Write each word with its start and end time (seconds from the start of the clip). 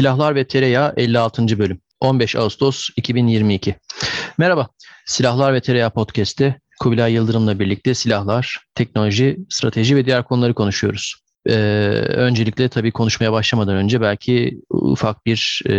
Silahlar 0.00 0.34
ve 0.34 0.46
Tereyağı 0.46 0.94
56. 0.96 1.58
bölüm 1.58 1.80
15 2.00 2.36
Ağustos 2.36 2.88
2022 2.96 3.74
Merhaba, 4.38 4.68
Silahlar 5.06 5.54
ve 5.54 5.60
Tereyağı 5.60 5.90
Podcast'te 5.90 6.60
Kubilay 6.80 7.12
Yıldırım'la 7.12 7.58
birlikte 7.58 7.94
silahlar, 7.94 8.58
teknoloji, 8.74 9.36
strateji 9.48 9.96
ve 9.96 10.04
diğer 10.06 10.24
konuları 10.24 10.54
konuşuyoruz. 10.54 11.14
Ee, 11.46 11.52
öncelikle 12.06 12.68
tabii 12.68 12.90
konuşmaya 12.92 13.32
başlamadan 13.32 13.76
önce 13.76 14.00
belki 14.00 14.60
ufak 14.70 15.26
bir 15.26 15.62
e, 15.66 15.72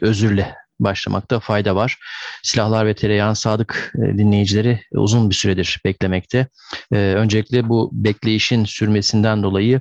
özürle 0.00 0.54
başlamakta 0.80 1.40
fayda 1.40 1.76
var. 1.76 1.98
Silahlar 2.42 2.86
ve 2.86 2.94
Tereyağın 2.94 3.34
sadık 3.34 3.92
e, 3.96 4.18
dinleyicileri 4.18 4.80
uzun 4.92 5.30
bir 5.30 5.34
süredir 5.34 5.80
beklemekte. 5.84 6.46
Ee, 6.92 6.96
öncelikle 6.96 7.68
bu 7.68 7.90
bekleyişin 7.92 8.64
sürmesinden 8.64 9.42
dolayı 9.42 9.80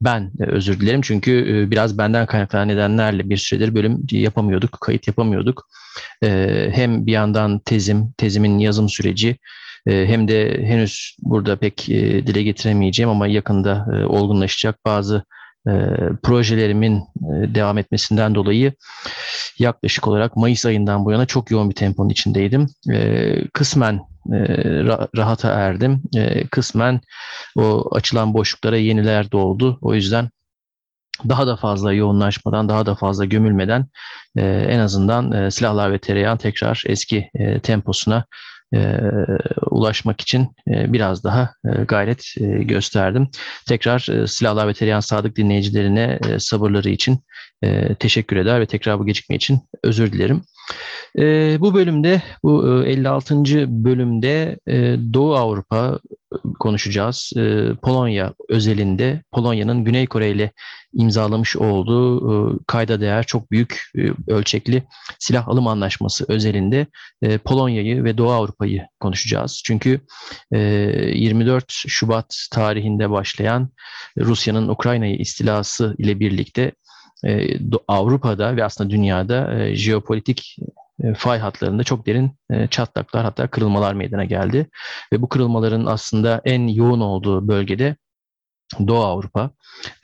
ben 0.00 0.32
özür 0.38 0.80
dilerim 0.80 1.00
çünkü 1.00 1.32
e, 1.32 1.70
biraz 1.70 1.98
benden 1.98 2.26
kaynaklanan 2.26 2.68
nedenlerle 2.68 3.30
bir 3.30 3.36
süredir 3.36 3.74
bölüm 3.74 4.02
yapamıyorduk, 4.10 4.72
kayıt 4.80 5.06
yapamıyorduk. 5.06 5.68
Hem 6.70 7.06
bir 7.06 7.12
yandan 7.12 7.58
tezim, 7.58 8.12
tezimin 8.16 8.58
yazım 8.58 8.88
süreci 8.88 9.36
e, 9.86 10.06
hem 10.06 10.28
de 10.28 10.62
henüz 10.62 11.16
burada 11.22 11.56
pek 11.56 11.88
e, 11.88 12.26
dile 12.26 12.42
getiremeyeceğim 12.42 13.10
ama 13.10 13.26
yakında 13.26 13.86
olgunlaşacak 14.08 14.84
bazı 14.84 15.24
projelerimin 16.22 17.04
devam 17.54 17.78
etmesinden 17.78 18.34
dolayı 18.34 18.72
yaklaşık 19.58 20.08
olarak 20.08 20.36
Mayıs 20.36 20.66
ayından 20.66 21.04
bu 21.04 21.12
yana 21.12 21.26
çok 21.26 21.50
yoğun 21.50 21.70
bir 21.70 21.74
temponun 21.74 22.08
içindeydim. 22.08 22.66
Kısmen 23.52 24.00
rahata 25.16 25.50
erdim. 25.50 26.02
Kısmen 26.50 27.00
o 27.56 27.96
açılan 27.96 28.34
boşluklara 28.34 28.76
yeniler 28.76 29.32
doldu. 29.32 29.78
O 29.82 29.94
yüzden 29.94 30.30
daha 31.28 31.46
da 31.46 31.56
fazla 31.56 31.92
yoğunlaşmadan, 31.92 32.68
daha 32.68 32.86
da 32.86 32.94
fazla 32.94 33.24
gömülmeden 33.24 33.86
en 34.36 34.78
azından 34.78 35.48
silahlar 35.48 35.92
ve 35.92 35.98
tereyağın 35.98 36.36
tekrar 36.36 36.82
eski 36.86 37.30
temposuna 37.62 38.24
ulaşmak 39.70 40.20
için 40.20 40.48
biraz 40.66 41.24
daha 41.24 41.50
gayret 41.88 42.34
gösterdim. 42.60 43.28
Tekrar 43.68 44.26
silahlar 44.26 44.68
ve 44.68 44.74
tereyağın 44.74 45.00
sadık 45.00 45.36
dinleyicilerine 45.36 46.18
sabırları 46.38 46.90
için 46.90 47.18
teşekkür 47.98 48.36
eder 48.36 48.60
ve 48.60 48.66
tekrar 48.66 48.98
bu 48.98 49.06
gecikme 49.06 49.36
için 49.36 49.60
özür 49.82 50.12
dilerim. 50.12 50.42
E, 51.18 51.56
bu 51.60 51.74
bölümde, 51.74 52.22
bu 52.42 52.84
56. 52.84 53.44
bölümde 53.84 54.58
e, 54.66 54.96
Doğu 55.14 55.34
Avrupa 55.34 55.98
konuşacağız. 56.60 57.32
E, 57.36 57.68
Polonya 57.82 58.34
özelinde 58.48 59.22
Polonya'nın 59.32 59.84
Güney 59.84 60.06
Kore 60.06 60.30
ile 60.30 60.52
imzalamış 60.92 61.56
olduğu 61.56 62.18
e, 62.30 62.58
kayda 62.66 63.00
değer 63.00 63.24
çok 63.26 63.50
büyük 63.50 63.90
e, 63.96 64.32
ölçekli 64.32 64.82
silah 65.18 65.48
alım 65.48 65.66
anlaşması 65.66 66.24
özelinde 66.28 66.86
e, 67.22 67.38
Polonya'yı 67.38 68.04
ve 68.04 68.18
Doğu 68.18 68.30
Avrupa'yı 68.30 68.86
konuşacağız. 69.00 69.62
Çünkü 69.64 70.00
e, 70.52 70.58
24 70.58 71.64
Şubat 71.68 72.46
tarihinde 72.50 73.10
başlayan 73.10 73.68
Rusya'nın 74.18 74.68
Ukrayna'yı 74.68 75.16
istilası 75.16 75.94
ile 75.98 76.20
birlikte 76.20 76.72
Avrupa'da 77.88 78.56
ve 78.56 78.64
aslında 78.64 78.90
dünyada 78.90 79.68
jeopolitik 79.74 80.56
fay 81.16 81.38
hatlarında 81.38 81.84
çok 81.84 82.06
derin 82.06 82.38
çatlaklar 82.70 83.24
hatta 83.24 83.46
kırılmalar 83.46 83.94
meydana 83.94 84.24
geldi. 84.24 84.66
Ve 85.12 85.22
bu 85.22 85.28
kırılmaların 85.28 85.86
aslında 85.86 86.40
en 86.44 86.66
yoğun 86.68 87.00
olduğu 87.00 87.48
bölgede 87.48 87.96
Doğu 88.86 89.04
Avrupa, 89.04 89.50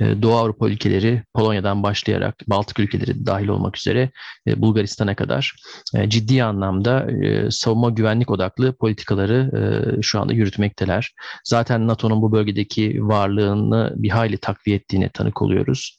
e, 0.01 0.23
Doğu 0.23 0.35
Avrupa 0.35 0.69
ülkeleri 0.69 1.23
Polonya'dan 1.35 1.83
başlayarak 1.83 2.35
Baltık 2.47 2.81
ülkeleri 2.81 3.27
dahil 3.27 3.49
olmak 3.49 3.77
üzere 3.77 4.11
e, 4.47 4.63
Bulgaristan'a 4.63 5.15
kadar 5.15 5.57
e, 5.95 6.11
ciddi 6.11 6.45
anlamda 6.45 7.07
savunma 7.51 7.91
güvenlik 7.91 8.31
odaklı 8.31 8.73
politikaları 8.73 9.51
şu 10.03 10.21
anda 10.21 10.33
yürütmekteler. 10.33 11.15
Zaten 11.45 11.87
NATO'nun 11.87 12.23
bu 12.23 12.33
bölgedeki 12.33 12.99
varlığını 13.09 13.93
bir 13.97 14.11
hayli 14.11 14.39
takviye 14.39 14.77
ettiğine 14.77 15.09
tanık 15.09 15.43
oluyoruz. 15.43 15.99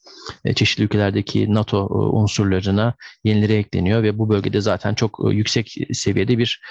Çeşitli 0.56 0.84
ülkelerdeki 0.84 1.54
NATO 1.54 1.88
unsurlarına 2.12 2.94
yenileri 3.24 3.54
ekleniyor 3.54 4.04
ve 4.04 4.18
bu 4.18 4.30
bölgede 4.30 4.62
zaten 4.62 4.94
çok 4.94 5.20
yüksek 5.32 5.76
seviyede 5.92 6.38
bir 6.38 6.62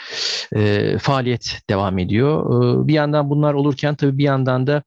faaliyet 0.99 1.59
devam 1.71 1.99
ediyor. 1.99 2.47
Bir 2.89 2.95
yandan 2.95 3.31
bunlar 3.31 3.55
olurken 3.55 3.95
tabii 3.95 4.19
bir 4.19 4.25
yandan 4.25 4.67
da 4.67 4.83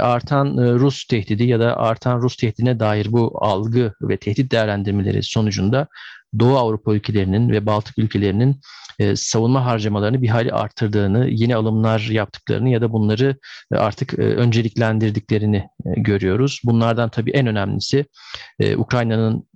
artan 0.00 0.55
Rus 0.56 1.04
tehdidi 1.04 1.44
ya 1.44 1.60
da 1.60 1.76
artan 1.76 2.22
Rus 2.22 2.36
tehdidine 2.36 2.80
dair 2.80 3.12
bu 3.12 3.44
algı 3.44 3.92
ve 4.02 4.16
tehdit 4.16 4.52
değerlendirmeleri 4.52 5.22
sonucunda 5.22 5.86
Doğu 6.38 6.56
Avrupa 6.56 6.94
ülkelerinin 6.94 7.48
ve 7.48 7.66
Baltık 7.66 7.98
ülkelerinin 7.98 8.60
e, 8.98 9.16
savunma 9.16 9.64
harcamalarını 9.64 10.22
bir 10.22 10.28
hali 10.28 10.52
arttırdığını, 10.52 11.28
yeni 11.28 11.56
alımlar 11.56 12.00
yaptıklarını 12.00 12.68
ya 12.68 12.80
da 12.80 12.92
bunları 12.92 13.36
e, 13.72 13.76
artık 13.76 14.18
e, 14.18 14.22
önceliklendirdiklerini 14.22 15.56
e, 15.56 16.00
görüyoruz. 16.00 16.60
Bunlardan 16.64 17.08
tabii 17.08 17.30
en 17.30 17.46
önemlisi 17.46 18.04
e, 18.58 18.76
Ukrayna'nın 18.76 19.46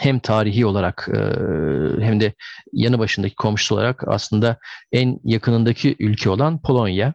hem 0.00 0.18
tarihi 0.18 0.66
olarak 0.66 1.08
e, 1.14 1.18
hem 2.04 2.20
de 2.20 2.32
yanı 2.72 2.98
başındaki 2.98 3.34
komşusu 3.34 3.74
olarak 3.74 4.08
aslında 4.08 4.58
en 4.92 5.20
yakınındaki 5.24 5.96
ülke 5.98 6.30
olan 6.30 6.62
Polonya. 6.62 7.14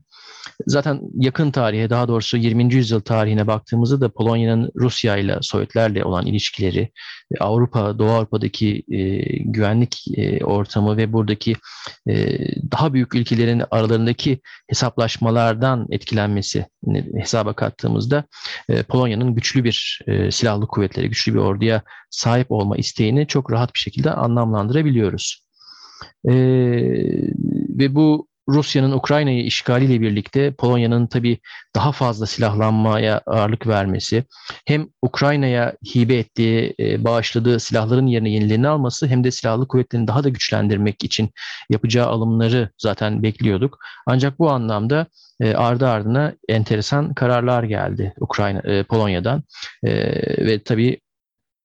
Zaten 0.68 1.02
yakın 1.14 1.52
tarihe 1.52 1.90
daha 1.90 2.08
doğrusu 2.08 2.38
20. 2.38 2.74
yüzyıl 2.74 3.00
tarihine 3.00 3.48
baktığımızda 3.48 4.02
da 4.02 4.09
Polonya'nın 4.09 4.72
Rusya 4.76 5.18
ile 5.18 5.38
Sovyetlerle 5.42 6.06
olan 6.06 6.26
ilişkileri, 6.26 6.92
e, 7.36 7.38
Avrupa, 7.40 8.00
Doğu 8.00 8.09
Avrupa'daki 8.09 8.84
e, 8.92 9.18
güvenlik 9.38 10.04
e, 10.18 10.46
ortamı 10.46 10.98
ve 10.98 11.14
buradaki 11.14 11.56
e, 12.09 12.38
daha 12.72 12.94
büyük 12.94 13.16
ülkelerin 13.16 13.64
aralarındaki 13.72 14.40
hesaplaşmalardan 14.70 15.88
etkilenmesi 15.92 16.66
hesaba 17.18 17.54
kattığımızda 17.54 18.24
e, 18.70 18.84
Polonya'nın 18.84 19.36
güçlü 19.36 19.64
bir 19.64 20.02
e, 20.08 20.31
silahlı 20.31 20.68
kuvvetleri, 20.68 21.10
güçlü 21.10 21.34
bir 21.34 21.40
orduya 21.40 21.81
sahip 22.10 22.52
olma 22.52 22.78
isteğini 22.78 23.28
çok 23.28 23.52
rahat 23.52 23.74
bir 23.74 23.80
şekilde 23.80 24.12
anlamlandırabiliyoruz. 24.12 25.44
E, 26.25 26.34
ve 27.80 27.96
bu 27.96 28.32
Rusya'nın 28.50 28.92
Ukrayna'yı 28.92 29.44
işgaliyle 29.44 30.02
birlikte 30.02 30.54
Polonya'nın 30.54 31.08
tabii 31.08 31.38
daha 31.76 31.92
fazla 31.92 32.26
silahlanmaya 32.26 33.22
ağırlık 33.26 33.68
vermesi, 33.68 34.24
hem 34.66 34.88
Ukrayna'ya 35.02 35.74
hibe 35.96 36.16
ettiği, 36.16 36.76
e, 36.80 37.04
bağışladığı 37.04 37.59
silahların 37.59 38.08
yerine 38.08 38.30
yenilerini 38.30 38.68
alması 38.68 39.08
hem 39.08 39.24
de 39.24 39.31
silahlı 39.31 39.68
kuvvetlerini 39.68 40.08
daha 40.08 40.24
da 40.24 40.30
güçlendirmek 40.30 41.04
için 41.04 41.30
yapacağı 41.70 42.08
alımları 42.08 42.70
zaten 42.78 43.24
bekliyorduk. 43.24 43.80
Ancak 44.08 44.40
bu 44.40 44.52
anlamda 44.52 45.08
e, 45.40 45.54
ardı 45.54 45.88
ardına 45.88 46.34
enteresan 46.50 47.14
kararlar 47.14 47.64
geldi 47.64 48.14
Ukrayna 48.20 48.60
e, 48.60 48.84
Polonya'dan 48.84 49.44
ve 49.84 50.64
tabii 50.66 51.00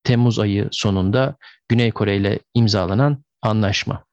Temmuz 0.05 0.39
ayı 0.39 0.69
sonunda 0.71 1.37
Güney 1.69 1.91
Kore 1.91 2.17
ile 2.17 2.39
imzalanan 2.55 3.25
anlaşma. 3.43 4.08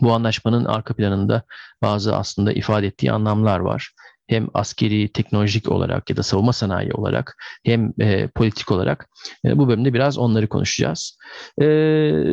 Bu 0.00 0.12
anlaşmanın 0.12 0.64
arka 0.64 0.94
planında 0.94 1.42
bazı 1.82 2.16
aslında 2.16 2.52
ifade 2.52 2.86
ettiği 2.86 3.12
anlamlar 3.12 3.58
var. 3.58 3.92
Hem 4.26 4.48
askeri, 4.54 5.08
teknolojik 5.08 5.68
olarak 5.70 6.10
ya 6.10 6.16
da 6.16 6.22
savunma 6.22 6.52
sanayi 6.52 6.92
olarak 6.92 7.36
hem 7.64 7.92
e, 8.00 8.28
politik 8.28 8.70
olarak 8.70 9.08
e, 9.44 9.58
bu 9.58 9.68
bölümde 9.68 9.94
biraz 9.94 10.18
onları 10.18 10.48
konuşacağız. 10.48 11.18
E, 11.62 11.66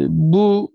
bu 0.09 0.71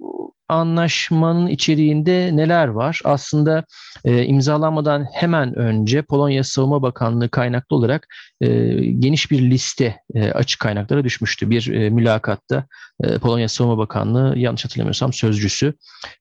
anlaşmanın 0.49 1.47
içeriğinde 1.47 2.31
neler 2.37 2.69
var? 2.69 3.01
Aslında 3.05 3.65
e, 4.05 4.25
imzalanmadan 4.25 5.07
hemen 5.13 5.59
önce 5.59 6.03
Polonya 6.03 6.45
Savunma 6.45 6.83
Bakanlığı 6.83 7.29
kaynaklı 7.29 7.77
olarak 7.77 8.07
e, 8.41 8.49
geniş 8.85 9.31
bir 9.31 9.51
liste 9.51 9.97
e, 10.15 10.31
açık 10.31 10.61
kaynaklara 10.61 11.05
düşmüştü. 11.05 11.51
Bir 11.51 11.73
e, 11.73 11.91
mülakatta 11.91 12.67
e, 13.05 13.19
Polonya 13.19 13.49
Savunma 13.49 13.79
Bakanlığı 13.79 14.35
yanlış 14.39 14.65
hatırlamıyorsam 14.65 15.13
sözcüsü 15.13 15.75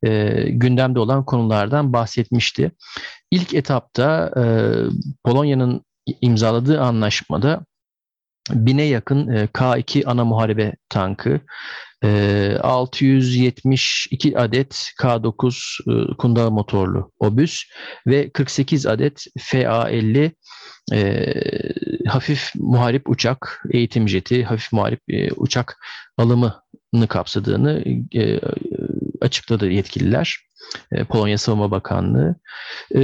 e, 0.03 0.41
gündemde 0.49 0.99
olan 0.99 1.25
konulardan 1.25 1.93
bahsetmişti. 1.93 2.71
İlk 3.31 3.53
etapta 3.53 4.31
e, 4.37 4.43
Polonya'nın 5.23 5.81
imzaladığı 6.21 6.81
anlaşmada 6.81 7.65
bine 8.49 8.83
yakın 8.83 9.27
e, 9.27 9.45
K2 9.45 10.05
ana 10.05 10.25
muharebe 10.25 10.75
tankı, 10.89 11.41
672 12.03 14.29
ee, 14.29 14.35
adet 14.35 14.91
K9 15.01 15.79
e, 15.87 16.17
kundağı 16.17 16.51
motorlu 16.51 17.11
obüs 17.19 17.63
ve 18.07 18.29
48 18.29 18.85
adet 18.85 19.25
FA-50 19.39 20.31
e, 20.93 21.33
hafif 22.07 22.51
muharip 22.55 23.09
uçak, 23.09 23.63
eğitim 23.71 24.09
jeti, 24.09 24.43
hafif 24.43 24.73
muharip 24.73 25.01
e, 25.09 25.31
uçak 25.31 25.77
alımı 26.17 26.61
kapsadığını 27.07 27.83
e, 28.15 28.39
açıkladı 29.21 29.69
yetkililer. 29.69 30.47
E, 30.91 31.03
Polonya 31.03 31.37
Savunma 31.37 31.71
Bakanlığı. 31.71 32.35
E, 32.95 32.99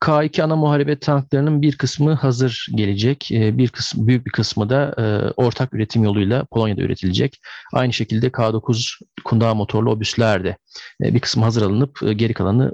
K2 0.00 0.42
ana 0.42 0.56
muharebe 0.56 0.98
tanklarının 0.98 1.62
bir 1.62 1.78
kısmı 1.78 2.12
hazır 2.12 2.66
gelecek. 2.74 3.32
E, 3.32 3.58
bir 3.58 3.68
kısmı, 3.68 4.06
büyük 4.06 4.26
bir 4.26 4.30
kısmı 4.30 4.70
da 4.70 4.94
ortak 5.36 5.74
üretim 5.74 6.04
yoluyla 6.04 6.44
Polonya'da 6.44 6.82
üretilecek. 6.82 7.40
Aynı 7.72 7.92
şekilde 7.92 8.26
K9 8.26 9.00
kundağ 9.24 9.54
motorlu 9.54 9.90
obüsler 9.90 10.44
de 10.44 10.56
bir 11.00 11.20
kısmı 11.20 11.44
hazır 11.44 11.62
alınıp 11.62 12.00
geri 12.16 12.34
kalanı 12.34 12.72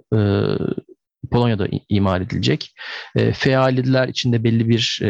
Polonya'da 1.31 1.69
imal 1.89 2.23
edilecek. 2.23 2.75
E, 3.17 3.33
FA'liler 3.33 4.09
içinde 4.09 4.45
belli 4.45 4.69
bir 4.69 5.01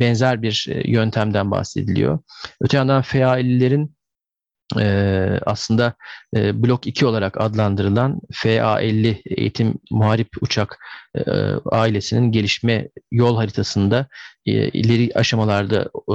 benzer 0.00 0.42
bir 0.42 0.68
yöntemden 0.84 1.50
bahsediliyor. 1.50 2.18
Öte 2.60 2.76
yandan 2.76 3.02
FA'lilerin 3.02 3.94
e, 4.78 5.40
aslında 5.46 5.94
e, 6.36 6.62
Blok 6.62 6.86
2 6.86 7.06
olarak 7.06 7.40
adlandırılan 7.40 8.20
FA-50 8.32 9.16
eğitim 9.24 9.74
muharip 9.90 10.28
uçak 10.40 10.78
e, 11.14 11.22
ailesinin 11.70 12.32
gelişme 12.32 12.88
yol 13.10 13.36
haritasında 13.36 14.06
e, 14.46 14.52
ileri 14.52 15.10
aşamalarda 15.14 15.90
e, 16.08 16.14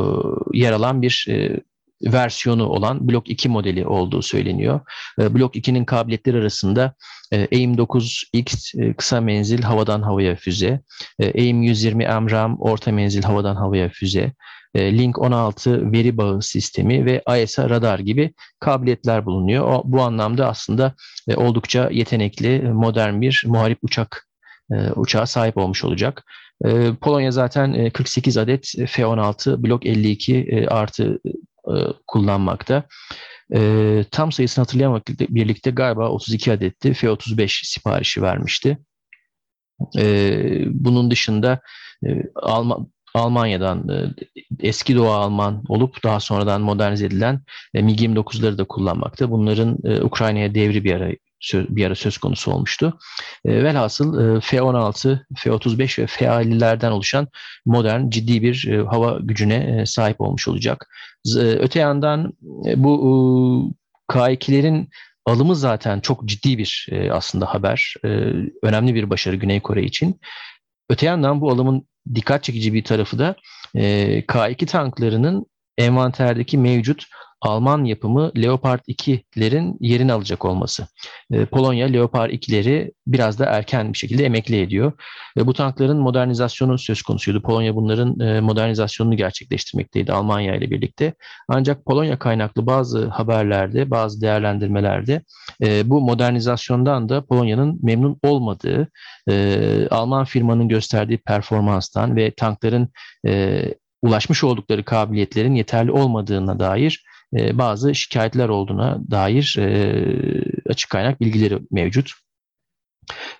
yer 0.54 0.72
alan 0.72 1.02
bir 1.02 1.26
e, 1.30 1.60
versiyonu 2.02 2.68
olan 2.68 3.10
Blok 3.10 3.30
2 3.30 3.50
modeli 3.50 3.88
olduğu 3.88 4.22
söyleniyor. 4.22 4.80
E, 5.22 5.34
Blok 5.34 5.56
2'nin 5.56 5.86
kabiliyetleri 5.86 6.38
arasında 6.38 6.96
e, 7.32 7.48
AIM-9X 7.52 8.82
e, 8.82 8.94
kısa 8.94 9.22
menzil 9.22 9.62
havadan 9.62 10.02
havaya 10.02 10.36
füze, 10.36 10.82
e, 11.20 11.28
AIM-120 11.28 12.08
AMRAAM 12.08 12.58
orta 12.60 12.92
menzil 12.92 13.24
havadan 13.24 13.56
havaya 13.56 13.90
füze, 13.90 14.34
Link 14.76 15.20
16 15.20 15.92
veri 15.92 16.18
bağı 16.18 16.42
sistemi 16.42 17.06
ve 17.06 17.24
ISA 17.44 17.70
radar 17.70 18.00
gibi 18.00 18.34
kabiliyetler 18.60 19.26
bulunuyor. 19.26 19.66
O, 19.66 19.82
bu 19.86 20.02
anlamda 20.02 20.48
aslında 20.48 20.94
oldukça 21.36 21.90
yetenekli, 21.92 22.62
modern 22.62 23.22
bir 23.22 23.44
muharip 23.48 23.80
uçak 23.82 24.28
uçağa 24.96 25.26
sahip 25.26 25.58
olmuş 25.58 25.84
olacak. 25.84 26.24
Polonya 27.02 27.32
zaten 27.32 27.90
48 27.90 28.38
adet 28.38 28.72
F-16 28.88 29.64
Blok 29.64 29.86
52 29.86 30.66
artı 30.70 31.20
kullanmakta. 32.08 32.84
tam 34.12 34.32
sayısını 34.32 34.64
hatırlayamakla 34.64 35.14
birlikte 35.20 35.72
galiba 35.72 36.10
32 36.10 36.52
adetti 36.52 36.94
F-35 36.94 37.68
siparişi 37.68 38.22
vermişti. 38.22 38.78
bunun 40.74 41.12
dışında 41.12 41.62
Alman 42.36 42.88
Almanya'dan 43.16 43.90
e, 43.90 44.14
eski 44.60 44.96
Doğu 44.96 45.12
Alman 45.12 45.64
olup 45.68 46.04
daha 46.04 46.20
sonradan 46.20 46.62
modernize 46.62 47.06
edilen 47.06 47.42
e, 47.74 47.80
MiG-29'ları 47.80 48.58
da 48.58 48.64
kullanmakta. 48.64 49.32
Bunların 49.32 49.78
e, 49.84 50.02
Ukrayna'ya 50.02 50.56
devri 50.56 50.84
bir 50.84 50.94
ara 50.94 51.12
bir 51.54 51.86
ara 51.86 51.96
söz 51.96 52.18
konusu 52.18 52.52
olmuştu. 52.52 53.00
Velhasıl 53.46 54.42
F-16, 54.42 55.20
F-35 55.36 56.02
ve 56.02 56.08
F-50'lerden 56.08 56.92
oluşan 56.92 57.28
modern 57.66 58.10
ciddi 58.10 58.42
bir 58.42 58.84
hava 58.92 59.20
gücüne 59.22 59.86
sahip 59.86 60.22
olmuş 60.22 60.48
olacak. 60.48 60.88
Öte 61.36 61.80
yandan 61.80 62.34
bu 62.76 63.74
K2'lerin 64.12 64.88
alımı 65.26 65.56
zaten 65.56 66.00
çok 66.00 66.26
ciddi 66.26 66.58
bir 66.58 66.90
aslında 67.12 67.54
haber. 67.54 67.94
Önemli 68.64 68.96
bir 68.96 69.10
başarı 69.10 69.36
Güney 69.36 69.60
Kore 69.60 69.84
için. 69.84 70.20
Öte 70.90 71.06
yandan 71.06 71.42
bu 71.42 71.52
alımın 71.52 71.88
dikkat 72.16 72.44
çekici 72.44 72.74
bir 72.74 72.84
tarafı 72.84 73.20
da 73.20 73.36
e, 73.76 74.20
K2 74.20 74.66
tanklarının 74.66 75.46
envanterdeki 75.78 76.58
mevcut 76.58 77.06
Alman 77.46 77.84
yapımı 77.84 78.32
Leopard 78.38 78.80
2'lerin 78.80 79.78
yerini 79.80 80.14
alacak 80.14 80.46
olması. 80.46 80.88
E, 81.32 81.46
Polonya 81.46 81.88
Leopard 81.88 82.32
2'leri 82.32 82.92
biraz 83.08 83.40
da 83.40 83.46
erken 83.46 83.94
bir 83.94 83.98
şekilde 83.98 84.26
emekli 84.26 84.62
ediyor. 84.62 84.92
Bu 85.38 85.54
tankların 85.54 85.98
modernizasyonu 85.98 86.78
söz 86.78 87.02
konusuydu. 87.02 87.42
Polonya 87.42 87.76
bunların 87.76 88.20
e, 88.20 88.42
modernizasyonunu 88.42 89.18
gerçekleştirmekteydi 89.18 90.12
Almanya 90.12 90.56
ile 90.56 90.72
birlikte. 90.72 91.14
Ancak 91.48 91.86
Polonya 91.86 92.20
kaynaklı 92.20 92.66
bazı 92.66 93.08
haberlerde, 93.08 93.92
bazı 93.92 94.22
değerlendirmelerde 94.22 95.22
e, 95.64 95.90
bu 95.90 96.02
modernizasyondan 96.02 97.10
da 97.10 97.26
Polonya'nın 97.26 97.80
memnun 97.84 98.20
olmadığı, 98.24 98.88
Alman 99.92 100.26
firmanın 100.26 100.68
gösterdiği 100.68 101.18
performanstan 101.18 102.16
ve 102.16 102.32
tankların 102.32 102.90
ulaşmış 104.06 104.44
oldukları 104.44 104.86
kabiliyetlerin 104.86 105.56
yeterli 105.56 105.92
olmadığına 105.92 106.60
dair 106.60 107.06
e, 107.38 107.58
bazı 107.58 107.96
şikayetler 107.96 108.50
olduğuna 108.50 109.00
dair 109.12 109.56
e, 109.60 109.70
açık 110.70 110.90
kaynak 110.90 111.22
bilgileri 111.22 111.60
mevcut. 111.72 112.12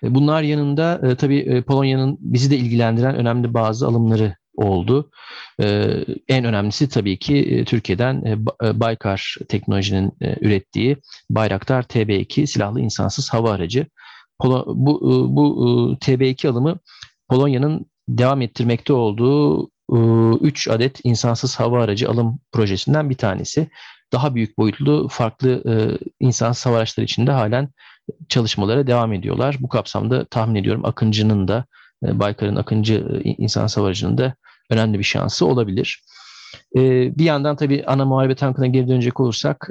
E, 0.02 0.14
bunlar 0.14 0.42
yanında 0.42 1.00
e, 1.02 1.16
tabii 1.16 1.38
e, 1.38 1.62
Polonya'nın 1.62 2.18
bizi 2.20 2.50
de 2.50 2.56
ilgilendiren 2.56 3.16
önemli 3.16 3.54
bazı 3.54 3.86
alımları 3.86 4.36
oldu. 4.56 5.10
E, 5.62 5.66
en 6.28 6.44
önemlisi 6.44 6.88
tabii 6.88 7.18
ki 7.18 7.36
e, 7.36 7.64
Türkiye'den 7.64 8.24
e, 8.24 8.80
Baykar 8.80 9.36
teknolojinin 9.48 10.12
e, 10.20 10.36
ürettiği 10.40 10.96
Bayraktar 11.30 11.82
TB2 11.82 12.46
silahlı 12.46 12.80
insansız 12.80 13.32
hava 13.32 13.50
aracı. 13.50 13.86
Polo, 14.38 14.64
bu 14.66 15.00
bu 15.36 15.96
e, 16.02 16.04
TB2 16.06 16.48
alımı 16.48 16.78
Polonya'nın 17.28 17.86
devam 18.08 18.42
ettirmekte 18.42 18.92
olduğu 18.92 19.70
3 19.92 20.68
adet 20.68 21.00
insansız 21.04 21.60
hava 21.60 21.82
aracı 21.82 22.10
alım 22.10 22.38
projesinden 22.52 23.10
bir 23.10 23.14
tanesi. 23.14 23.68
Daha 24.12 24.34
büyük 24.34 24.58
boyutlu 24.58 25.08
farklı 25.08 25.62
insansız 26.20 26.66
hava 26.66 26.76
araçları 26.76 27.04
içinde 27.04 27.30
halen 27.30 27.68
çalışmalara 28.28 28.86
devam 28.86 29.12
ediyorlar. 29.12 29.56
Bu 29.60 29.68
kapsamda 29.68 30.24
tahmin 30.24 30.54
ediyorum 30.54 30.84
Akıncı'nın 30.84 31.48
da 31.48 31.64
Baykar'ın 32.02 32.56
Akıncı 32.56 33.22
insansız 33.24 33.76
hava 33.76 33.86
aracının 33.86 34.18
da 34.18 34.34
önemli 34.70 34.98
bir 34.98 35.04
şansı 35.04 35.46
olabilir. 35.46 36.02
Bir 36.74 37.24
yandan 37.24 37.56
tabii 37.56 37.84
ana 37.86 38.04
muharebe 38.04 38.34
tankına 38.34 38.66
geri 38.66 38.88
dönecek 38.88 39.20
olursak 39.20 39.70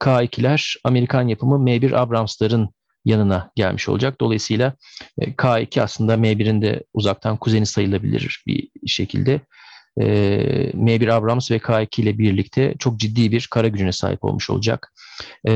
K2'ler 0.00 0.76
Amerikan 0.84 1.28
yapımı 1.28 1.70
M1 1.70 1.96
Abrams'ların 1.96 2.70
yanına 3.04 3.50
gelmiş 3.56 3.88
olacak. 3.88 4.20
Dolayısıyla 4.20 4.74
e, 5.18 5.32
K2 5.32 5.82
aslında 5.82 6.14
M1'in 6.14 6.62
de 6.62 6.84
uzaktan 6.94 7.36
kuzeni 7.36 7.66
sayılabilir 7.66 8.42
bir 8.46 8.68
şekilde. 8.88 9.40
E, 10.00 10.06
M1 10.74 11.12
Abrams 11.12 11.50
ve 11.50 11.56
K2 11.56 12.02
ile 12.02 12.18
birlikte 12.18 12.74
çok 12.78 12.98
ciddi 12.98 13.32
bir 13.32 13.48
kara 13.50 13.68
gücüne 13.68 13.92
sahip 13.92 14.24
olmuş 14.24 14.50
olacak. 14.50 14.92
E, 15.48 15.54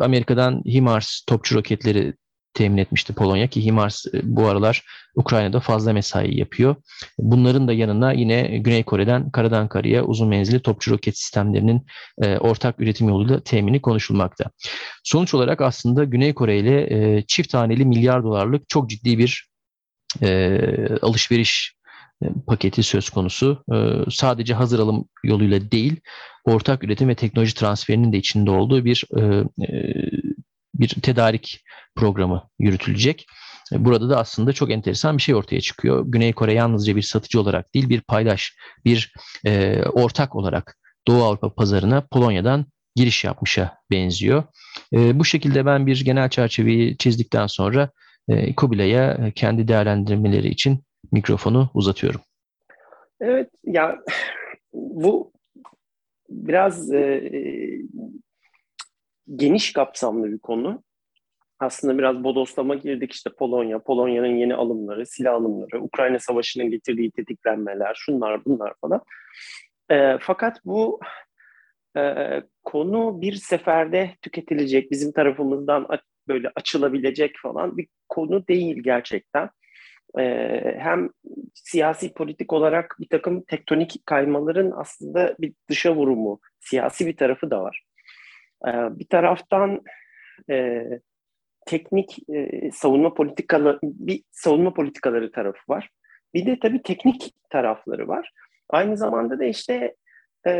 Amerika'dan 0.00 0.62
HIMARS 0.66 1.22
topçu 1.26 1.54
roketleri 1.54 2.14
temin 2.54 2.78
etmişti 2.78 3.12
Polonya 3.12 3.46
ki 3.46 3.64
HIMARS 3.64 4.06
e, 4.14 4.20
bu 4.22 4.46
aralar 4.46 4.84
Ukrayna'da 5.16 5.60
fazla 5.60 5.92
mesai 5.92 6.38
yapıyor. 6.38 6.76
Bunların 7.18 7.68
da 7.68 7.72
yanına 7.72 8.12
yine 8.12 8.58
Güney 8.58 8.82
Kore'den 8.82 9.30
karadan 9.30 9.68
karaya 9.68 10.04
uzun 10.04 10.28
menzilli 10.28 10.60
topçu 10.60 10.90
roket 10.90 11.18
sistemlerinin 11.18 11.86
e, 12.22 12.38
ortak 12.38 12.80
üretim 12.80 13.08
yoluyla 13.08 13.40
temini 13.40 13.82
konuşulmakta. 13.82 14.44
Sonuç 15.04 15.34
olarak 15.34 15.60
aslında 15.60 16.04
Güney 16.04 16.34
Kore 16.34 16.58
ile 16.58 16.86
e, 16.90 17.22
çift 17.26 17.50
taneli 17.50 17.84
milyar 17.84 18.24
dolarlık 18.24 18.68
çok 18.68 18.90
ciddi 18.90 19.18
bir 19.18 19.48
e, 20.22 20.58
alışveriş 21.02 21.77
paketi 22.46 22.82
söz 22.82 23.10
konusu. 23.10 23.64
E, 23.74 23.76
sadece 24.10 24.54
hazır 24.54 24.78
alım 24.78 25.04
yoluyla 25.24 25.70
değil, 25.70 26.00
ortak 26.44 26.84
üretim 26.84 27.08
ve 27.08 27.14
teknoloji 27.14 27.54
transferinin 27.54 28.12
de 28.12 28.16
içinde 28.16 28.50
olduğu 28.50 28.84
bir 28.84 29.04
bir 30.74 30.88
tedarik 30.88 31.64
programı 31.96 32.48
yürütülecek. 32.58 33.26
Burada 33.72 34.10
da 34.10 34.18
aslında 34.18 34.52
çok 34.52 34.70
enteresan 34.70 35.16
bir 35.16 35.22
şey 35.22 35.34
ortaya 35.34 35.60
çıkıyor. 35.60 36.04
Güney 36.06 36.32
Kore 36.32 36.52
yalnızca 36.52 36.96
bir 36.96 37.02
satıcı 37.02 37.40
olarak 37.40 37.74
değil, 37.74 37.88
bir 37.88 38.00
paydaş, 38.00 38.56
bir 38.84 39.12
e, 39.46 39.82
ortak 39.82 40.36
olarak 40.36 40.78
Doğu 41.08 41.22
Avrupa 41.22 41.54
pazarına 41.54 42.06
Polonya'dan 42.10 42.66
giriş 42.96 43.24
yapmışa 43.24 43.76
benziyor. 43.90 44.44
E, 44.92 45.18
bu 45.18 45.24
şekilde 45.24 45.66
ben 45.66 45.86
bir 45.86 46.04
genel 46.04 46.28
çerçeveyi 46.28 46.96
çizdikten 46.96 47.46
sonra 47.46 47.90
e, 48.28 48.54
Kubilay'a 48.54 49.30
kendi 49.30 49.68
değerlendirmeleri 49.68 50.48
için 50.48 50.84
mikrofonu 51.12 51.70
uzatıyorum. 51.74 52.20
Evet, 53.20 53.50
ya 53.64 53.98
bu 54.72 55.32
biraz 56.28 56.92
e, 56.92 57.30
geniş 59.36 59.72
kapsamlı 59.72 60.32
bir 60.32 60.38
konu 60.38 60.82
aslında 61.60 61.98
biraz 61.98 62.24
bodoslama 62.24 62.74
girdik 62.74 63.12
işte 63.12 63.30
Polonya, 63.30 63.78
Polonya'nın 63.78 64.36
yeni 64.36 64.54
alımları, 64.54 65.06
silah 65.06 65.34
alımları, 65.34 65.82
Ukrayna 65.82 66.18
Savaşı'nın 66.18 66.70
getirdiği 66.70 67.10
tetiklenmeler, 67.10 67.94
şunlar 67.94 68.44
bunlar 68.44 68.74
falan. 68.80 69.00
E, 69.90 70.18
fakat 70.20 70.64
bu 70.64 71.00
e, 71.96 72.42
konu 72.64 73.20
bir 73.20 73.32
seferde 73.32 74.16
tüketilecek, 74.22 74.90
bizim 74.90 75.12
tarafımızdan 75.12 75.86
böyle 76.28 76.50
açılabilecek 76.54 77.36
falan 77.42 77.76
bir 77.76 77.86
konu 78.08 78.48
değil 78.48 78.82
gerçekten. 78.82 79.50
E, 80.18 80.24
hem 80.78 81.10
siyasi 81.54 82.12
politik 82.12 82.52
olarak 82.52 82.96
bir 83.00 83.08
takım 83.08 83.42
tektonik 83.42 84.06
kaymaların 84.06 84.72
aslında 84.76 85.36
bir 85.38 85.52
dışa 85.68 85.94
vurumu, 85.96 86.40
siyasi 86.60 87.06
bir 87.06 87.16
tarafı 87.16 87.50
da 87.50 87.62
var. 87.62 87.84
E, 88.66 88.70
bir 88.70 89.06
taraftan 89.06 89.82
e, 90.50 90.84
teknik 91.66 92.18
e, 92.28 92.70
savunma 92.72 93.14
politikaları, 93.14 93.78
bir 93.82 94.22
savunma 94.30 94.74
politikaları 94.74 95.32
tarafı 95.32 95.60
var. 95.68 95.90
Bir 96.34 96.46
de 96.46 96.58
tabii 96.60 96.82
teknik 96.82 97.34
tarafları 97.50 98.08
var. 98.08 98.32
Aynı 98.70 98.96
zamanda 98.96 99.38
da 99.38 99.44
işte 99.44 99.94
e, 100.46 100.50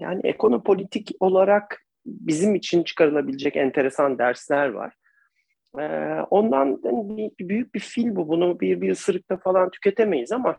yani 0.00 0.20
ekonopolitik 0.24 1.10
olarak 1.20 1.82
bizim 2.06 2.54
için 2.54 2.82
çıkarılabilecek 2.82 3.56
enteresan 3.56 4.18
dersler 4.18 4.68
var. 4.68 4.94
E, 5.78 5.84
ondan 6.30 6.82
bir, 7.18 7.48
büyük 7.48 7.74
bir 7.74 7.80
fil 7.80 8.16
bu. 8.16 8.28
Bunu 8.28 8.60
bir, 8.60 8.80
bir 8.80 8.90
ısırıkta 8.90 9.36
falan 9.36 9.70
tüketemeyiz 9.70 10.32
ama 10.32 10.56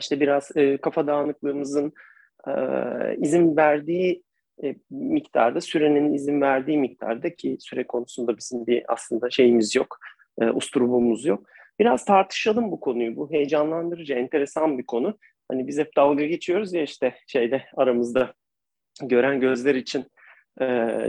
işte 0.00 0.20
biraz 0.20 0.56
e, 0.56 0.76
kafa 0.76 1.06
dağınıklığımızın 1.06 1.92
e, 2.48 2.52
izin 3.18 3.56
verdiği 3.56 4.22
e, 4.64 4.74
miktarda, 4.90 5.60
sürenin 5.60 6.14
izin 6.14 6.40
verdiği 6.40 6.78
miktarda 6.78 7.34
ki 7.34 7.56
süre 7.60 7.86
konusunda 7.86 8.36
bizim 8.36 8.66
bir 8.66 8.84
aslında 8.88 9.30
şeyimiz 9.30 9.74
yok, 9.74 9.98
e, 10.40 10.50
usturubumuz 10.50 11.24
yok. 11.24 11.46
Biraz 11.78 12.04
tartışalım 12.04 12.70
bu 12.70 12.80
konuyu. 12.80 13.16
Bu 13.16 13.30
heyecanlandırıcı, 13.30 14.14
enteresan 14.14 14.78
bir 14.78 14.86
konu. 14.86 15.18
Hani 15.48 15.66
biz 15.66 15.78
hep 15.78 15.96
dalga 15.96 16.26
geçiyoruz 16.26 16.72
ya 16.72 16.82
işte 16.82 17.14
şeyde 17.26 17.62
aramızda 17.76 18.34
gören 19.02 19.40
gözler 19.40 19.74
için 19.74 20.04
e, 20.60 20.66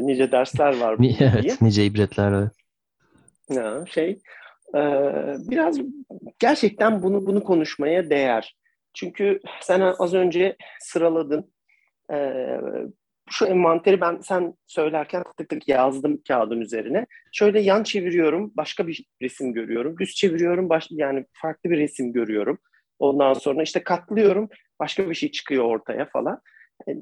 nice 0.08 0.32
dersler 0.32 0.78
var. 0.80 1.00
diye. 1.00 1.16
evet, 1.20 1.62
nice 1.62 1.86
ibretler 1.86 2.32
var. 2.32 2.50
Ya, 3.50 3.86
şey, 3.88 4.20
e, 4.76 4.80
biraz 5.50 5.80
gerçekten 6.40 7.04
bunu 7.04 7.26
bunu 7.26 7.44
konuşmaya 7.44 8.10
değer. 8.10 8.58
Çünkü 8.94 9.40
sen 9.62 9.82
az 10.00 10.14
önce 10.14 10.56
sıraladın. 10.80 11.54
E, 12.14 12.18
şu 13.30 13.46
envanteri 13.46 14.02
ben 14.02 14.20
sen 14.22 14.54
söylerken 14.68 15.24
tık 15.38 15.50
tık 15.50 15.68
yazdım 15.68 16.22
kağıdın 16.28 16.62
üzerine. 16.62 17.06
Şöyle 17.32 17.62
yan 17.62 17.84
çeviriyorum, 17.84 18.52
başka 18.58 18.88
bir 18.88 19.06
resim 19.22 19.54
görüyorum. 19.54 19.98
Düz 20.00 20.16
çeviriyorum, 20.16 20.70
baş, 20.70 20.88
yani 20.92 21.26
farklı 21.34 21.70
bir 21.70 21.78
resim 21.78 22.14
görüyorum. 22.14 22.58
Ondan 23.00 23.34
sonra 23.34 23.64
işte 23.64 23.84
katlıyorum, 23.84 24.50
başka 24.80 25.10
bir 25.10 25.16
şey 25.16 25.32
çıkıyor 25.32 25.64
ortaya 25.64 26.06
falan. 26.06 26.42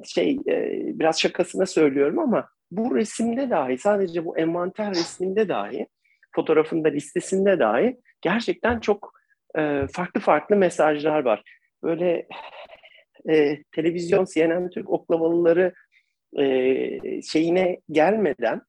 Şey 0.05 0.39
e, 0.47 0.81
biraz 0.85 1.19
şakasına 1.19 1.65
söylüyorum 1.65 2.19
ama 2.19 2.49
bu 2.71 2.95
resimde 2.95 3.49
dahi 3.49 3.77
sadece 3.77 4.25
bu 4.25 4.37
envanter 4.37 4.89
resminde 4.89 5.49
dahi 5.49 5.87
fotoğrafında 6.35 6.89
listesinde 6.89 7.59
dahi 7.59 7.97
gerçekten 8.21 8.79
çok 8.79 9.13
e, 9.57 9.87
farklı 9.93 10.21
farklı 10.21 10.55
mesajlar 10.55 11.19
var. 11.19 11.43
Böyle 11.83 12.27
e, 13.29 13.63
televizyon 13.71 14.25
CNN 14.33 14.69
Türk 14.69 14.89
oklavalıları 14.89 15.73
e, 16.37 17.21
şeyine 17.21 17.79
gelmeden 17.91 18.61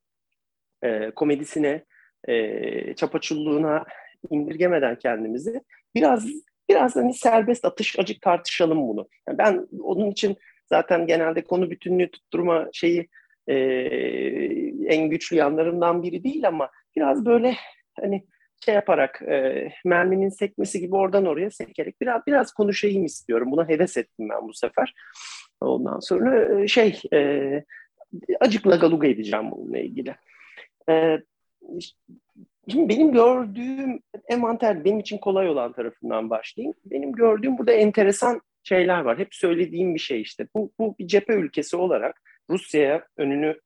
e, 0.82 1.10
komedisine 1.10 1.84
e, 2.28 2.94
çapaçulluğuna 2.94 3.84
indirgemeden 4.30 4.98
kendimizi 4.98 5.60
biraz 5.94 6.26
biraz 6.68 6.96
hani 6.96 7.14
serbest 7.14 7.64
atış 7.64 7.98
acık 7.98 8.22
tartışalım 8.22 8.88
bunu. 8.88 9.08
Yani 9.28 9.38
ben 9.38 9.68
onun 9.82 10.10
için 10.10 10.36
zaten 10.66 11.06
genelde 11.06 11.44
konu 11.44 11.70
bütünlüğü 11.70 12.10
tutturma 12.10 12.68
şeyi 12.72 13.08
e, 13.48 13.54
en 14.86 15.10
güçlü 15.10 15.36
yanlarından 15.36 16.02
biri 16.02 16.24
değil 16.24 16.48
ama 16.48 16.70
biraz 16.96 17.26
böyle 17.26 17.56
hani 18.00 18.24
şey 18.64 18.74
yaparak 18.74 19.22
e, 19.22 19.68
merminin 19.84 20.28
sekmesi 20.28 20.80
gibi 20.80 20.96
oradan 20.96 21.26
oraya 21.26 21.50
sekerek 21.50 22.00
biraz 22.00 22.22
biraz 22.26 22.52
konuşayım 22.52 23.04
istiyorum. 23.04 23.52
Buna 23.52 23.68
heves 23.68 23.96
ettim 23.96 24.28
ben 24.28 24.48
bu 24.48 24.54
sefer. 24.54 24.94
Ondan 25.60 26.00
sonra 26.00 26.60
e, 26.60 26.68
şey 26.68 27.00
e, 27.12 27.64
acık 28.40 28.66
lagaluga 28.66 29.08
edeceğim 29.08 29.50
bununla 29.50 29.78
ilgili. 29.78 30.14
E, 30.88 31.18
şimdi 32.68 32.88
benim 32.88 33.12
gördüğüm 33.12 34.00
envanter 34.28 34.84
benim 34.84 34.98
için 34.98 35.18
kolay 35.18 35.48
olan 35.48 35.72
tarafından 35.72 36.30
başlayayım. 36.30 36.74
Benim 36.84 37.12
gördüğüm 37.12 37.58
burada 37.58 37.72
enteresan 37.72 38.40
şeyler 38.62 39.00
var. 39.00 39.18
Hep 39.18 39.34
söylediğim 39.34 39.94
bir 39.94 40.00
şey 40.00 40.20
işte. 40.20 40.46
Bu, 40.56 40.72
bu 40.78 40.98
bir 40.98 41.06
cephe 41.06 41.32
ülkesi 41.32 41.76
olarak 41.76 42.22
Rusya'ya 42.50 43.06
önünü 43.16 43.60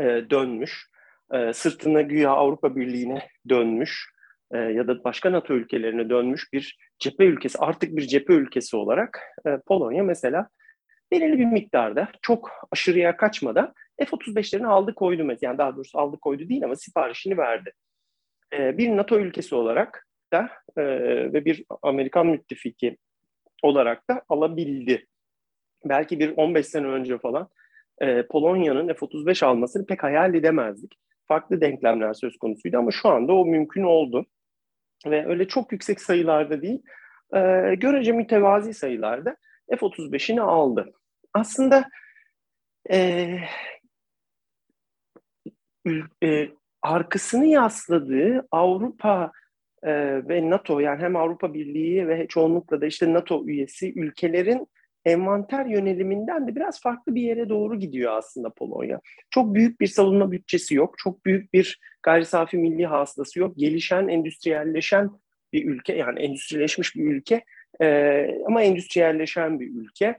e, 0.00 0.04
dönmüş. 0.30 0.90
E, 1.32 1.52
sırtına 1.52 2.02
güya 2.02 2.30
Avrupa 2.30 2.76
Birliği'ne 2.76 3.28
dönmüş 3.48 4.10
e, 4.52 4.58
ya 4.58 4.88
da 4.88 5.04
başka 5.04 5.32
NATO 5.32 5.54
ülkelerine 5.54 6.10
dönmüş 6.10 6.52
bir 6.52 6.78
cephe 6.98 7.24
ülkesi, 7.24 7.58
artık 7.58 7.96
bir 7.96 8.02
cephe 8.02 8.32
ülkesi 8.32 8.76
olarak 8.76 9.20
e, 9.46 9.50
Polonya 9.66 10.02
mesela 10.02 10.48
belirli 11.12 11.38
bir 11.38 11.46
miktarda 11.46 12.08
çok 12.22 12.50
aşırıya 12.72 13.16
kaçmadan 13.16 13.74
F-35'lerini 13.98 14.66
aldı 14.66 14.94
koydu 14.94 15.24
mesela. 15.24 15.50
Yani 15.50 15.58
daha 15.58 15.76
doğrusu 15.76 15.98
aldı 15.98 16.16
koydu 16.20 16.48
değil 16.48 16.64
ama 16.64 16.76
siparişini 16.76 17.36
verdi. 17.36 17.72
E, 18.52 18.78
bir 18.78 18.96
NATO 18.96 19.20
ülkesi 19.20 19.54
olarak 19.54 20.06
da 20.32 20.50
e, 20.76 20.82
ve 21.32 21.44
bir 21.44 21.64
Amerikan 21.82 22.26
müttefiki 22.26 22.96
olarak 23.62 24.10
da 24.10 24.22
alabildi. 24.28 25.06
Belki 25.84 26.18
bir 26.18 26.36
15 26.36 26.66
sene 26.66 26.86
önce 26.86 27.18
falan 27.18 27.48
e, 28.00 28.26
Polonya'nın 28.26 28.88
F-35 28.88 29.46
almasını 29.46 29.86
pek 29.86 30.02
hayal 30.02 30.34
edemezdik. 30.34 30.94
Farklı 31.28 31.60
denklemler 31.60 32.12
söz 32.12 32.36
konusuydu 32.36 32.78
ama 32.78 32.90
şu 32.90 33.08
anda 33.08 33.32
o 33.32 33.46
mümkün 33.46 33.82
oldu. 33.82 34.26
Ve 35.06 35.26
öyle 35.26 35.48
çok 35.48 35.72
yüksek 35.72 36.00
sayılarda 36.00 36.62
değil, 36.62 36.82
e, 37.34 37.74
görece 37.74 38.12
mütevazi 38.12 38.74
sayılarda 38.74 39.36
F-35'ini 39.70 40.40
aldı. 40.40 40.92
Aslında 41.32 41.88
e, 42.90 43.28
e, 46.22 46.48
arkasını 46.82 47.46
yasladığı 47.46 48.48
Avrupa 48.50 49.32
e, 49.82 49.92
ve 50.28 50.50
NATO 50.50 50.80
yani 50.80 51.02
hem 51.02 51.16
Avrupa 51.16 51.54
Birliği 51.54 52.08
ve 52.08 52.26
çoğunlukla 52.28 52.80
da 52.80 52.86
işte 52.86 53.12
NATO 53.12 53.46
üyesi 53.46 53.92
ülkelerin 54.00 54.66
envanter 55.04 55.66
yöneliminden 55.66 56.48
de 56.48 56.56
biraz 56.56 56.80
farklı 56.80 57.14
bir 57.14 57.22
yere 57.22 57.48
doğru 57.48 57.78
gidiyor 57.78 58.12
aslında 58.12 58.50
Polonya. 58.50 59.00
Çok 59.30 59.54
büyük 59.54 59.80
bir 59.80 59.86
savunma 59.86 60.32
bütçesi 60.32 60.74
yok, 60.74 60.94
çok 60.98 61.24
büyük 61.24 61.52
bir 61.52 61.80
gayri 62.02 62.24
safi 62.24 62.56
milli 62.56 62.86
hasılası 62.86 63.38
yok. 63.40 63.56
Gelişen, 63.56 64.08
endüstriyelleşen 64.08 65.10
bir 65.52 65.64
ülke 65.64 65.94
yani 65.94 66.20
endüstrileşmiş 66.20 66.96
bir 66.96 67.04
ülke 67.04 67.44
e, 67.80 68.28
ama 68.46 68.62
endüstriyelleşen 68.62 69.60
bir 69.60 69.70
ülke. 69.74 70.18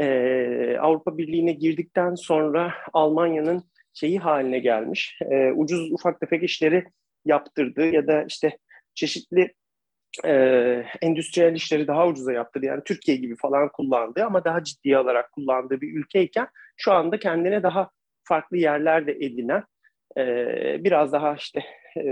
E, 0.00 0.76
Avrupa 0.80 1.18
Birliği'ne 1.18 1.52
girdikten 1.52 2.14
sonra 2.14 2.74
Almanya'nın 2.92 3.64
şeyi 3.94 4.18
haline 4.18 4.58
gelmiş. 4.58 5.18
E, 5.30 5.52
ucuz 5.52 5.92
ufak 5.92 6.20
tefek 6.20 6.42
işleri 6.42 6.84
yaptırdı 7.24 7.86
ya 7.86 8.06
da 8.06 8.24
işte 8.28 8.58
çeşitli 8.94 9.54
e, 10.24 10.32
endüstriyel 11.02 11.54
işleri 11.54 11.86
daha 11.86 12.08
ucuza 12.08 12.32
yaptırdı. 12.32 12.66
Yani 12.66 12.82
Türkiye 12.84 13.16
gibi 13.16 13.36
falan 13.36 13.68
kullandı 13.68 14.24
ama 14.24 14.44
daha 14.44 14.64
ciddiye 14.64 14.96
alarak 14.96 15.32
kullandığı 15.32 15.80
bir 15.80 15.94
ülkeyken 15.94 16.48
şu 16.76 16.92
anda 16.92 17.18
kendine 17.18 17.62
daha 17.62 17.90
farklı 18.24 18.56
yerlerde 18.56 19.12
edinen 19.12 19.64
e, 20.18 20.24
biraz 20.84 21.12
daha 21.12 21.34
işte 21.34 21.62
e, 21.96 22.10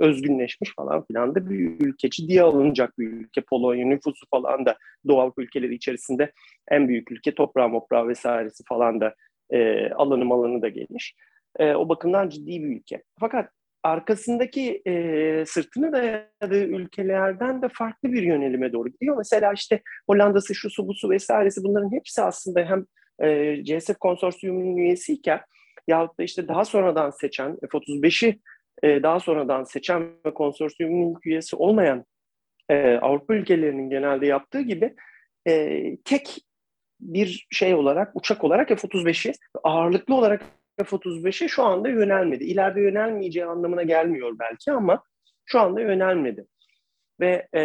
özgünleşmiş 0.00 0.74
falan 0.76 1.04
filan 1.04 1.34
da 1.34 1.50
bir 1.50 1.86
ülke. 1.86 2.10
Ciddiye 2.10 2.42
alınacak 2.42 2.98
bir 2.98 3.06
ülke. 3.06 3.40
Polonya 3.40 3.86
nüfusu 3.86 4.26
falan 4.30 4.66
da 4.66 4.76
Avrupa 5.08 5.42
ülkeleri 5.42 5.74
içerisinde 5.74 6.32
en 6.70 6.88
büyük 6.88 7.12
ülke. 7.12 7.34
Toprağı 7.34 7.68
moprağı 7.68 8.08
vesairesi 8.08 8.64
falan 8.68 9.00
da 9.00 9.14
e, 9.50 9.90
alanı 9.90 10.34
alanı 10.34 10.62
da 10.62 10.68
geniş. 10.68 11.14
E, 11.58 11.74
o 11.74 11.88
bakımdan 11.88 12.28
ciddi 12.28 12.62
bir 12.62 12.76
ülke. 12.76 13.02
Fakat 13.20 13.50
arkasındaki 13.82 14.82
e, 14.86 15.44
sırtını 15.46 15.92
dayadığı 15.92 16.64
ülkelerden 16.64 17.62
de 17.62 17.68
farklı 17.72 18.12
bir 18.12 18.22
yönelime 18.22 18.72
doğru 18.72 18.88
gidiyor. 18.88 19.16
Mesela 19.16 19.52
işte 19.52 19.82
Hollanda'sı, 20.10 20.54
şu 20.54 20.70
su, 20.70 21.10
vesairesi 21.10 21.64
bunların 21.64 21.92
hepsi 21.92 22.22
aslında 22.22 22.60
hem 22.60 22.84
e, 23.28 23.64
CSF 23.64 23.98
konsorsiyumunun 24.00 24.76
üyesiyken 24.76 25.40
yahut 25.88 26.18
da 26.18 26.22
işte 26.22 26.48
daha 26.48 26.64
sonradan 26.64 27.10
seçen 27.10 27.56
F-35'i 27.72 28.40
e, 28.82 29.02
daha 29.02 29.20
sonradan 29.20 29.64
seçen 29.64 30.02
ve 30.26 30.34
konsorsiyumun 30.34 31.16
üyesi 31.24 31.56
olmayan 31.56 32.04
e, 32.68 32.96
Avrupa 32.96 33.34
ülkelerinin 33.34 33.90
genelde 33.90 34.26
yaptığı 34.26 34.60
gibi 34.60 34.94
e, 35.48 35.82
tek 36.04 36.38
bir 37.00 37.46
şey 37.50 37.74
olarak, 37.74 38.16
uçak 38.16 38.44
olarak 38.44 38.68
F-35'i 38.68 39.32
ağırlıklı 39.64 40.14
olarak 40.14 40.42
F-35'e 40.78 41.48
şu 41.48 41.62
anda 41.62 41.88
yönelmedi. 41.88 42.44
İleride 42.44 42.80
yönelmeyeceği 42.80 43.46
anlamına 43.46 43.82
gelmiyor 43.82 44.36
belki 44.38 44.72
ama 44.72 45.02
şu 45.44 45.60
anda 45.60 45.80
yönelmedi. 45.80 46.46
Ve 47.20 47.48
e, 47.54 47.62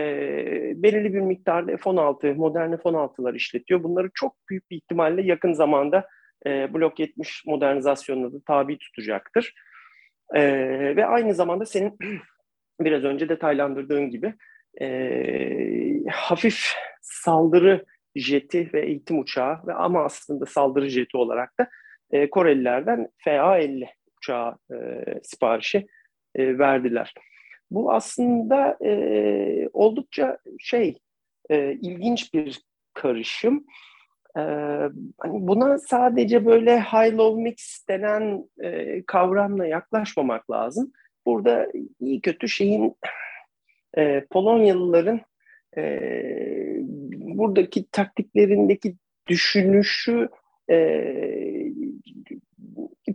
belirli 0.76 1.14
bir 1.14 1.20
miktarda 1.20 1.78
F-16, 1.78 2.36
modern 2.36 2.76
F-16'lar 2.76 3.36
işletiyor. 3.36 3.84
Bunları 3.84 4.10
çok 4.14 4.36
büyük 4.50 4.72
bir 4.72 4.76
ihtimalle 4.76 5.22
yakın 5.22 5.54
zamanda 5.54 6.08
e, 6.46 6.74
Blok 6.74 7.00
70 7.00 7.46
modernizasyonuna 7.46 8.34
da 8.34 8.38
tabi 8.48 8.78
tutacaktır. 8.78 9.54
E, 10.34 10.42
ve 10.96 11.06
aynı 11.06 11.34
zamanda 11.34 11.66
senin 11.66 11.98
biraz 12.82 13.04
önce 13.04 13.30
detaylandırdığım 13.30 14.10
gibi 14.10 14.34
e, 14.82 14.88
hafif 16.12 16.74
saldırı 17.02 17.86
jeti 18.16 18.70
ve 18.74 18.86
eğitim 18.86 19.20
uçağı 19.20 19.68
ve 19.68 19.74
ama 19.74 20.04
aslında 20.04 20.46
saldırı 20.46 20.90
jeti 20.90 21.18
olarak 21.18 21.60
da 21.60 21.70
e, 22.12 22.30
Korelilerden 22.30 23.08
FA-50 23.26 23.88
uçağı 24.18 24.58
e, 24.72 24.76
siparişi 25.24 25.88
e, 26.36 26.58
verdiler. 26.58 27.14
Bu 27.72 27.94
aslında 27.94 28.78
e, 28.86 29.70
oldukça 29.74 30.38
şey 30.60 30.98
e, 31.50 31.72
ilginç 31.72 32.34
bir 32.34 32.62
karışım. 32.94 33.66
E, 34.38 34.42
hani 35.18 35.48
buna 35.48 35.78
sadece 35.78 36.46
böyle 36.46 36.80
high-low 36.80 37.44
mix 37.44 37.88
denen 37.90 38.50
e, 38.64 39.04
kavramla 39.06 39.68
yaklaşmamak 39.68 40.52
lazım. 40.52 40.92
Burada 41.26 41.68
iyi 42.00 42.22
kötü 42.22 42.50
şeyin 42.50 42.96
e, 43.98 44.26
Polonyalıların 44.32 45.22
e, 45.78 46.00
buradaki 47.38 47.86
taktiklerindeki 47.92 48.96
düşünüşü 49.28 50.30
e, 50.70 50.76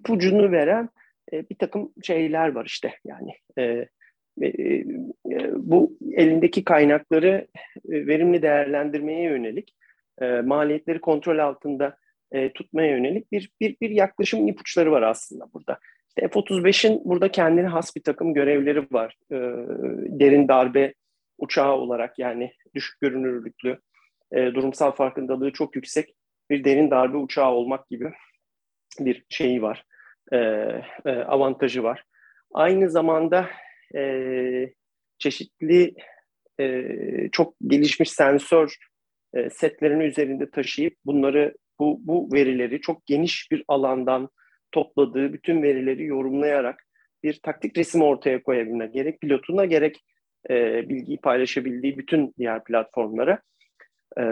ipucunu 0.02 0.52
veren 0.52 0.88
e, 1.32 1.48
bir 1.50 1.54
takım 1.54 1.92
şeyler 2.02 2.52
var 2.52 2.64
işte 2.64 2.94
yani 3.04 3.30
e, 3.58 3.62
e, 4.42 4.46
e, 4.46 4.84
bu 5.54 5.98
elindeki 6.12 6.64
kaynakları 6.64 7.46
e, 7.88 8.06
verimli 8.06 8.42
değerlendirmeye 8.42 9.22
yönelik 9.22 9.74
e, 10.20 10.26
maliyetleri 10.26 11.00
kontrol 11.00 11.38
altında 11.38 11.96
e, 12.32 12.52
tutmaya 12.52 12.90
yönelik 12.90 13.32
bir, 13.32 13.50
bir, 13.60 13.76
bir 13.80 13.90
yaklaşım 13.90 14.48
ipuçları 14.48 14.92
var 14.92 15.02
aslında 15.02 15.52
burada. 15.54 15.78
İşte 16.08 16.28
F-35'in 16.28 17.02
burada 17.04 17.30
kendine 17.30 17.66
has 17.66 17.96
bir 17.96 18.02
takım 18.02 18.34
görevleri 18.34 18.86
var. 18.90 19.16
E, 19.30 19.36
derin 20.20 20.48
darbe 20.48 20.94
uçağı 21.38 21.72
olarak 21.72 22.18
yani 22.18 22.52
düşük 22.74 23.00
görünürlüklü, 23.00 23.78
e, 24.32 24.54
durumsal 24.54 24.92
farkındalığı 24.92 25.52
çok 25.52 25.76
yüksek 25.76 26.14
bir 26.50 26.64
derin 26.64 26.90
darbe 26.90 27.16
uçağı 27.16 27.50
olmak 27.50 27.88
gibi 27.88 28.12
bir 29.00 29.24
şeyi 29.28 29.62
var, 29.62 29.84
e, 30.32 30.36
e, 31.04 31.10
avantajı 31.10 31.82
var. 31.82 32.04
Aynı 32.54 32.90
zamanda 32.90 33.46
e, 33.94 34.72
çeşitli 35.18 35.94
e, 36.60 36.84
çok 37.32 37.54
gelişmiş 37.66 38.10
sensör 38.10 38.76
e, 39.34 39.50
setlerini 39.50 40.04
üzerinde 40.04 40.50
taşıyıp 40.50 40.94
bunları 41.06 41.54
bu, 41.78 42.00
bu 42.00 42.28
verileri 42.32 42.80
çok 42.80 43.06
geniş 43.06 43.48
bir 43.50 43.64
alandan 43.68 44.28
topladığı 44.72 45.32
bütün 45.32 45.62
verileri 45.62 46.04
yorumlayarak 46.04 46.86
bir 47.22 47.40
taktik 47.42 47.78
resim 47.78 48.02
ortaya 48.02 48.42
koyabilme 48.42 48.86
gerek 48.86 49.20
pilotuna 49.20 49.64
gerek 49.64 50.04
e, 50.50 50.88
bilgiyi 50.88 51.20
paylaşabildiği 51.20 51.98
bütün 51.98 52.34
diğer 52.38 52.64
platformlara 52.64 53.42
e, 54.18 54.22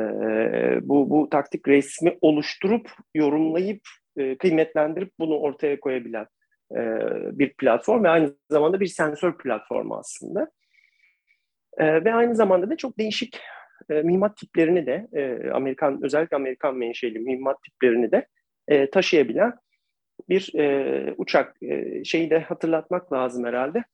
bu, 0.82 1.10
bu 1.10 1.28
taktik 1.30 1.68
resmi 1.68 2.18
oluşturup 2.20 2.90
yorumlayıp 3.14 3.80
e, 4.16 4.38
kıymetlendirip 4.38 5.12
bunu 5.18 5.38
ortaya 5.38 5.80
koyabilen 5.80 6.26
e, 6.72 6.78
bir 7.38 7.52
platform 7.52 8.04
ve 8.04 8.08
aynı 8.08 8.34
zamanda 8.50 8.80
bir 8.80 8.86
sensör 8.86 9.38
platformu 9.38 9.96
aslında. 9.96 10.50
E, 11.78 12.04
ve 12.04 12.14
aynı 12.14 12.36
zamanda 12.36 12.70
da 12.70 12.76
çok 12.76 12.98
değişik 12.98 13.40
e, 13.90 13.94
mühimmat 13.94 14.36
tiplerini 14.36 14.86
de 14.86 15.08
e, 15.12 15.50
Amerikan 15.50 16.00
özellikle 16.02 16.36
Amerikan 16.36 16.76
menşeli 16.76 17.18
mühimmat 17.18 17.62
tiplerini 17.62 18.12
de 18.12 18.26
e, 18.68 18.90
taşıyabilen 18.90 19.52
bir 20.28 20.54
e, 20.54 21.14
uçak 21.16 21.62
e, 21.62 22.04
şeyi 22.04 22.30
de 22.30 22.38
hatırlatmak 22.38 23.12
lazım 23.12 23.44
herhalde. 23.44 23.84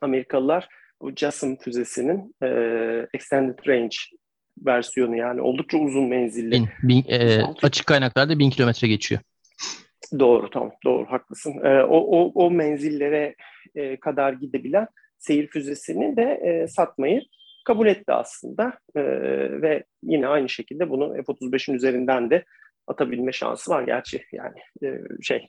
Amerikalılar 0.00 0.68
bu 1.02 1.12
JASSM 1.16 1.54
füzesinin 1.54 2.34
e, 2.42 2.48
Extended 3.14 3.58
Range 3.66 3.96
versiyonu 4.66 5.16
yani 5.16 5.40
oldukça 5.40 5.78
uzun 5.78 6.08
menzilli. 6.08 6.52
Bin, 6.52 6.68
bin, 6.82 7.04
e, 7.08 7.42
açık 7.62 7.86
kaynaklarda 7.86 8.38
bin 8.38 8.50
kilometre 8.50 8.88
geçiyor. 8.88 9.20
Doğru 10.18 10.50
tamam. 10.50 10.72
Doğru 10.84 11.06
haklısın. 11.06 11.64
E, 11.64 11.82
o, 11.82 11.96
o, 11.96 12.32
o 12.46 12.50
menzillere 12.50 13.34
e, 13.74 13.96
kadar 13.96 14.32
gidebilen 14.32 14.86
seyir 15.18 15.46
füzesini 15.46 16.16
de 16.16 16.22
e, 16.22 16.66
satmayı 16.68 17.22
kabul 17.64 17.86
etti 17.86 18.12
aslında. 18.12 18.78
E, 18.94 19.02
ve 19.62 19.84
yine 20.02 20.26
aynı 20.26 20.48
şekilde 20.48 20.90
bunu 20.90 21.14
F-35'in 21.14 21.74
üzerinden 21.74 22.30
de 22.30 22.44
atabilme 22.86 23.32
şansı 23.32 23.70
var. 23.70 23.82
Gerçi 23.82 24.24
yani 24.32 24.58
e, 24.82 25.00
şey 25.22 25.46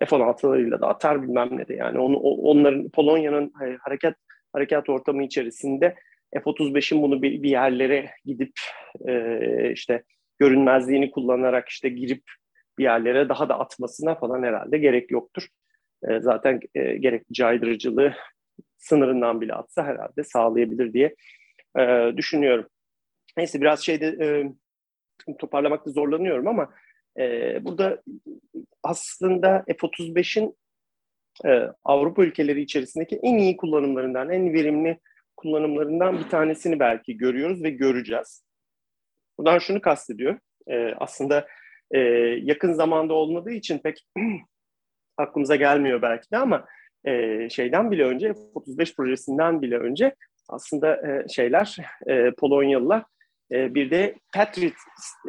F-16'larıyla 0.00 0.80
da 0.80 0.88
atar 0.88 1.22
bilmem 1.22 1.48
ne 1.52 1.68
de 1.68 1.74
yani. 1.74 1.98
Onu 1.98 2.16
onların 2.18 2.88
Polonya'nın 2.88 3.52
hareket 3.80 4.14
harekat 4.52 4.88
ortamı 4.88 5.24
içerisinde 5.24 5.94
F-35'in 6.34 7.02
bunu 7.02 7.22
bir, 7.22 7.42
bir 7.42 7.50
yerlere 7.50 8.10
gidip 8.24 8.52
e, 9.08 9.72
işte 9.72 10.02
görünmezliğini 10.38 11.10
kullanarak 11.10 11.68
işte 11.68 11.88
girip 11.88 12.22
bir 12.78 12.84
yerlere 12.84 13.28
daha 13.28 13.48
da 13.48 13.58
atmasına 13.58 14.14
falan 14.14 14.42
herhalde 14.42 14.78
gerek 14.78 15.10
yoktur. 15.10 15.48
E, 16.08 16.20
zaten 16.20 16.60
e, 16.74 16.96
gerekli 16.96 17.32
caydırıcılığı 17.32 18.14
sınırından 18.78 19.40
bile 19.40 19.54
atsa 19.54 19.84
herhalde 19.84 20.24
sağlayabilir 20.24 20.92
diye 20.92 21.14
e, 21.78 22.12
düşünüyorum. 22.16 22.66
Neyse 23.36 23.60
biraz 23.60 23.80
şeyde 23.80 24.06
e, 24.06 24.52
toparlamakta 25.38 25.90
zorlanıyorum 25.90 26.48
ama 26.48 26.70
e, 27.18 27.58
burada 27.64 28.02
aslında 28.82 29.64
F-35'in 29.66 30.56
e, 31.44 31.68
Avrupa 31.84 32.24
ülkeleri 32.24 32.60
içerisindeki 32.60 33.20
en 33.22 33.38
iyi 33.38 33.56
kullanımlarından, 33.56 34.30
en 34.30 34.52
verimli 34.52 34.98
kullanımlarından 35.36 36.18
bir 36.18 36.28
tanesini 36.28 36.80
belki 36.80 37.16
görüyoruz 37.16 37.62
ve 37.62 37.70
göreceğiz. 37.70 38.44
Buradan 39.38 39.58
şunu 39.58 39.80
kastediyor. 39.80 40.38
E, 40.66 40.94
aslında 40.94 41.46
e, 41.90 41.98
yakın 42.42 42.72
zamanda 42.72 43.14
olmadığı 43.14 43.52
için 43.52 43.78
pek 43.78 44.06
aklımıza 45.16 45.56
gelmiyor 45.56 46.02
belki 46.02 46.30
de 46.30 46.36
ama 46.36 46.66
e, 47.04 47.48
şeyden 47.50 47.90
bile 47.90 48.04
önce, 48.04 48.34
35 48.54 48.96
projesinden 48.96 49.62
bile 49.62 49.78
önce 49.78 50.14
aslında 50.48 50.96
e, 50.96 51.28
şeyler, 51.28 51.76
e, 52.06 52.30
Polonyalılar 52.30 53.04
e, 53.52 53.74
bir 53.74 53.90
de 53.90 54.14
Patriot 54.34 54.74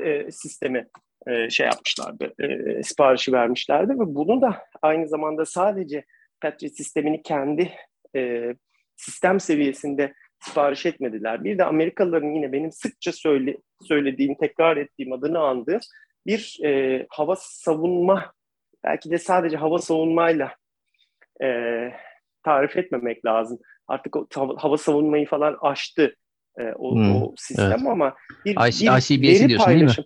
e, 0.04 0.32
sistemi 0.32 0.88
e, 1.28 1.50
şey 1.50 1.66
yapmışlardı, 1.66 2.34
e, 2.40 2.84
siparişi 2.84 3.34
vermişlerdi 3.34 3.94
ve 3.94 4.16
bunu 4.16 4.42
da 4.42 4.64
aynı 4.82 5.08
zamanda 5.08 5.46
sadece 5.46 6.06
Patriot 6.42 6.76
sistemini 6.76 7.22
kendi 7.22 7.72
e, 8.16 8.54
sistem 8.96 9.40
seviyesinde 9.40 10.14
sipariş 10.40 10.86
etmediler. 10.86 11.44
Bir 11.44 11.58
de 11.58 11.66
Amerikalıların 11.66 12.32
yine 12.36 12.52
benim 12.52 12.72
sıkça 12.72 13.12
söyle, 13.12 13.58
söylediğim, 13.82 14.36
tekrar 14.36 14.78
ettiğim 14.78 15.14
adını 15.14 15.40
andığım 15.40 15.80
bir 16.30 16.60
e, 16.66 17.06
hava 17.10 17.36
savunma, 17.36 18.34
belki 18.84 19.12
de 19.12 19.18
sadece 19.18 19.58
hava 19.58 19.80
savunmayla 19.80 20.56
e, 21.44 21.48
tarif 22.44 22.78
etmemek 22.78 23.26
lazım. 23.26 23.60
Artık 23.88 24.16
o 24.16 24.28
hava 24.58 24.78
savunmayı 24.78 25.28
falan 25.28 25.58
aştı 25.62 26.16
e, 26.60 26.64
o, 26.64 26.96
hmm, 26.96 27.16
o 27.16 27.34
sistem 27.38 27.72
evet. 27.72 27.88
ama 27.88 28.16
bir, 28.46 28.52
IC, 28.52 28.86
bir 28.86 28.98
ICBS'i 28.98 29.22
veri 29.22 29.50
diyorsun 29.50 29.66
paylaşım. 29.66 30.06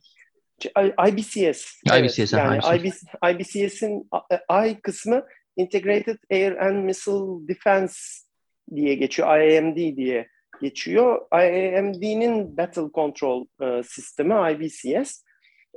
IBCS. 1.07 1.81
IBCS, 1.97 2.33
evet. 2.33 2.33
yani 2.33 2.77
IBC, 2.77 2.97
IBCS'in 3.31 4.09
I 4.67 4.81
kısmı 4.81 5.25
Integrated 5.57 6.17
Air 6.31 6.51
and 6.51 6.83
Missile 6.83 7.47
Defense 7.47 7.95
diye 8.75 8.95
geçiyor. 8.95 9.39
IAMD 9.39 9.75
diye 9.75 10.27
geçiyor. 10.61 11.21
IAMD'nin 11.31 12.57
Battle 12.57 12.91
Control 12.93 13.45
e, 13.61 13.83
sistemi 13.83 14.33
IBCS. 14.51 15.23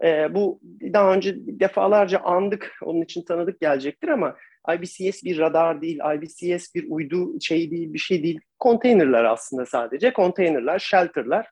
E, 0.04 0.34
bu 0.34 0.60
daha 0.92 1.14
önce 1.14 1.34
defalarca 1.36 2.18
andık, 2.18 2.72
onun 2.82 3.02
için 3.02 3.24
tanıdık 3.24 3.60
gelecektir 3.60 4.08
ama 4.08 4.36
IBCS 4.74 5.24
bir 5.24 5.38
radar 5.38 5.82
değil, 5.82 5.98
IBCS 6.14 6.74
bir 6.74 6.84
uydu 6.88 7.40
şey 7.40 7.70
değil, 7.70 7.92
bir 7.92 7.98
şey 7.98 8.22
değil. 8.22 8.40
Konteynerler 8.58 9.24
aslında 9.24 9.66
sadece. 9.66 10.12
Konteynerler, 10.12 10.78
shelterlar, 10.78 11.50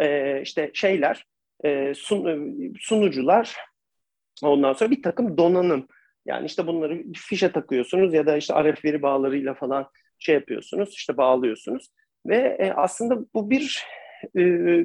e, 0.00 0.40
işte 0.42 0.70
şeyler, 0.74 1.26
e, 1.64 1.94
sun, 1.94 2.52
sunucular, 2.80 3.56
ondan 4.42 4.72
sonra 4.72 4.90
bir 4.90 5.02
takım 5.02 5.36
donanım. 5.36 5.86
Yani 6.26 6.46
işte 6.46 6.66
bunları 6.66 7.02
fişe 7.16 7.52
takıyorsunuz 7.52 8.14
ya 8.14 8.26
da 8.26 8.36
işte 8.36 8.54
RF 8.54 8.84
veri 8.84 9.02
bağlarıyla 9.02 9.54
falan 9.54 9.86
şey 10.18 10.34
yapıyorsunuz, 10.34 10.94
işte 10.94 11.16
bağlıyorsunuz. 11.16 11.88
Ve 12.26 12.56
e, 12.60 12.72
aslında 12.72 13.18
bu 13.34 13.50
bir 13.50 13.84
e, 14.24 14.42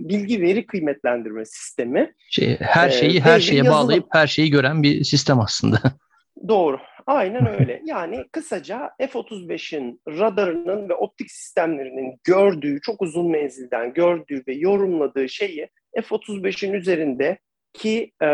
bilgi 0.10 0.42
veri 0.42 0.66
kıymetlendirme 0.66 1.46
sistemi. 1.46 2.14
Şey, 2.30 2.58
her 2.60 2.90
şeyi 2.90 3.22
her 3.22 3.40
şeye 3.40 3.56
yazılım. 3.56 3.74
bağlayıp 3.74 4.06
her 4.12 4.28
şeyi 4.28 4.50
gören 4.50 4.84
bir 4.84 5.04
sistem 5.04 5.40
aslında. 5.40 5.78
Doğru. 6.48 6.80
Aynen 7.08 7.46
öyle. 7.60 7.82
Yani 7.86 8.26
kısaca 8.32 8.92
F-35'in 9.00 10.02
radarının 10.08 10.90
ve 10.90 10.94
optik 10.94 11.32
sistemlerinin 11.32 12.20
gördüğü, 12.24 12.82
çok 12.82 13.02
uzun 13.02 13.32
menzilden 13.32 13.94
gördüğü 13.94 14.44
ve 14.48 14.54
yorumladığı 14.54 15.30
şeyi 15.30 15.70
F-35'in 15.96 16.74
üzerinde 16.74 17.38
ki 17.74 18.12
e, 18.22 18.28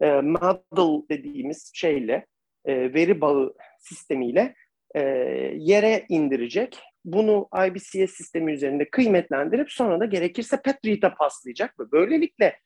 e, 0.00 0.20
model 0.20 1.08
dediğimiz 1.10 1.70
şeyle, 1.74 2.26
e, 2.64 2.94
veri 2.94 3.20
bağı 3.20 3.54
sistemiyle 3.78 4.54
e, 4.94 5.00
yere 5.56 6.04
indirecek. 6.08 6.78
Bunu 7.06 7.48
IBCS 7.66 8.10
sistemi 8.10 8.52
üzerinde 8.52 8.90
kıymetlendirip 8.90 9.72
sonra 9.72 10.00
da 10.00 10.04
gerekirse 10.04 10.62
Patriot'a 10.62 11.14
paslayacak 11.14 11.80
ve 11.80 11.92
böylelikle 11.92 12.58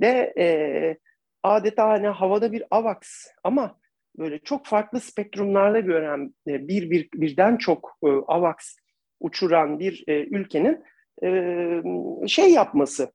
de 0.00 0.34
e, 0.38 0.46
adeta 1.42 1.88
hani 1.88 2.06
havada 2.06 2.52
bir 2.52 2.64
AVAX 2.70 2.98
ama 3.44 3.78
böyle 4.18 4.38
çok 4.38 4.66
farklı 4.66 5.00
spektrumlarda 5.00 5.80
gören 5.80 6.34
e, 6.48 6.68
bir, 6.68 6.90
bir 6.90 7.08
birden 7.14 7.56
çok 7.56 7.98
e, 8.04 8.08
AVAX 8.08 8.76
uçuran 9.20 9.78
bir 9.78 10.04
e, 10.08 10.24
ülkenin 10.24 10.84
e, 11.22 12.28
şey 12.28 12.52
yapması 12.52 13.12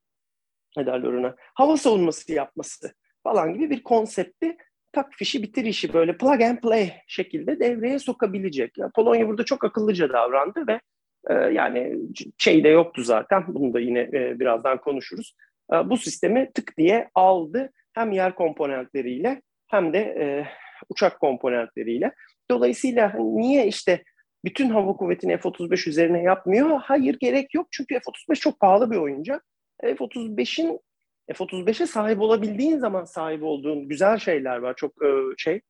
ne 0.77 0.85
derler 0.85 1.13
ona 1.13 1.35
hava 1.37 1.77
savunması 1.77 2.33
yapması 2.33 2.93
falan 3.23 3.53
gibi 3.53 3.69
bir 3.69 3.83
konsepti 3.83 4.57
tak 4.93 5.13
fişi 5.13 5.43
bitir 5.43 5.65
işi 5.65 5.93
böyle 5.93 6.17
plug 6.17 6.41
and 6.41 6.57
play 6.57 6.91
şekilde 7.07 7.59
devreye 7.59 7.99
sokabilecek. 7.99 8.77
Ya, 8.77 8.91
Polonya 8.95 9.27
burada 9.27 9.45
çok 9.45 9.63
akıllıca 9.63 10.09
davrandı 10.09 10.67
ve 10.67 10.79
e, 11.29 11.33
yani 11.33 11.97
şey 12.37 12.63
de 12.63 12.69
yoktu 12.69 13.03
zaten 13.03 13.43
bunu 13.47 13.73
da 13.73 13.79
yine 13.79 13.99
e, 13.99 14.39
birazdan 14.39 14.81
konuşuruz. 14.81 15.35
E, 15.73 15.89
bu 15.89 15.97
sistemi 15.97 16.51
tık 16.53 16.77
diye 16.77 17.09
aldı 17.15 17.71
hem 17.93 18.11
yer 18.11 18.35
komponentleriyle 18.35 19.41
hem 19.67 19.93
de 19.93 19.99
e, 19.99 20.47
uçak 20.89 21.19
komponentleriyle. 21.19 22.11
Dolayısıyla 22.51 23.13
niye 23.19 23.67
işte 23.67 24.03
bütün 24.45 24.69
hava 24.69 24.93
kuvvetini 24.93 25.37
F-35 25.37 25.89
üzerine 25.89 26.23
yapmıyor? 26.23 26.79
Hayır 26.83 27.17
gerek 27.19 27.53
yok 27.53 27.67
çünkü 27.71 27.95
F-35 27.95 28.39
çok 28.39 28.59
pahalı 28.59 28.91
bir 28.91 28.97
oyuncak. 28.97 29.45
F-35'in 29.81 30.79
F-35'e 31.27 31.87
sahip 31.87 32.21
olabildiğin 32.21 32.77
zaman 32.77 33.03
sahip 33.03 33.43
olduğun 33.43 33.89
güzel 33.89 34.17
şeyler 34.17 34.57
var. 34.57 34.75
Çok 34.75 35.05
e, 35.05 35.09
şey, 35.37 35.61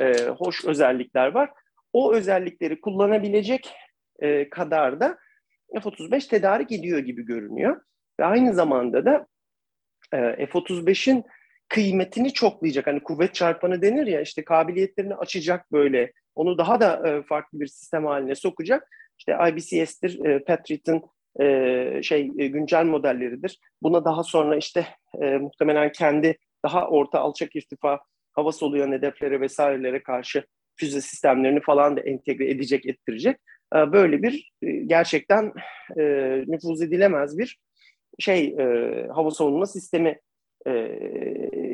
e, 0.00 0.12
hoş 0.26 0.64
özellikler 0.64 1.26
var. 1.26 1.50
O 1.92 2.14
özellikleri 2.14 2.80
kullanabilecek 2.80 3.74
e, 4.20 4.50
kadar 4.50 5.00
da 5.00 5.18
F-35 5.74 6.28
tedarik 6.28 6.72
ediyor 6.72 6.98
gibi 6.98 7.22
görünüyor. 7.24 7.80
Ve 8.20 8.24
aynı 8.24 8.54
zamanda 8.54 9.04
da 9.04 9.26
F-35'in 10.10 11.24
kıymetini 11.68 12.32
çoklayacak. 12.32 12.86
Hani 12.86 13.02
kuvvet 13.02 13.34
çarpanı 13.34 13.82
denir 13.82 14.06
ya 14.06 14.20
işte 14.20 14.44
kabiliyetlerini 14.44 15.14
açacak 15.14 15.72
böyle. 15.72 16.12
Onu 16.34 16.58
daha 16.58 16.80
da 16.80 17.22
farklı 17.28 17.60
bir 17.60 17.66
sistem 17.66 18.06
haline 18.06 18.34
sokacak. 18.34 18.88
İşte 19.18 19.36
IBCS'tir, 19.48 20.44
Patriot'ın 20.44 21.02
e, 21.40 22.02
şey 22.02 22.30
e, 22.38 22.46
güncel 22.46 22.84
modelleridir. 22.84 23.58
Buna 23.82 24.04
daha 24.04 24.22
sonra 24.22 24.56
işte 24.56 24.86
e, 25.22 25.36
muhtemelen 25.38 25.92
kendi 25.92 26.38
daha 26.64 26.88
orta 26.88 27.20
alçak 27.20 27.56
irtifa 27.56 28.00
hava 28.32 28.52
soluyan 28.52 28.92
hedeflere 28.92 29.40
vesairelere 29.40 30.02
karşı 30.02 30.44
füze 30.76 31.00
sistemlerini 31.00 31.60
falan 31.60 31.96
da 31.96 32.00
entegre 32.00 32.50
edecek, 32.50 32.86
ettirecek. 32.86 33.36
E, 33.76 33.92
böyle 33.92 34.22
bir 34.22 34.52
e, 34.62 34.72
gerçekten 34.72 35.52
e, 35.98 36.02
nüfuz 36.46 36.82
edilemez 36.82 37.38
bir 37.38 37.58
şey 38.18 38.44
e, 38.58 38.64
hava 39.14 39.30
savunma 39.30 39.66
sistemi 39.66 40.20
e, 40.66 40.70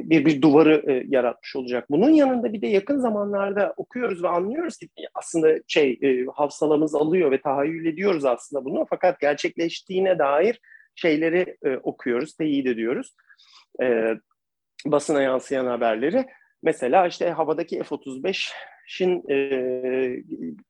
bir 0.09 0.25
bir 0.25 0.43
duvarı 0.43 0.85
e, 0.87 1.05
yaratmış 1.09 1.57
olacak. 1.57 1.87
Bunun 1.91 2.11
yanında 2.11 2.53
bir 2.53 2.63
de 2.63 2.67
yakın 2.67 2.99
zamanlarda 2.99 3.75
okuyoruz 3.77 4.23
ve 4.23 4.29
anlıyoruz 4.29 4.77
ki 4.77 4.89
aslında 5.15 5.61
şey 5.69 5.99
e, 6.03 6.27
hafsalamız 6.35 6.95
alıyor 6.95 7.31
ve 7.31 7.41
tahayyül 7.41 7.87
ediyoruz 7.87 8.25
aslında 8.25 8.65
bunu 8.65 8.87
fakat 8.91 9.21
gerçekleştiğine 9.21 10.19
dair 10.19 10.61
şeyleri 10.95 11.57
e, 11.65 11.77
okuyoruz, 11.77 12.37
teyit 12.37 12.67
ediyoruz. 12.67 13.15
E, 13.83 14.15
basına 14.87 15.23
yansıyan 15.23 15.67
haberleri. 15.67 16.27
Mesela 16.63 17.07
işte 17.07 17.31
havadaki 17.31 17.83
F-35'in 17.83 19.31
e, 19.31 19.37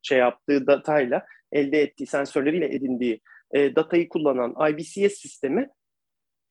şey 0.02 0.18
yaptığı 0.18 0.66
datayla 0.66 1.26
elde 1.52 1.82
ettiği 1.82 2.06
sensörleriyle 2.06 2.74
edindiği 2.74 3.20
e, 3.54 3.76
datayı 3.76 4.08
kullanan 4.08 4.70
IBCS 4.70 5.14
sistemi 5.14 5.68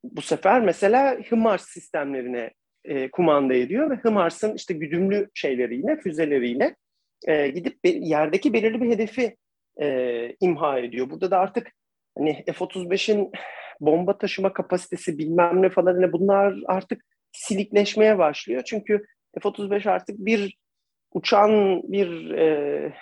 bu 0.04 0.22
sefer 0.22 0.62
mesela 0.62 1.18
HIMARS 1.32 1.66
sistemlerine 1.66 2.52
e, 2.88 3.12
kumanda 3.12 3.54
ediyor 3.54 3.90
ve 3.90 3.96
HIMARS'ın 3.96 4.56
işte 4.56 4.74
güdümlü 4.74 5.30
şeyleriyle, 5.34 5.98
füzeleriyle 5.98 6.76
e, 7.28 7.48
gidip 7.48 7.84
be, 7.84 7.90
yerdeki 7.90 8.54
belirli 8.54 8.82
bir 8.82 8.90
hedefi 8.90 9.36
e, 9.82 10.36
imha 10.40 10.80
ediyor. 10.80 11.10
Burada 11.10 11.32
da 11.32 11.40
artık 11.40 11.72
hani 12.18 12.44
F-35'in 12.46 13.32
bomba 13.80 14.18
taşıma 14.18 14.54
kapasitesi 14.54 15.18
bilmem 15.18 15.62
ne 15.62 15.70
falan 15.70 16.02
ne 16.02 16.12
bunlar 16.12 16.56
artık 16.66 17.06
silikleşmeye 17.32 18.18
başlıyor. 18.18 18.64
Çünkü 18.66 19.06
F-35 19.42 19.90
artık 19.90 20.20
bir 20.20 20.58
uçan 21.14 21.82
bir 21.84 22.32
e, 22.32 22.94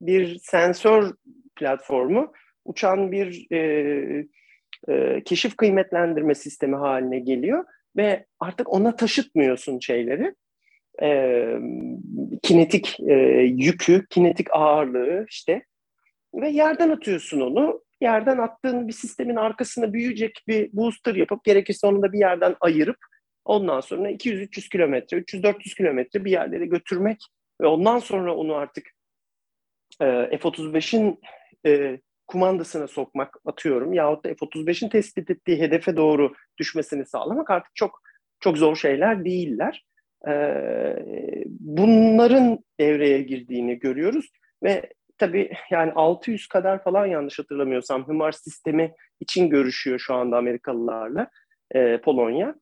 bir 0.00 0.38
sensör 0.38 1.12
platformu, 1.56 2.32
uçan 2.64 3.12
bir 3.12 3.46
e, 3.52 4.26
e, 4.88 5.22
keşif 5.24 5.56
kıymetlendirme 5.56 6.34
sistemi 6.34 6.76
haline 6.76 7.18
geliyor 7.18 7.64
ve 7.96 8.26
artık 8.40 8.72
ona 8.72 8.96
taşıtmıyorsun 8.96 9.78
şeyleri. 9.78 10.34
E, 11.02 11.46
kinetik 12.42 13.00
e, 13.00 13.14
yükü, 13.42 14.06
kinetik 14.10 14.46
ağırlığı 14.50 15.26
işte 15.28 15.62
ve 16.34 16.48
yerden 16.48 16.90
atıyorsun 16.90 17.40
onu. 17.40 17.82
Yerden 18.00 18.38
attığın 18.38 18.88
bir 18.88 18.92
sistemin 18.92 19.36
arkasına 19.36 19.92
büyüyecek 19.92 20.44
bir 20.48 20.70
booster 20.72 21.14
yapıp 21.14 21.44
gerekirse 21.44 21.86
onu 21.86 22.02
da 22.02 22.12
bir 22.12 22.18
yerden 22.18 22.56
ayırıp 22.60 22.96
ondan 23.44 23.80
sonra 23.80 24.10
200-300 24.10 24.68
kilometre, 24.68 25.16
300-400 25.16 25.76
kilometre 25.76 26.24
bir 26.24 26.30
yerlere 26.30 26.66
götürmek 26.66 27.18
ve 27.60 27.66
ondan 27.66 27.98
sonra 27.98 28.36
onu 28.36 28.54
artık 28.54 28.90
e, 30.00 30.38
F-35'in 30.38 31.20
e, 31.66 32.00
kumandasına 32.32 32.88
sokmak 32.88 33.36
atıyorum 33.44 33.92
yahut 33.92 34.24
da 34.24 34.28
F-35'in 34.28 34.88
tespit 34.88 35.30
ettiği 35.30 35.60
hedefe 35.60 35.96
doğru 35.96 36.34
düşmesini 36.58 37.06
sağlamak 37.06 37.50
artık 37.50 37.74
çok 37.74 38.02
çok 38.40 38.58
zor 38.58 38.76
şeyler 38.76 39.24
değiller. 39.24 39.84
Ee, 40.28 40.96
bunların 41.46 42.58
devreye 42.80 43.22
girdiğini 43.22 43.78
görüyoruz 43.78 44.32
ve 44.62 44.92
tabii 45.18 45.52
yani 45.70 45.92
600 45.92 46.46
kadar 46.46 46.82
falan 46.82 47.06
yanlış 47.06 47.38
hatırlamıyorsam 47.38 48.08
HIMARS 48.08 48.42
sistemi 48.42 48.92
için 49.20 49.50
görüşüyor 49.50 49.98
şu 49.98 50.14
anda 50.14 50.36
Amerikalılarla 50.36 51.30
e, 51.74 52.00
Polonya. 52.00 52.54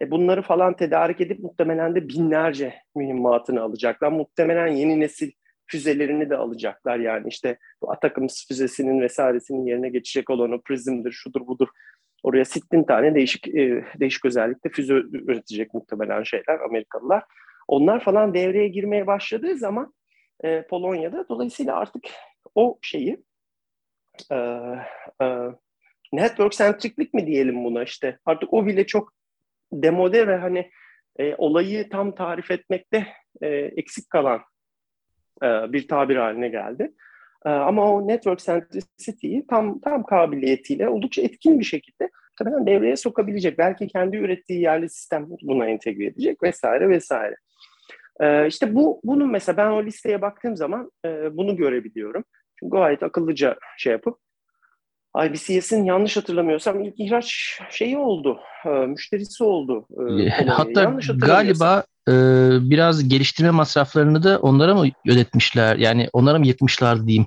E, 0.00 0.10
bunları 0.10 0.42
falan 0.42 0.76
tedarik 0.76 1.20
edip 1.20 1.38
muhtemelen 1.38 1.94
de 1.94 2.08
binlerce 2.08 2.74
mühimmatını 2.96 3.62
alacaklar. 3.62 4.12
Muhtemelen 4.12 4.66
yeni 4.66 5.00
nesil 5.00 5.30
füzelerini 5.68 6.30
de 6.30 6.36
alacaklar. 6.36 6.98
Yani 6.98 7.28
işte 7.28 7.58
bu 7.82 7.92
Atakams 7.92 8.46
füzesinin 8.48 9.00
vesairesinin 9.00 9.66
yerine 9.66 9.88
geçecek 9.88 10.30
olan 10.30 10.52
o 10.52 10.60
Prism'dir, 10.60 11.12
şudur 11.12 11.46
budur. 11.46 11.68
Oraya 12.22 12.44
sittin 12.44 12.84
tane 12.84 13.14
değişik 13.14 13.48
e, 13.48 13.84
değişik 14.00 14.24
özellikle 14.24 14.70
füze 14.70 14.94
üretecek 14.94 15.74
muhtemelen 15.74 16.22
şeyler 16.22 16.60
Amerikalılar. 16.60 17.24
Onlar 17.68 18.04
falan 18.04 18.34
devreye 18.34 18.68
girmeye 18.68 19.06
başladığı 19.06 19.56
zaman 19.56 19.94
e, 20.44 20.62
Polonya'da 20.62 21.28
dolayısıyla 21.28 21.76
artık 21.76 22.04
o 22.54 22.78
şeyi 22.82 23.24
e, 24.30 24.36
e, 25.22 25.26
network 26.12 26.52
centriclik 26.52 27.14
mi 27.14 27.26
diyelim 27.26 27.64
buna 27.64 27.82
işte 27.82 28.18
artık 28.24 28.54
o 28.54 28.66
bile 28.66 28.86
çok 28.86 29.12
demode 29.72 30.26
ve 30.26 30.36
hani 30.36 30.70
e, 31.18 31.34
olayı 31.34 31.88
tam 31.88 32.14
tarif 32.14 32.50
etmekte 32.50 33.06
e, 33.42 33.48
eksik 33.48 34.10
kalan 34.10 34.40
bir 35.42 35.88
tabir 35.88 36.16
haline 36.16 36.48
geldi. 36.48 36.92
E, 37.46 37.48
ama 37.48 37.92
o 37.92 38.08
network 38.08 38.38
centricity'yi 38.38 39.46
tam 39.46 39.80
tam 39.80 40.02
kabiliyetiyle 40.02 40.88
oldukça 40.88 41.22
etkin 41.22 41.60
bir 41.60 41.64
şekilde 41.64 42.10
tabii 42.38 42.66
devreye 42.66 42.96
sokabilecek. 42.96 43.58
Belki 43.58 43.86
kendi 43.86 44.16
ürettiği 44.16 44.60
yerli 44.60 44.88
sistem 44.88 45.26
buna 45.42 45.66
entegre 45.66 46.06
edecek 46.06 46.42
vesaire 46.42 46.88
vesaire. 46.88 47.36
E, 48.20 48.46
işte 48.46 48.74
bu 48.74 49.00
bunu 49.04 49.26
mesela 49.26 49.56
ben 49.56 49.70
o 49.70 49.84
listeye 49.84 50.22
baktığım 50.22 50.56
zaman 50.56 50.90
bunu 51.32 51.56
görebiliyorum. 51.56 52.24
Çünkü 52.60 52.70
gayet 52.70 53.02
akıllıca 53.02 53.56
şey 53.78 53.92
yapıp 53.92 54.18
IBCS'in 55.16 55.84
yanlış 55.84 56.16
hatırlamıyorsam 56.16 56.84
ilk 56.84 57.00
ihraç 57.00 57.58
şeyi 57.70 57.98
oldu, 57.98 58.40
müşterisi 58.86 59.44
oldu. 59.44 59.86
Hatta 60.46 60.98
galiba 61.16 61.84
e, 62.08 62.12
biraz 62.70 63.08
geliştirme 63.08 63.50
masraflarını 63.50 64.22
da 64.22 64.38
onlara 64.38 64.74
mı 64.74 64.86
ödetmişler? 65.08 65.76
Yani 65.76 66.08
onlara 66.12 66.38
mı 66.38 66.46
yıkmışlar 66.46 67.06
diyeyim. 67.06 67.26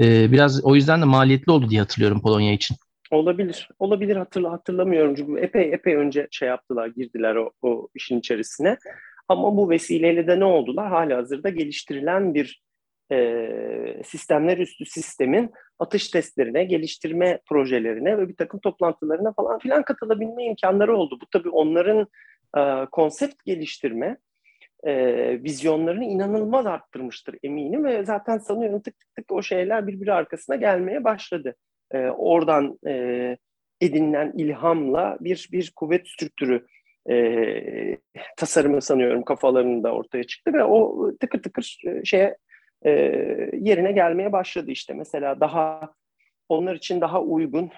E, 0.00 0.32
biraz 0.32 0.64
o 0.64 0.74
yüzden 0.74 1.00
de 1.00 1.04
maliyetli 1.04 1.52
oldu 1.52 1.70
diye 1.70 1.80
hatırlıyorum 1.80 2.22
Polonya 2.22 2.52
için. 2.52 2.76
Olabilir. 3.10 3.68
Olabilir 3.78 4.16
hatırla, 4.16 4.52
hatırlamıyorum. 4.52 5.14
Çünkü 5.14 5.40
epey 5.40 5.72
epey 5.72 5.94
önce 5.94 6.28
şey 6.30 6.48
yaptılar, 6.48 6.86
girdiler 6.86 7.34
o, 7.34 7.50
o 7.62 7.88
işin 7.94 8.18
içerisine. 8.18 8.78
Ama 9.28 9.56
bu 9.56 9.70
vesileyle 9.70 10.26
de 10.26 10.40
ne 10.40 10.44
oldular? 10.44 10.88
Hala 10.88 11.16
hazırda 11.16 11.48
geliştirilen 11.48 12.34
bir 12.34 12.62
e, 13.12 14.02
sistemler 14.04 14.58
üstü 14.58 14.86
sistemin 14.86 15.52
atış 15.78 16.08
testlerine, 16.08 16.64
geliştirme 16.64 17.40
projelerine 17.48 18.18
ve 18.18 18.28
bir 18.28 18.36
takım 18.36 18.60
toplantılarına 18.60 19.32
falan 19.32 19.58
filan 19.58 19.82
katılabilme 19.82 20.44
imkanları 20.44 20.96
oldu. 20.96 21.18
Bu 21.22 21.26
tabii 21.32 21.48
onların 21.48 22.06
e, 22.56 22.86
konsept 22.92 23.44
geliştirme 23.44 24.16
e, 24.84 24.94
vizyonlarını 25.42 26.04
inanılmaz 26.04 26.66
arttırmıştır 26.66 27.36
eminim 27.42 27.84
ve 27.84 28.04
zaten 28.04 28.38
sanıyorum 28.38 28.80
tık 28.80 28.98
tık 28.98 29.14
tık 29.16 29.32
o 29.32 29.42
şeyler 29.42 29.86
birbiri 29.86 30.12
arkasına 30.12 30.56
gelmeye 30.56 31.04
başladı. 31.04 31.54
E, 31.90 31.98
oradan 31.98 32.78
e, 32.86 33.36
edinilen 33.80 34.32
ilhamla 34.36 35.18
bir 35.20 35.48
bir 35.52 35.72
kuvvet 35.76 36.08
strüktürü 36.08 36.66
e, 37.10 37.16
tasarımı 38.36 38.82
sanıyorum 38.82 39.24
kafalarında 39.24 39.92
ortaya 39.92 40.24
çıktı 40.24 40.52
ve 40.52 40.64
o 40.64 41.10
tıkır 41.20 41.42
tıkır 41.42 41.78
e, 41.86 42.04
şeye 42.04 42.36
e, 42.82 42.90
yerine 43.52 43.92
gelmeye 43.92 44.32
başladı 44.32 44.70
işte. 44.70 44.94
Mesela 44.94 45.40
daha 45.40 45.92
onlar 46.48 46.74
için 46.74 47.00
daha 47.00 47.22
uygun 47.22 47.70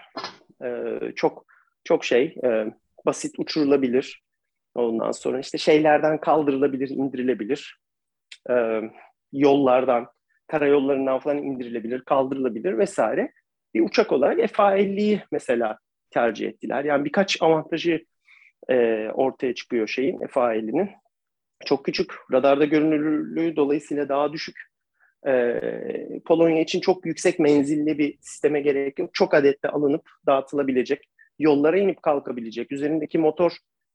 e, 0.65 0.99
çok 1.17 1.47
çok 1.85 2.05
şey 2.05 2.37
e, 2.45 2.67
basit 3.07 3.35
uçurulabilir. 3.39 4.23
Ondan 4.75 5.11
sonra 5.11 5.39
işte 5.39 5.59
şeylerden 5.59 6.21
kaldırılabilir, 6.21 6.89
indirilebilir. 6.89 7.81
E, 8.51 8.81
yollardan, 9.33 10.09
karayollarından 10.47 11.19
falan 11.19 11.39
indirilebilir, 11.39 12.01
kaldırılabilir 12.01 12.79
vesaire. 12.79 13.33
Bir 13.75 13.81
uçak 13.81 14.13
olarak 14.13 14.51
FA-50'yi 14.51 15.23
mesela 15.33 15.79
tercih 16.11 16.49
ettiler. 16.49 16.85
Yani 16.85 17.05
birkaç 17.05 17.43
avantajı 17.43 18.05
e, 18.69 19.09
ortaya 19.15 19.55
çıkıyor 19.55 19.89
şeyin 19.89 20.19
FA-50'nin. 20.19 20.91
Çok 21.65 21.85
küçük, 21.85 22.13
radarda 22.33 22.65
görünürlüğü 22.65 23.57
dolayısıyla 23.57 24.09
daha 24.09 24.33
düşük. 24.33 24.70
E, 25.27 25.61
Polonya 26.27 26.61
için 26.61 26.81
çok 26.81 27.07
yüksek 27.07 27.39
menzilli 27.39 27.99
bir 27.99 28.19
sisteme 28.21 28.61
gerek 28.61 28.99
yok. 28.99 29.11
Çok 29.15 29.35
adetle 29.35 29.69
alınıp 29.69 30.11
dağıtılabilecek, 30.27 31.09
yollara 31.39 31.79
inip 31.79 32.03
kalkabilecek. 32.03 32.73
Üzerindeki 32.73 33.19
motor, 33.19 33.53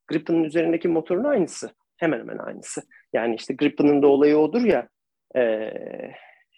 Gripen'ın 0.08 0.44
üzerindeki 0.44 0.88
motorun 0.88 1.24
aynısı. 1.24 1.70
Hemen 1.98 2.20
hemen 2.20 2.38
aynısı. 2.38 2.82
Yani 3.14 3.36
işte 3.36 3.54
Gripen'ın 3.54 4.02
da 4.02 4.08
olayı 4.08 4.38
odur 4.38 4.62
ya, 4.62 4.90
e, 5.36 5.72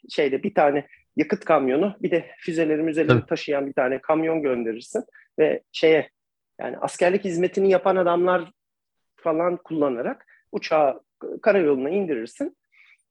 şeyde 0.09 0.43
bir 0.43 0.53
tane 0.53 0.87
yakıt 1.15 1.45
kamyonu, 1.45 1.95
bir 2.01 2.11
de 2.11 2.25
füzeleri 2.37 2.83
müzeleri 2.83 3.25
taşıyan 3.25 3.67
bir 3.67 3.73
tane 3.73 4.01
kamyon 4.01 4.41
gönderirsin 4.41 5.03
ve 5.39 5.63
şeye 5.71 6.09
yani 6.61 6.77
askerlik 6.77 7.25
hizmetini 7.25 7.69
yapan 7.69 7.95
adamlar 7.95 8.51
falan 9.15 9.57
kullanarak 9.57 10.25
uçağı 10.51 11.01
karayoluna 11.41 11.89
indirirsin. 11.89 12.57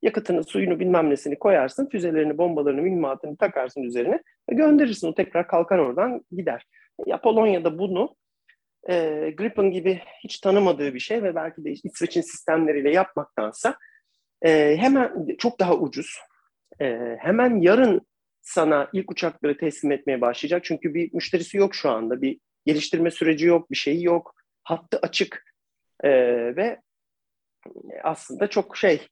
Yakıtını, 0.07 0.45
suyunu 0.45 0.81
bilmem 0.81 1.11
nesini 1.11 1.39
koyarsın. 1.39 1.89
Füzelerini, 1.89 2.39
bombalarını, 2.39 2.83
mühimmatını 2.83 3.37
takarsın 3.37 3.83
üzerine 3.83 4.23
ve 4.51 4.55
gönderirsin. 4.55 5.09
O 5.09 5.15
tekrar 5.15 5.49
kalkar 5.49 5.79
oradan 5.79 6.25
gider. 6.33 6.67
Ya 7.07 7.21
Polonya'da 7.21 7.79
bunu 7.79 8.17
e, 8.89 8.95
Gripen 9.37 9.71
gibi 9.71 10.01
hiç 10.25 10.41
tanımadığı 10.41 10.95
bir 10.95 11.01
şey 11.01 11.23
ve 11.23 11.35
belki 11.35 11.65
de 11.65 11.71
İsveç'in 11.71 12.21
sistemleriyle 12.21 12.91
yapmaktansa 12.91 13.77
e, 14.43 14.77
hemen 14.77 15.27
çok 15.39 15.61
daha 15.61 15.75
ucuz. 15.75 16.19
E, 16.81 17.17
hemen 17.19 17.61
yarın 17.61 18.07
sana 18.43 18.89
ilk 18.93 19.11
uçakları 19.11 19.57
teslim 19.57 19.93
etmeye 19.93 20.21
başlayacak. 20.21 20.65
Çünkü 20.65 20.95
bir 20.95 21.15
müşterisi 21.15 21.57
yok 21.57 21.75
şu 21.75 21.91
anda. 21.91 22.23
Bir 22.23 22.41
geliştirme 22.67 23.11
süreci 23.11 23.47
yok, 23.47 23.71
bir 23.71 23.77
şeyi 23.77 24.05
yok. 24.05 24.35
Hattı 24.63 24.99
açık 25.03 25.45
e, 26.05 26.11
ve 26.57 26.81
aslında 28.03 28.47
çok 28.47 28.77
şey 28.77 29.09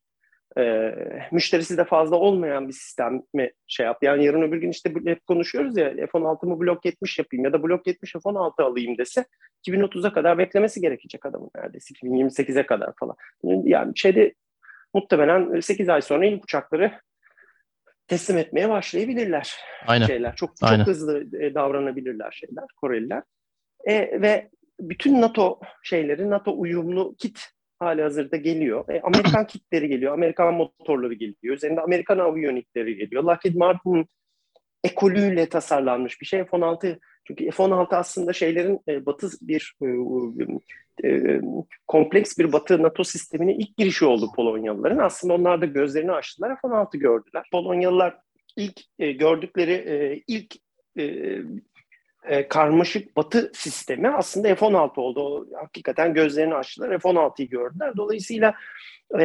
e, 0.59 0.95
müşterisi 1.33 1.77
de 1.77 1.85
fazla 1.85 2.17
olmayan 2.17 2.69
bir 2.69 2.73
sistem 2.73 3.23
mi 3.35 3.51
şey 3.67 3.87
yap. 3.87 3.99
Yani 4.03 4.25
yarın 4.25 4.43
öbür 4.43 4.57
gün 4.57 4.71
işte 4.71 4.95
hep 5.07 5.27
konuşuyoruz 5.27 5.77
ya 5.77 5.91
F-16'mı 5.91 6.61
blok 6.61 6.85
70 6.85 7.19
yapayım 7.19 7.45
ya 7.45 7.53
da 7.53 7.63
blok 7.63 7.87
70 7.87 8.13
F-16 8.13 8.63
alayım 8.63 8.99
dese 8.99 9.25
2030'a 9.69 10.13
kadar 10.13 10.39
beklemesi 10.39 10.81
gerekecek 10.81 11.27
adamın 11.27 11.51
neredeyse 11.57 11.95
2028'e 11.95 12.67
kadar 12.67 12.93
falan. 13.01 13.17
Yani 13.65 13.93
şeyde 13.97 14.35
muhtemelen 14.95 15.61
8 15.61 15.89
ay 15.89 16.03
sonra 16.03 16.27
ilk 16.27 16.45
uçakları 16.45 16.93
teslim 18.09 18.39
etmeye 18.39 18.69
başlayabilirler. 18.69 19.57
Aynen. 19.87 20.07
Şeyler 20.07 20.37
çok 20.37 20.57
çok 20.57 20.71
Aynen. 20.71 20.85
hızlı 20.85 21.41
e, 21.41 21.55
davranabilirler 21.55 22.31
şeyler 22.31 22.65
Koreliler. 22.77 23.23
E, 23.85 24.21
ve 24.23 24.51
bütün 24.81 25.21
NATO 25.21 25.61
şeyleri, 25.83 26.31
NATO 26.31 26.59
uyumlu 26.59 27.15
kit 27.19 27.49
hali 27.79 28.03
hazırda 28.03 28.37
geliyor. 28.37 28.89
E, 28.89 29.01
Amerikan 29.01 29.47
kitleri 29.47 29.89
geliyor, 29.89 30.13
Amerikan 30.13 30.55
motorları 30.55 31.15
geliyor. 31.15 31.57
Üzerinde 31.57 31.81
Amerikan 31.81 32.19
aviyonikleri 32.19 32.97
geliyor. 32.97 33.25
Lockheed 33.25 33.55
Martin 33.55 34.07
ekolüyle 34.85 35.49
tasarlanmış 35.49 36.21
bir 36.21 36.27
şey. 36.27 36.45
F-16 36.45 36.99
çünkü 37.27 37.51
F-16 37.51 37.97
aslında 37.97 38.33
şeylerin 38.33 38.81
e, 38.89 39.07
batı 39.07 39.29
bir 39.43 39.75
e, 39.83 41.09
e, 41.09 41.41
kompleks 41.87 42.39
bir 42.39 42.53
batı 42.53 42.83
NATO 42.83 43.05
sistemine 43.05 43.55
ilk 43.55 43.77
girişi 43.77 44.05
oldu 44.05 44.31
Polonyalıların. 44.37 44.99
Aslında 44.99 45.35
onlar 45.35 45.61
da 45.61 45.67
gözlerini 45.67 46.13
açtılar. 46.13 46.57
F-16 46.63 46.99
gördüler. 46.99 47.45
Polonyalılar 47.53 48.19
ilk 48.57 48.81
e, 48.99 49.13
gördükleri 49.13 49.73
e, 49.73 50.23
ilk 50.27 50.57
e, 50.99 51.37
e, 52.25 52.49
karmaşık 52.49 53.17
batı 53.17 53.51
sistemi 53.55 54.09
aslında 54.09 54.55
F-16 54.55 55.01
oldu. 55.01 55.49
Hakikaten 55.55 56.15
gözlerini 56.15 56.55
açtılar. 56.55 56.99
F-16'yı 56.99 57.49
gördüler. 57.49 57.97
Dolayısıyla 57.97 58.55
e, 59.15 59.19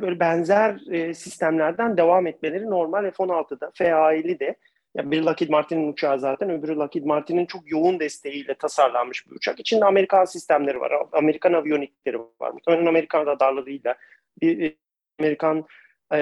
böyle 0.00 0.20
benzer 0.20 0.80
e, 0.90 1.14
sistemlerden 1.14 1.96
devam 1.96 2.26
etmeleri 2.26 2.70
normal 2.70 3.10
F-16'da, 3.10 3.70
FA'li 3.74 4.40
de 4.40 4.56
ya 4.94 5.10
bir 5.10 5.22
Lockheed 5.22 5.50
Martin'in 5.50 5.92
uçağı 5.92 6.18
zaten, 6.18 6.50
öbürü 6.50 6.76
Lockheed 6.76 7.04
Martin'in 7.04 7.46
çok 7.46 7.70
yoğun 7.70 8.00
desteğiyle 8.00 8.54
tasarlanmış 8.54 9.26
bir 9.26 9.36
uçak. 9.36 9.60
İçinde 9.60 9.84
Amerikan 9.84 10.24
sistemleri 10.24 10.80
var, 10.80 10.92
Amerikan 11.12 11.52
aviyonikleri 11.52 12.18
var. 12.18 12.50
Muhtemelen 12.50 12.86
Amerikan 12.86 13.26
radarlarıyla, 13.26 13.94
bir 14.42 14.76
Amerikan 15.20 15.64
e, 16.10 16.18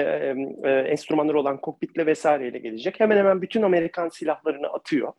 e, 0.63 0.69
enstrümanları 0.69 1.39
olan 1.39 1.61
kokpitle 1.61 2.05
vesaireyle 2.05 2.57
gelecek. 2.59 2.99
Hemen 2.99 3.17
hemen 3.17 3.41
bütün 3.41 3.61
Amerikan 3.61 4.09
silahlarını 4.09 4.67
atıyor. 4.67 5.13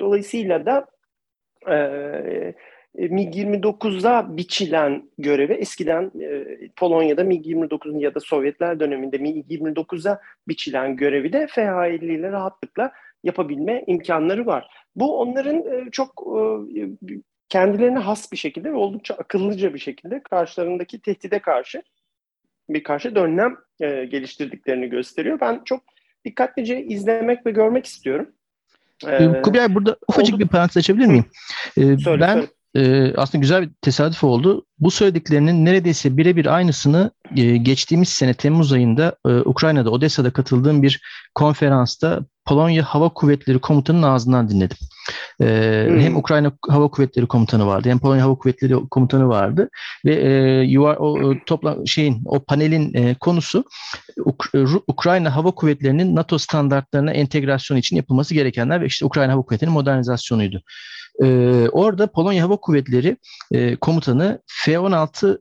Dolayısıyla 0.00 0.66
da 0.66 0.86
e, 1.68 1.74
e 2.98 3.06
MiG-29'a 3.08 4.36
biçilen 4.36 5.10
görevi 5.18 5.52
eskiden 5.52 6.12
e, 6.20 6.44
Polonya'da 6.76 7.22
MiG-29'un 7.22 7.98
ya 7.98 8.14
da 8.14 8.20
Sovyetler 8.20 8.80
döneminde 8.80 9.16
MiG-29'a 9.16 10.20
biçilen 10.48 10.96
görevi 10.96 11.32
de 11.32 11.44
FH-50 11.44 12.04
ile 12.04 12.32
rahatlıkla 12.32 12.92
yapabilme 13.24 13.84
imkanları 13.86 14.46
var. 14.46 14.68
Bu 14.96 15.18
onların 15.18 15.56
e, 15.56 15.90
çok 15.90 16.26
e, 16.76 16.80
kendilerine 17.48 17.98
has 17.98 18.32
bir 18.32 18.36
şekilde 18.36 18.72
ve 18.72 18.76
oldukça 18.76 19.14
akıllıca 19.14 19.74
bir 19.74 19.78
şekilde 19.78 20.22
karşılarındaki 20.22 21.00
tehdide 21.00 21.38
karşı 21.38 21.82
bir 22.68 22.82
karşı 22.82 23.14
dönlem 23.14 23.56
e, 23.80 24.04
geliştirdiklerini 24.04 24.88
gösteriyor. 24.88 25.40
Ben 25.40 25.60
çok 25.64 25.80
dikkatlice 26.24 26.82
izlemek 26.84 27.46
ve 27.46 27.50
görmek 27.50 27.86
istiyorum. 27.86 28.32
Ee, 29.06 29.42
Kubilay 29.42 29.74
burada 29.74 29.96
ufacık 30.08 30.34
oldu. 30.34 30.42
bir 30.42 30.48
parantez 30.48 30.76
açabilir 30.76 31.06
miyim? 31.06 31.24
Ee, 31.76 31.98
söyle, 31.98 32.20
ben 32.20 32.34
söyle. 32.34 32.48
E, 32.76 33.14
aslında 33.16 33.40
güzel 33.42 33.62
bir 33.62 33.70
tesadüf 33.82 34.24
oldu. 34.24 34.66
Bu 34.78 34.90
söylediklerinin 34.90 35.64
neredeyse 35.64 36.16
birebir 36.16 36.46
aynısını 36.46 37.10
e, 37.36 37.56
geçtiğimiz 37.56 38.08
sene 38.08 38.34
Temmuz 38.34 38.72
ayında 38.72 39.16
e, 39.26 39.28
Ukrayna'da 39.28 39.90
Odessa'da 39.90 40.30
katıldığım 40.30 40.82
bir 40.82 41.00
konferansta 41.34 42.20
Polonya 42.46 42.82
Hava 42.82 43.08
Kuvvetleri 43.08 43.58
Komutanı'nın 43.58 44.02
ağzından 44.02 44.48
dinledim. 44.48 44.76
Ee, 45.40 45.86
hmm. 45.88 46.00
Hem 46.00 46.16
Ukrayna 46.16 46.52
Hava 46.68 46.88
Kuvvetleri 46.88 47.26
Komutanı 47.26 47.66
vardı, 47.66 47.88
hem 47.88 47.98
Polonya 47.98 48.24
Hava 48.24 48.34
Kuvvetleri 48.34 48.74
Komutanı 48.90 49.28
vardı 49.28 49.70
ve 50.04 50.14
e, 50.14 50.62
yuvar, 50.62 50.96
o 50.96 51.34
topla 51.46 51.76
şeyin 51.86 52.22
o 52.24 52.40
panelin 52.40 52.94
e, 52.94 53.14
konusu 53.14 53.64
Uk 54.24 54.46
Ukrayna 54.88 55.36
Hava 55.36 55.50
Kuvvetleri'nin 55.50 56.16
NATO 56.16 56.38
standartlarına 56.38 57.12
entegrasyon 57.12 57.78
için 57.78 57.96
yapılması 57.96 58.34
gerekenler 58.34 58.80
ve 58.80 58.86
işte 58.86 59.06
Ukrayna 59.06 59.32
Hava 59.32 59.42
Kuvvetleri'nin 59.42 59.74
modernizasyonuydu. 59.74 60.62
Ee, 61.22 61.68
orada 61.72 62.06
Polonya 62.06 62.44
Hava 62.44 62.56
Kuvvetleri 62.56 63.16
e, 63.52 63.76
komutanı 63.76 64.42
F-16 64.46 65.38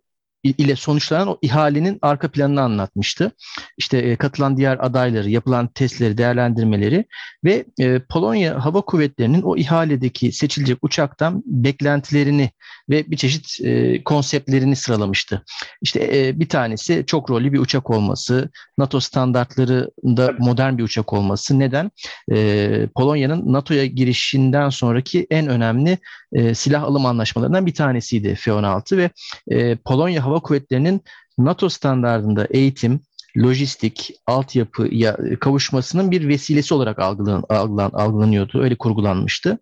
ile 0.49 0.75
sonuçlanan 0.75 1.27
o 1.27 1.37
ihalenin 1.41 1.99
arka 2.01 2.31
planını 2.31 2.61
anlatmıştı. 2.61 3.31
İşte 3.77 3.97
e, 3.97 4.15
katılan 4.15 4.57
diğer 4.57 4.85
adayları, 4.85 5.29
yapılan 5.29 5.67
testleri, 5.67 6.17
değerlendirmeleri 6.17 7.05
ve 7.43 7.65
e, 7.79 7.99
Polonya 7.99 8.65
Hava 8.65 8.81
Kuvvetleri'nin 8.81 9.41
o 9.41 9.57
ihaledeki 9.57 10.31
seçilecek 10.31 10.77
uçaktan 10.81 11.43
beklentilerini 11.45 12.49
ve 12.89 13.11
bir 13.11 13.17
çeşit 13.17 13.65
e, 13.65 14.03
konseptlerini 14.03 14.75
sıralamıştı. 14.75 15.43
İşte 15.81 16.09
e, 16.13 16.39
bir 16.39 16.49
tanesi 16.49 17.03
çok 17.07 17.29
rollü 17.29 17.53
bir 17.53 17.59
uçak 17.59 17.89
olması, 17.89 18.49
NATO 18.77 18.99
standartlarında 18.99 20.33
modern 20.39 20.77
bir 20.77 20.83
uçak 20.83 21.13
olması. 21.13 21.59
Neden? 21.59 21.91
E, 22.31 22.87
Polonya'nın 22.95 23.53
NATO'ya 23.53 23.85
girişinden 23.85 24.69
sonraki 24.69 25.27
en 25.29 25.47
önemli 25.47 25.97
e, 26.33 26.55
silah 26.55 26.83
alım 26.83 27.05
anlaşmalarından 27.05 27.65
bir 27.65 27.73
tanesiydi 27.73 28.35
F-16 28.35 28.97
ve 28.97 29.09
e, 29.47 29.75
Polonya 29.75 30.25
Hava 30.25 30.34
Kuvvetleri'nin 30.41 31.01
NATO 31.37 31.69
standartında 31.69 32.47
eğitim, 32.49 32.99
lojistik, 33.37 34.11
altyapıya 34.27 35.17
kavuşmasının 35.39 36.11
bir 36.11 36.27
vesilesi 36.27 36.73
olarak 36.73 36.99
algılan, 36.99 37.43
algılan, 37.49 37.91
algılanıyordu. 37.93 38.61
Öyle 38.61 38.75
kurgulanmıştı. 38.75 39.59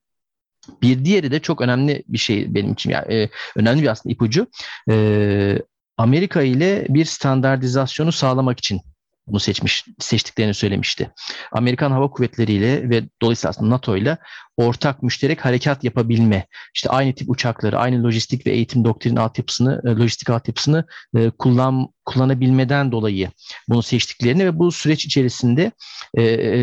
Bir 0.82 1.06
diğeri 1.06 1.32
de 1.32 1.40
çok 1.40 1.62
önemli 1.62 2.04
bir 2.08 2.18
şey 2.18 2.56
benim 2.56 2.74
için. 2.74 2.90
Yani 2.90 3.14
e, 3.14 3.30
önemli 3.56 3.82
bir 3.82 3.88
aslında 3.88 4.14
ipucu. 4.14 4.48
E, 4.90 5.60
Amerika 5.98 6.42
ile 6.42 6.86
bir 6.90 7.06
standartizasyonu 7.06 8.12
sağlamak 8.12 8.60
için 8.60 8.82
bunu 9.28 9.40
seçmiş 9.40 9.86
seçtiklerini 10.00 10.54
söylemişti. 10.54 11.12
Amerikan 11.52 11.92
Hava 11.92 12.10
Kuvvetleri 12.10 12.54
ile 12.54 12.90
ve 12.90 13.04
dolayısıyla 13.22 13.50
aslında 13.50 13.70
NATO 13.70 13.98
ile 13.98 14.18
ortak 14.58 15.04
müşterek 15.04 15.46
harekat 15.46 15.84
yapabilme, 15.84 16.48
işte 16.76 16.90
aynı 16.90 17.16
tip 17.16 17.30
uçakları, 17.30 17.80
aynı 17.80 18.04
lojistik 18.04 18.48
ve 18.48 18.52
eğitim 18.52 18.86
doktrin 18.86 19.16
altyapısını, 19.16 19.82
e, 19.86 19.88
lojistik 19.90 20.30
altyapısını 20.30 20.86
e, 21.16 21.30
kullan 21.30 21.88
kullanabilmeden 22.06 22.92
dolayı 22.92 23.30
bunu 23.70 23.84
seçtiklerini 23.84 24.46
ve 24.46 24.60
bu 24.60 24.72
süreç 24.72 25.06
içerisinde 25.06 25.72
e, 26.18 26.24
e, 26.24 26.54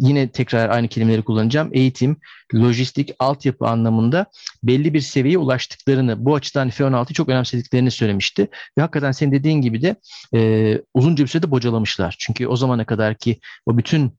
yine 0.00 0.28
tekrar 0.28 0.68
aynı 0.70 0.88
kelimeleri 0.88 1.22
kullanacağım. 1.22 1.70
Eğitim, 1.72 2.16
lojistik, 2.54 3.10
altyapı 3.18 3.66
anlamında 3.66 4.26
belli 4.62 4.94
bir 4.94 5.00
seviyeye 5.00 5.38
ulaştıklarını, 5.38 6.24
bu 6.24 6.34
açıdan 6.34 6.70
F-16'yı 6.70 7.14
çok 7.14 7.28
önemsediklerini 7.28 7.90
söylemişti. 7.90 8.48
Ve 8.78 8.82
hakikaten 8.82 9.12
senin 9.12 9.32
dediğin 9.32 9.60
gibi 9.60 9.82
de 9.82 9.96
e, 10.34 10.82
uzunca 10.94 11.24
bir 11.24 11.28
sürede 11.28 11.50
bocalamışlar. 11.50 12.16
Çünkü 12.18 12.46
o 12.46 12.56
zamana 12.56 12.84
kadar 12.84 13.14
ki 13.14 13.40
o 13.66 13.78
bütün 13.78 14.12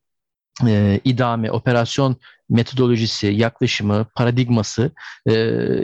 e, 0.68 1.00
idame, 1.04 1.52
operasyon 1.52 2.16
metodolojisi, 2.50 3.28
yaklaşımı, 3.28 4.06
paradigması 4.16 4.92
e, 5.26 5.34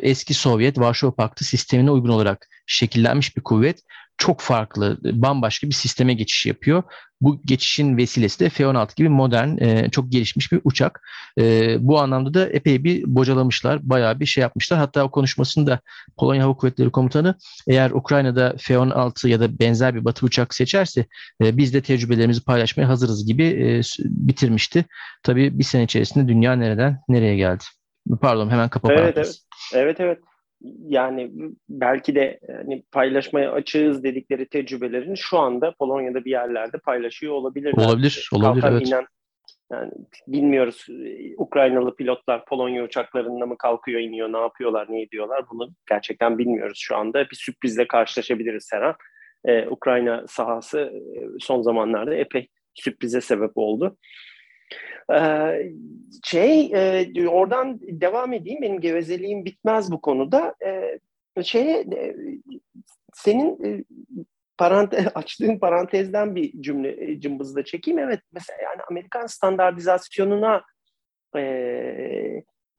eski 0.02 0.34
Sovyet 0.34 0.80
Varşova 0.80 1.12
Paktı 1.12 1.46
sistemine 1.46 1.92
uygun 1.92 2.10
olarak 2.10 2.48
şekillenmiş 2.68 3.38
bir 3.38 3.42
kuvvet 3.42 3.80
çok 4.18 4.42
farklı, 4.42 4.98
bambaşka 5.04 5.68
bir 5.68 5.74
sisteme 5.74 6.14
geçiş 6.14 6.46
yapıyor. 6.46 6.84
Bu 7.26 7.42
geçişin 7.46 7.98
vesilesi 7.98 8.40
de 8.40 8.50
F-16 8.50 8.96
gibi 8.96 9.10
modern, 9.10 9.58
e, 9.58 9.90
çok 9.90 10.12
gelişmiş 10.12 10.52
bir 10.52 10.62
uçak. 10.64 11.02
E, 11.40 11.76
bu 11.80 12.00
anlamda 12.00 12.34
da 12.34 12.50
epey 12.50 12.84
bir 12.84 13.04
bocalamışlar, 13.08 13.90
bayağı 13.90 14.20
bir 14.20 14.26
şey 14.26 14.42
yapmışlar. 14.42 14.80
Hatta 14.80 15.04
o 15.04 15.12
konuşmasında 15.12 15.80
Polonya 16.18 16.44
Hava 16.44 16.54
Kuvvetleri 16.54 16.92
Komutanı 16.92 17.36
eğer 17.68 17.92
Ukrayna'da 17.92 18.56
F-16 18.58 19.28
ya 19.28 19.40
da 19.40 19.60
benzer 19.60 19.96
bir 19.96 20.06
batı 20.06 20.26
uçak 20.26 20.54
seçerse 20.54 21.06
e, 21.44 21.58
biz 21.58 21.74
de 21.74 21.82
tecrübelerimizi 21.82 22.44
paylaşmaya 22.44 22.90
hazırız 22.90 23.28
gibi 23.28 23.44
e, 23.44 23.82
bitirmişti. 24.00 24.86
Tabii 25.24 25.60
bir 25.60 25.64
sene 25.64 25.84
içerisinde 25.84 26.28
dünya 26.28 26.56
nereden 26.56 27.00
nereye 27.10 27.36
geldi? 27.36 27.64
Pardon 28.22 28.50
hemen 28.50 28.70
kapa 28.70 28.94
evet, 28.94 29.18
evet, 29.18 29.40
evet, 29.74 30.00
evet 30.00 30.20
yani 30.88 31.32
belki 31.70 32.16
de 32.16 32.40
hani 32.56 32.84
paylaşmaya 32.92 33.52
açığız 33.52 34.04
dedikleri 34.04 34.50
tecrübelerini 34.50 35.18
şu 35.18 35.38
anda 35.38 35.74
Polonya'da 35.80 36.26
bir 36.26 36.32
yerlerde 36.32 36.78
paylaşıyor 36.78 37.34
olabilirler. 37.34 37.86
Olabilir, 37.86 38.30
olabilir 38.34 38.62
Kalkan 38.62 38.78
evet. 38.78 38.88
Inen, 38.88 39.06
yani 39.72 39.92
bilmiyoruz 40.28 40.88
Ukraynalı 41.38 41.96
pilotlar 41.96 42.46
Polonya 42.46 42.84
uçaklarında 42.84 43.46
mı 43.46 43.58
kalkıyor 43.58 44.02
iniyor 44.02 44.34
ne 44.34 44.38
yapıyorlar 44.38 44.88
ne 44.90 45.02
ediyorlar 45.02 45.46
bunu 45.52 45.70
gerçekten 45.90 46.38
bilmiyoruz 46.38 46.78
şu 46.82 46.96
anda 46.96 47.30
bir 47.30 47.36
sürprizle 47.36 47.88
karşılaşabiliriz 47.88 48.70
her 48.74 48.82
an. 48.82 48.96
Ee, 49.46 49.68
Ukrayna 49.68 50.28
sahası 50.28 50.94
son 51.40 51.62
zamanlarda 51.62 52.16
epey 52.16 52.48
sürprize 52.74 53.22
sebep 53.22 53.52
oldu. 53.56 53.98
Ee, 55.14 55.72
şey 56.24 56.72
e, 56.74 57.30
oradan 57.30 57.80
devam 57.82 58.34
edeyim 58.34 58.62
benim 58.62 58.82
gevezeliğim 58.82 59.46
bitmez 59.46 59.92
bu 59.92 60.02
konuda. 60.02 60.56
Ee, 60.66 61.44
şey 61.44 61.86
senin 63.14 63.64
e, 63.64 63.84
parante, 64.58 65.10
açtığın 65.16 65.60
parantezden 65.60 66.36
bir 66.36 66.62
cümle 66.62 67.12
e, 67.12 67.20
cımbızla 67.20 67.66
çekeyim. 67.66 68.00
Evet 68.00 68.20
mesela 68.34 68.62
yani 68.62 68.82
Amerikan 68.90 69.28
standartizasyonuna 69.28 70.64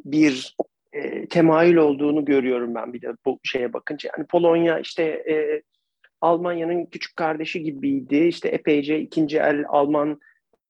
bir 0.05 0.57
temayül 1.31 1.77
olduğunu 1.77 2.25
görüyorum 2.25 2.75
ben 2.75 2.93
bir 2.93 3.03
de 3.03 3.13
bu 3.27 3.39
şeye 3.43 3.73
bakınca. 3.73 4.11
Yani 4.17 4.27
Polonya 4.27 4.79
işte 4.79 5.25
Almanya'nın 6.21 6.87
küçük 6.87 7.17
kardeşi 7.17 7.63
gibiydi. 7.63 8.17
İşte 8.17 8.49
epeyce 8.49 9.01
ikinci 9.01 9.39
el 9.39 9.65
Alman 9.69 10.21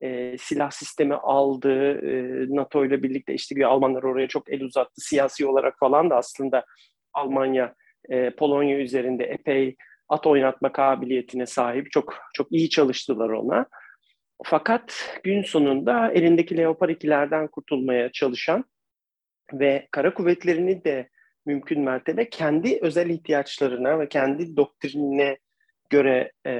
e, 0.01 0.39
silah 0.39 0.71
sistemi 0.71 1.15
aldı. 1.15 1.93
E, 1.93 2.47
NATO 2.57 2.85
ile 2.85 3.03
birlikte 3.03 3.35
işte 3.35 3.67
Almanlar 3.67 4.03
oraya 4.03 4.29
çok 4.29 4.53
el 4.53 4.63
uzattı. 4.63 5.01
Siyasi 5.01 5.47
olarak 5.47 5.79
falan 5.79 6.11
da 6.11 6.17
aslında 6.17 6.65
Almanya 7.13 7.75
e, 8.09 8.31
Polonya 8.31 8.79
üzerinde 8.79 9.25
epey 9.25 9.77
at 10.09 10.27
oynatma 10.27 10.73
kabiliyetine 10.73 11.47
sahip. 11.47 11.91
Çok 11.91 12.15
çok 12.35 12.53
iyi 12.53 12.71
çalıştılar 12.71 13.29
ona. 13.29 13.67
Fakat 14.45 15.19
gün 15.25 15.43
sonunda 15.43 16.13
elindeki 16.13 16.57
Leopard 16.57 16.91
2'lerden 16.91 17.49
kurtulmaya 17.49 18.13
çalışan 18.13 18.65
ve 19.53 19.89
kara 19.91 20.15
kuvvetlerini 20.15 20.85
de 20.85 21.09
mümkün 21.47 21.81
mertebe 21.81 22.31
kendi 22.31 22.79
özel 22.83 23.11
ihtiyaçlarına 23.11 23.99
ve 23.99 24.09
kendi 24.09 24.57
doktrinine 24.57 25.39
göre 25.91 26.33
e, 26.47 26.53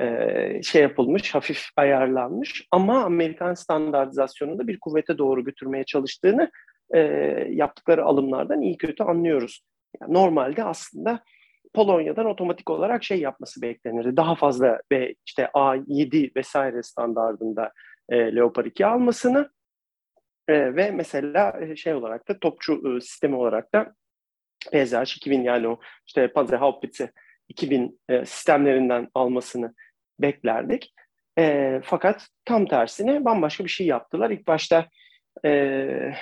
e, 0.00 0.62
şey 0.62 0.82
yapılmış, 0.82 1.34
hafif 1.34 1.64
ayarlanmış 1.76 2.66
ama 2.70 3.04
Amerikan 3.04 3.54
standartizasyonunda 3.54 4.68
bir 4.68 4.80
kuvvete 4.80 5.18
doğru 5.18 5.44
götürmeye 5.44 5.84
çalıştığını 5.84 6.50
e, 6.94 6.98
yaptıkları 7.50 8.04
alımlardan 8.04 8.60
iyi 8.60 8.76
kötü 8.76 9.02
anlıyoruz. 9.02 9.62
Yani 10.00 10.14
normalde 10.14 10.64
aslında 10.64 11.22
Polonya'dan 11.74 12.26
otomatik 12.26 12.70
olarak 12.70 13.04
şey 13.04 13.20
yapması 13.20 13.62
beklenirdi. 13.62 14.16
Daha 14.16 14.34
fazla 14.34 14.80
ve 14.92 15.14
işte 15.26 15.44
A7 15.44 16.36
vesaire 16.36 16.82
standartında 16.82 17.72
e, 18.08 18.36
Leopard 18.36 18.66
2 18.66 18.86
almasını 18.86 19.50
e, 20.48 20.76
ve 20.76 20.90
mesela 20.90 21.60
şey 21.76 21.94
olarak 21.94 22.28
da 22.28 22.38
topçu 22.38 22.96
e, 22.96 23.00
sistemi 23.00 23.36
olarak 23.36 23.74
da 23.74 23.94
PZH 24.72 25.16
2000 25.16 25.42
yani 25.42 25.68
o 25.68 25.80
işte 26.06 26.32
Panzerhaubitze 26.32 27.12
2000 27.48 28.00
e, 28.08 28.24
sistemlerinden 28.24 29.08
almasını 29.14 29.74
beklerdik. 30.22 30.92
E, 31.38 31.80
fakat 31.84 32.28
tam 32.44 32.66
tersine 32.66 33.24
bambaşka 33.24 33.64
bir 33.64 33.68
şey 33.68 33.86
yaptılar. 33.86 34.30
İlk 34.30 34.46
başta 34.46 34.88
e, 35.44 35.48
e, 35.48 36.12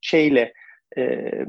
şeyle 0.00 0.52
e, 0.96 1.02
e, 1.02 1.44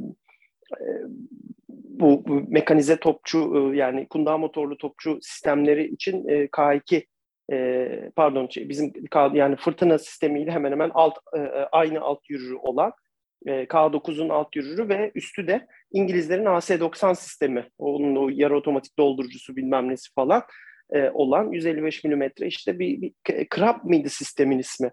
bu, 1.70 2.28
bu 2.28 2.44
mekanize 2.48 3.00
topçu 3.00 3.72
e, 3.74 3.78
yani 3.78 4.08
kundağı 4.08 4.40
motorlu 4.40 4.78
topçu 4.78 5.20
sistemleri 5.22 5.88
için 5.88 6.28
e, 6.28 6.46
K2 6.46 7.06
e, 7.52 8.12
pardon 8.16 8.48
şey, 8.48 8.70
bizim 8.70 8.94
yani 9.34 9.56
fırtına 9.56 9.98
sistemiyle 9.98 10.52
hemen 10.52 10.72
hemen 10.72 10.92
alt 10.94 11.14
e, 11.38 11.40
aynı 11.72 12.02
alt 12.02 12.30
yürürü 12.30 12.56
olan 12.56 12.94
e, 13.46 13.52
K9'un 13.64 14.30
alt 14.30 14.56
yürürü 14.56 14.90
ve 14.90 15.12
üstü 15.16 15.48
de 15.48 15.68
İngilizlerin 15.92 16.46
AC-90 16.46 17.16
sistemi. 17.16 17.70
Onun 17.78 18.16
o 18.16 18.30
yarı 18.34 18.58
otomatik 18.58 18.98
doldurucusu 19.00 19.56
bilmem 19.56 19.90
nesi 19.90 20.14
falan 20.14 20.44
e, 20.93 21.10
olan 21.10 21.52
155 21.52 22.04
milimetre 22.04 22.48
işte 22.48 22.80
bir, 22.80 23.02
bir 23.02 23.13
Krab 23.50 23.84
mıydı 23.84 24.10
sistemin 24.10 24.60
ismi? 24.60 24.91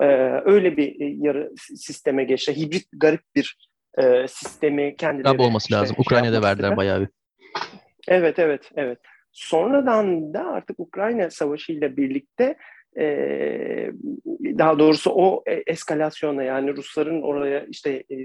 E, 0.00 0.06
öyle 0.44 0.76
bir 0.76 1.00
e, 1.00 1.14
yarı 1.18 1.52
sisteme 1.56 2.24
geçti. 2.24 2.56
Hibrit 2.56 2.86
garip 2.92 3.22
bir 3.34 3.58
e, 3.98 4.28
sistemi 4.28 4.96
kendileri... 4.96 5.36
Krab 5.36 5.40
olması 5.40 5.64
işte, 5.64 5.74
lazım. 5.74 5.96
Şey 5.96 6.02
Ukrayna'da 6.02 6.42
verdiler 6.42 6.76
bayağı 6.76 7.00
bir. 7.00 7.08
Evet, 8.08 8.38
evet, 8.38 8.70
evet. 8.76 8.98
Sonradan 9.32 10.34
da 10.34 10.44
artık 10.44 10.80
Ukrayna 10.80 11.30
Savaşı 11.30 11.72
ile 11.72 11.96
birlikte 11.96 12.56
e, 12.98 13.06
daha 14.58 14.78
doğrusu 14.78 15.10
o 15.10 15.44
eskalasyona 15.66 16.42
yani 16.42 16.76
Rusların 16.76 17.22
oraya 17.22 17.64
işte 17.64 17.90
e, 17.90 18.16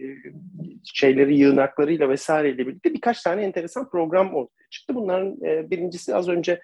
şeyleri 0.93 1.37
yığınaklarıyla 1.37 2.09
vesaireyle 2.09 2.67
birlikte 2.67 2.93
birkaç 2.93 3.21
tane 3.23 3.43
enteresan 3.43 3.89
program 3.89 4.33
ortaya 4.33 4.69
çıktı. 4.69 4.95
Bunların 4.95 5.45
e, 5.45 5.69
birincisi 5.71 6.15
az 6.15 6.29
önce 6.29 6.61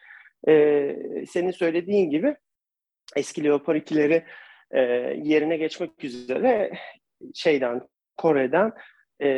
e, 0.47 0.95
senin 1.27 1.51
söylediğin 1.51 2.10
gibi 2.10 2.36
eski 3.15 3.43
Leopard 3.43 3.75
2'leri 3.75 4.23
e, 4.71 4.81
yerine 5.23 5.57
geçmek 5.57 6.03
üzere 6.03 6.71
şeyden 7.33 7.81
Kore'den 8.17 8.71
e, 9.19 9.29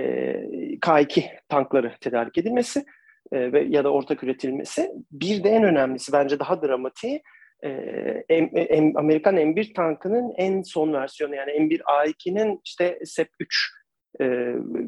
K2 0.82 1.24
tankları 1.50 1.94
tedarik 2.02 2.38
edilmesi 2.38 2.86
e, 3.32 3.52
ve 3.54 3.62
ya 3.70 3.84
da 3.84 3.94
ortak 3.94 4.24
üretilmesi. 4.24 4.92
Bir 5.12 5.44
de 5.44 5.50
en 5.50 5.64
önemlisi 5.64 6.14
bence 6.14 6.40
daha 6.40 6.62
dramatiği 6.62 7.22
e, 7.64 7.70
em, 8.30 8.50
em, 8.54 8.98
Amerikan 8.98 9.36
M1 9.36 9.74
tankının 9.74 10.34
en 10.38 10.62
son 10.62 10.94
versiyonu 10.94 11.36
yani 11.36 11.52
M1 11.52 11.82
A2'nin 11.82 12.62
işte 12.66 13.00
SEP-3 13.06 13.74
e, 14.22 14.26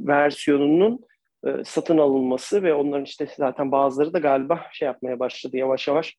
versiyonunun 0.07 0.99
e, 1.47 1.49
satın 1.65 1.97
alınması 1.97 2.63
ve 2.63 2.73
onların 2.73 3.03
işte 3.03 3.27
zaten 3.37 3.71
bazıları 3.71 4.13
da 4.13 4.19
galiba 4.19 4.65
şey 4.71 4.85
yapmaya 4.85 5.19
başladı 5.19 5.57
yavaş 5.57 5.87
yavaş 5.87 6.17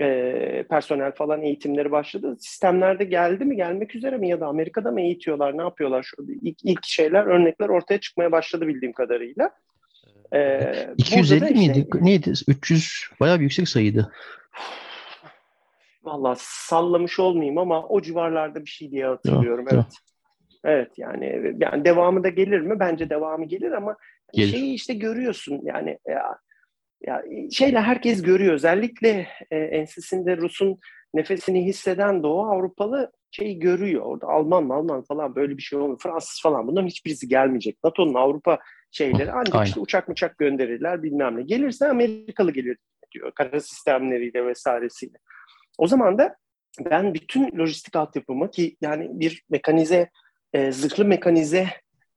e, 0.00 0.64
personel 0.70 1.12
falan 1.12 1.42
eğitimleri 1.42 1.90
başladı. 1.90 2.36
Sistemlerde 2.40 3.04
geldi 3.04 3.44
mi 3.44 3.56
gelmek 3.56 3.94
üzere 3.94 4.16
mi 4.16 4.28
ya 4.28 4.40
da 4.40 4.46
Amerika'da 4.46 4.90
mı 4.90 5.00
eğitiyorlar 5.00 5.58
ne 5.58 5.62
yapıyorlar? 5.62 6.02
Şu, 6.02 6.16
ilk, 6.42 6.64
ilk 6.64 6.84
şeyler 6.84 7.26
örnekler 7.26 7.68
ortaya 7.68 8.00
çıkmaya 8.00 8.32
başladı 8.32 8.66
bildiğim 8.66 8.92
kadarıyla. 8.92 9.50
Ee, 10.34 10.88
250 10.96 11.54
miydi? 11.54 11.78
Işte, 11.78 12.04
Neydi? 12.04 12.32
300 12.48 13.10
bayağı 13.20 13.38
bir 13.38 13.42
yüksek 13.42 13.68
sayıydı. 13.68 14.12
Valla 16.02 16.34
sallamış 16.38 17.18
olmayayım 17.18 17.58
ama 17.58 17.86
o 17.86 18.02
civarlarda 18.02 18.64
bir 18.64 18.70
şey 18.70 18.90
diye 18.90 19.06
hatırlıyorum. 19.06 19.64
Ya, 19.70 19.74
evet. 19.74 19.84
Ya. 19.84 20.10
Evet 20.64 20.90
yani 20.96 21.54
yani 21.58 21.84
devamı 21.84 22.24
da 22.24 22.28
gelir 22.28 22.60
mi? 22.60 22.80
Bence 22.80 23.10
devamı 23.10 23.44
gelir 23.44 23.72
ama 23.72 23.96
Gelir. 24.32 24.50
şeyi 24.50 24.74
işte 24.74 24.94
görüyorsun 24.94 25.60
yani 25.62 25.98
ya, 26.08 26.38
ya 27.06 27.22
şeyle 27.52 27.80
herkes 27.80 28.22
görüyor. 28.22 28.54
Özellikle 28.54 29.28
e, 29.50 29.56
ensesinde 29.56 30.36
Rus'un 30.36 30.78
nefesini 31.14 31.64
hisseden 31.64 32.22
Doğu 32.22 32.46
Avrupalı 32.46 33.12
şey 33.30 33.58
görüyor. 33.58 34.02
Orada 34.02 34.26
Alman 34.26 34.68
Alman 34.68 35.02
falan 35.02 35.34
böyle 35.34 35.56
bir 35.56 35.62
şey 35.62 35.78
olmuyor. 35.78 36.00
Fransız 36.02 36.42
falan 36.42 36.66
bunların 36.66 36.86
hiçbirisi 36.86 37.28
gelmeyecek. 37.28 37.78
NATO'nun 37.84 38.14
Avrupa 38.14 38.58
şeyleri 38.90 39.32
ancak 39.32 39.54
Aynen. 39.54 39.66
işte 39.66 39.80
uçak 39.80 40.08
uçak 40.08 40.38
gönderirler 40.38 41.02
bilmem 41.02 41.36
ne. 41.36 41.42
Gelirse 41.42 41.88
Amerikalı 41.88 42.52
gelir 42.52 42.78
diyor. 43.12 43.32
Kara 43.32 43.60
sistemleriyle 43.60 44.46
vesairesiyle. 44.46 45.18
O 45.78 45.86
zaman 45.86 46.18
da 46.18 46.36
ben 46.84 47.14
bütün 47.14 47.58
lojistik 47.58 47.96
altyapımı 47.96 48.50
ki 48.50 48.76
yani 48.80 49.08
bir 49.12 49.42
mekanize, 49.50 50.10
e, 50.52 50.72
zırhlı 50.72 51.04
mekanize 51.04 51.66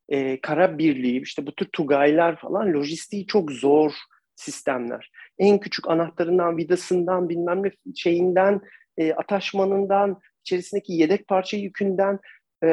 e, 0.10 0.42
kara 0.42 0.78
birliği, 0.78 1.22
işte 1.22 1.48
bu 1.48 1.56
tür 1.56 1.66
tugaylar 1.74 2.40
falan 2.40 2.74
lojistiği 2.74 3.26
çok 3.26 3.52
zor 3.52 3.92
sistemler. 4.36 5.12
En 5.40 5.60
küçük 5.60 5.88
anahtarından, 5.88 6.58
vidasından, 6.58 7.30
bilmem 7.30 7.64
ne 7.64 7.72
şeyinden, 7.96 8.62
e, 8.98 9.14
ataşmanından, 9.14 10.20
içerisindeki 10.42 10.94
yedek 10.94 11.28
parça 11.28 11.58
yükünden, 11.58 12.20
e, 12.64 12.68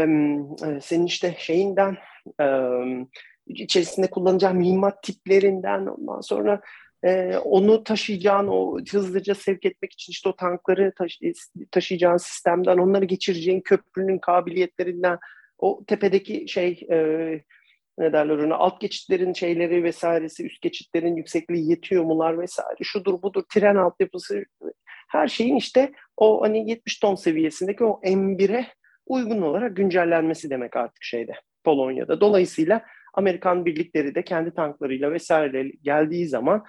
senin 0.81 1.07
işte 1.07 1.35
şeyinden, 1.39 1.97
e, 2.41 2.47
içerisinde 3.47 4.11
kullanacağın 4.11 4.57
mühimmat 4.57 5.03
tiplerinden, 5.03 5.87
ondan 5.87 6.21
sonra 6.21 6.61
e, 7.05 7.37
onu 7.37 7.85
taşıyacağın, 7.85 8.49
o 8.49 8.79
hızlıca 8.93 9.35
sevk 9.35 9.67
etmek 9.67 9.93
için 9.93 10.13
işte 10.13 10.29
o 10.29 10.37
tankları 10.37 10.93
taşı, 10.99 11.33
taşıyacağın 11.71 12.17
sistemden, 12.17 12.79
onları 12.79 13.05
geçireceğin 13.05 13.61
köprünün 13.61 14.19
kabiliyetlerinden, 14.19 15.19
o 15.61 15.85
tepedeki 15.87 16.49
şey 16.49 16.87
e, 16.91 16.97
ne 17.99 18.13
derler 18.13 18.39
ona 18.39 18.57
alt 18.57 18.81
geçitlerin 18.81 19.33
şeyleri 19.33 19.85
vesairesi, 19.85 20.47
üst 20.47 20.63
geçitlerin 20.63 21.17
yüksekliği 21.17 21.71
yetiyor 21.71 22.05
mular 22.05 22.39
vesaire, 22.39 22.79
şudur 22.83 23.23
budur, 23.23 23.43
tren 23.55 23.77
altyapısı 23.77 24.45
her 25.09 25.29
şeyin 25.29 25.57
işte 25.57 25.93
o 26.17 26.43
hani 26.43 26.71
70 26.71 26.99
ton 26.99 27.15
seviyesindeki 27.15 27.85
o 27.85 28.01
M1'e 28.05 28.67
uygun 29.07 29.43
olarak 29.43 29.77
güncellenmesi 29.77 30.51
demek 30.51 30.77
artık 30.77 31.05
şeyde 31.05 31.33
Polonya'da. 31.65 32.21
Dolayısıyla 32.21 32.83
Amerikan 33.15 33.67
birlikleri 33.67 34.15
de 34.15 34.25
kendi 34.25 34.55
tanklarıyla 34.55 35.13
vesaire 35.13 35.73
geldiği 35.83 36.29
zaman 36.29 36.65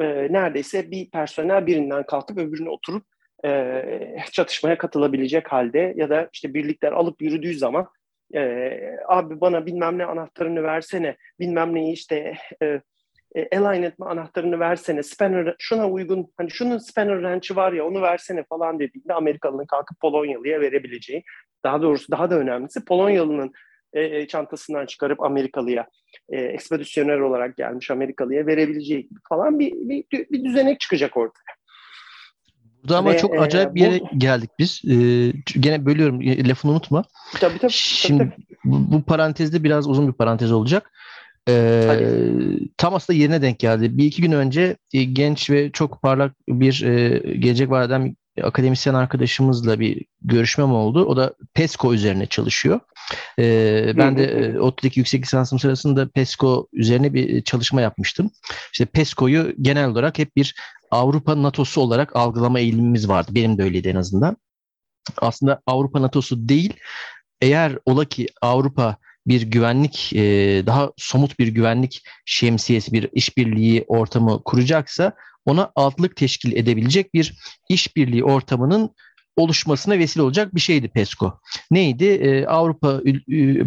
e, 0.00 0.04
neredeyse 0.32 0.90
bir 0.90 1.10
personel 1.10 1.66
birinden 1.66 2.06
kalkıp 2.06 2.38
öbürüne 2.38 2.70
oturup 2.70 3.04
e, 3.44 3.82
çatışmaya 4.32 4.78
katılabilecek 4.78 5.52
halde 5.52 5.94
ya 5.96 6.10
da 6.10 6.28
işte 6.32 6.54
birlikler 6.54 6.92
alıp 6.92 7.22
yürüdüğü 7.22 7.54
zaman 7.54 7.88
e, 8.34 8.80
abi 9.08 9.40
bana 9.40 9.66
bilmem 9.66 9.98
ne 9.98 10.04
anahtarını 10.04 10.62
versene, 10.62 11.16
bilmem 11.40 11.74
neyi 11.74 11.92
işte 11.92 12.34
e, 12.62 12.80
e, 13.34 13.58
align 13.58 13.82
etme 13.82 14.06
anahtarını 14.06 14.60
versene, 14.60 15.02
spanner 15.02 15.54
şuna 15.58 15.90
uygun, 15.90 16.32
hani 16.36 16.50
şunun 16.50 16.78
spanner 16.78 17.16
wrench'i 17.16 17.56
var 17.56 17.72
ya 17.72 17.86
onu 17.86 18.02
versene 18.02 18.44
falan 18.44 18.78
dediğinde 18.78 19.14
Amerikalı'nın 19.14 19.66
kalkıp 19.66 20.00
Polonyalı'ya 20.00 20.60
verebileceği, 20.60 21.22
daha 21.64 21.82
doğrusu 21.82 22.12
daha 22.12 22.30
da 22.30 22.38
önemlisi 22.38 22.84
Polonyalı'nın 22.84 23.52
e, 23.92 24.26
çantasından 24.26 24.86
çıkarıp 24.86 25.22
Amerikalı'ya 25.22 25.86
e, 26.28 26.40
ekspedisyoner 26.40 27.18
olarak 27.18 27.56
gelmiş 27.56 27.90
Amerikalı'ya 27.90 28.46
verebileceği 28.46 29.08
falan 29.28 29.58
bir, 29.58 29.72
bir, 29.72 30.04
bir 30.12 30.44
düzenek 30.44 30.80
çıkacak 30.80 31.16
ortaya. 31.16 31.61
Burada 32.82 32.98
ama 32.98 33.12
Ve, 33.12 33.18
çok 33.18 33.42
acayip 33.42 33.74
bir 33.74 33.80
yere 33.80 34.00
bu, 34.00 34.18
geldik 34.18 34.50
biz. 34.58 34.82
Ee, 34.84 35.32
gene 35.60 35.86
bölüyorum 35.86 36.20
lafını 36.48 36.72
unutma. 36.72 37.04
Tabii 37.40 37.58
tabii. 37.58 37.72
Şimdi 37.72 38.18
tabii, 38.18 38.30
tabii. 38.30 38.58
Bu, 38.64 38.92
bu 38.92 39.02
parantezde 39.02 39.64
biraz 39.64 39.88
uzun 39.88 40.08
bir 40.08 40.12
parantez 40.12 40.52
olacak. 40.52 40.90
Ee, 41.48 42.18
tam 42.76 42.94
aslında 42.94 43.18
yerine 43.18 43.42
denk 43.42 43.58
geldi. 43.58 43.98
Bir 43.98 44.04
iki 44.04 44.22
gün 44.22 44.32
önce 44.32 44.76
e, 44.92 45.04
genç 45.04 45.50
ve 45.50 45.70
çok 45.70 46.02
parlak 46.02 46.34
bir 46.48 46.82
e, 46.82 47.18
gelecek 47.38 47.70
vadeden 47.70 48.16
akademisyen 48.42 48.94
arkadaşımızla 48.94 49.80
bir 49.80 50.04
görüşmem 50.22 50.72
oldu. 50.72 51.04
O 51.04 51.16
da 51.16 51.34
PESCO 51.54 51.94
üzerine 51.94 52.26
çalışıyor. 52.26 52.80
Ee, 53.38 53.92
ben 53.96 54.16
de 54.16 54.24
e, 54.24 54.58
ODTÜ'deki 54.58 55.00
yüksek 55.00 55.22
lisansım 55.22 55.58
sırasında 55.58 56.08
PESCO 56.08 56.68
üzerine 56.72 57.14
bir 57.14 57.42
çalışma 57.42 57.80
yapmıştım. 57.80 58.30
İşte 58.72 58.84
PESCO'yu 58.84 59.54
genel 59.60 59.88
olarak 59.88 60.18
hep 60.18 60.36
bir 60.36 60.54
Avrupa 60.92 61.42
NATO'su 61.42 61.80
olarak 61.80 62.16
algılama 62.16 62.60
eğilimimiz 62.60 63.08
vardı. 63.08 63.30
Benim 63.34 63.58
de 63.58 63.62
öyleydi 63.62 63.88
en 63.88 63.96
azından. 63.96 64.36
Aslında 65.16 65.60
Avrupa 65.66 66.02
NATO'su 66.02 66.48
değil, 66.48 66.74
eğer 67.40 67.78
ola 67.86 68.04
ki 68.04 68.26
Avrupa 68.42 68.96
bir 69.26 69.42
güvenlik, 69.42 70.12
e, 70.12 70.22
daha 70.66 70.92
somut 70.96 71.38
bir 71.38 71.48
güvenlik 71.48 72.02
şemsiyesi, 72.24 72.92
bir 72.92 73.08
işbirliği 73.12 73.84
ortamı 73.88 74.42
kuracaksa 74.44 75.12
ona 75.44 75.72
altlık 75.74 76.16
teşkil 76.16 76.56
edebilecek 76.56 77.14
bir 77.14 77.38
işbirliği 77.68 78.24
ortamının 78.24 78.90
oluşmasına 79.36 79.98
vesile 79.98 80.22
olacak 80.22 80.54
bir 80.54 80.60
şeydi 80.60 80.88
PESCO. 80.88 81.40
Neydi? 81.70 82.04
Ee, 82.04 82.46
Avrupa 82.46 83.00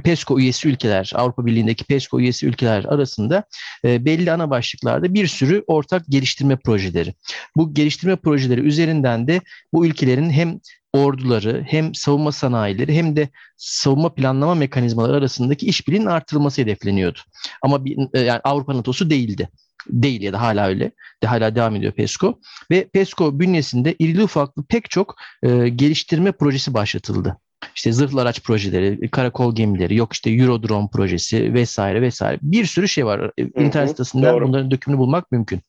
PESCO 0.03 0.39
üyesi 0.39 0.67
ülkeler, 0.67 1.11
Avrupa 1.15 1.45
Birliği'ndeki 1.45 1.83
PESCO 1.83 2.19
üyesi 2.19 2.47
ülkeler 2.47 2.83
arasında 2.83 3.43
e, 3.85 4.05
belli 4.05 4.31
ana 4.31 4.49
başlıklarda 4.49 5.13
bir 5.13 5.27
sürü 5.27 5.63
ortak 5.67 6.07
geliştirme 6.09 6.55
projeleri. 6.55 7.13
Bu 7.57 7.73
geliştirme 7.73 8.15
projeleri 8.15 8.61
üzerinden 8.61 9.27
de 9.27 9.41
bu 9.73 9.85
ülkelerin 9.85 10.29
hem 10.29 10.59
orduları 10.93 11.65
hem 11.67 11.95
savunma 11.95 12.31
sanayileri 12.31 12.95
hem 12.95 13.15
de 13.15 13.29
savunma 13.57 14.13
planlama 14.13 14.55
mekanizmaları 14.55 15.17
arasındaki 15.17 15.65
işbirliğinin 15.65 16.05
artırılması 16.05 16.61
hedefleniyordu. 16.61 17.19
Ama 17.61 17.85
bir, 17.85 17.97
e, 18.13 18.19
yani 18.19 18.41
Avrupa 18.43 18.77
NATO'su 18.77 19.09
değildi 19.09 19.49
değil 19.89 20.21
ya 20.21 20.33
da 20.33 20.41
hala 20.41 20.67
öyle. 20.67 20.91
De 21.23 21.27
hala 21.27 21.55
devam 21.55 21.75
ediyor 21.75 21.93
PESCO. 21.93 22.39
Ve 22.71 22.87
PESCO 22.87 23.39
bünyesinde 23.39 23.95
irili 23.99 24.23
ufaklı 24.23 24.63
pek 24.63 24.89
çok 24.89 25.15
e, 25.43 25.69
geliştirme 25.69 26.31
projesi 26.31 26.73
başlatıldı. 26.73 27.37
İşte 27.75 27.91
zırhlı 27.91 28.21
araç 28.21 28.41
projeleri, 28.41 29.09
karakol 29.09 29.55
gemileri, 29.55 29.95
yok 29.95 30.13
işte 30.13 30.31
Eurodrone 30.31 30.87
projesi 30.93 31.53
vesaire 31.53 32.01
vesaire. 32.01 32.39
Bir 32.41 32.65
sürü 32.65 32.87
şey 32.87 33.05
var. 33.05 33.31
E, 33.37 33.43
internet 33.43 33.89
sitesinden 33.89 34.41
bunların 34.41 34.71
dökümünü 34.71 34.99
bulmak 34.99 35.31
mümkün. 35.31 35.61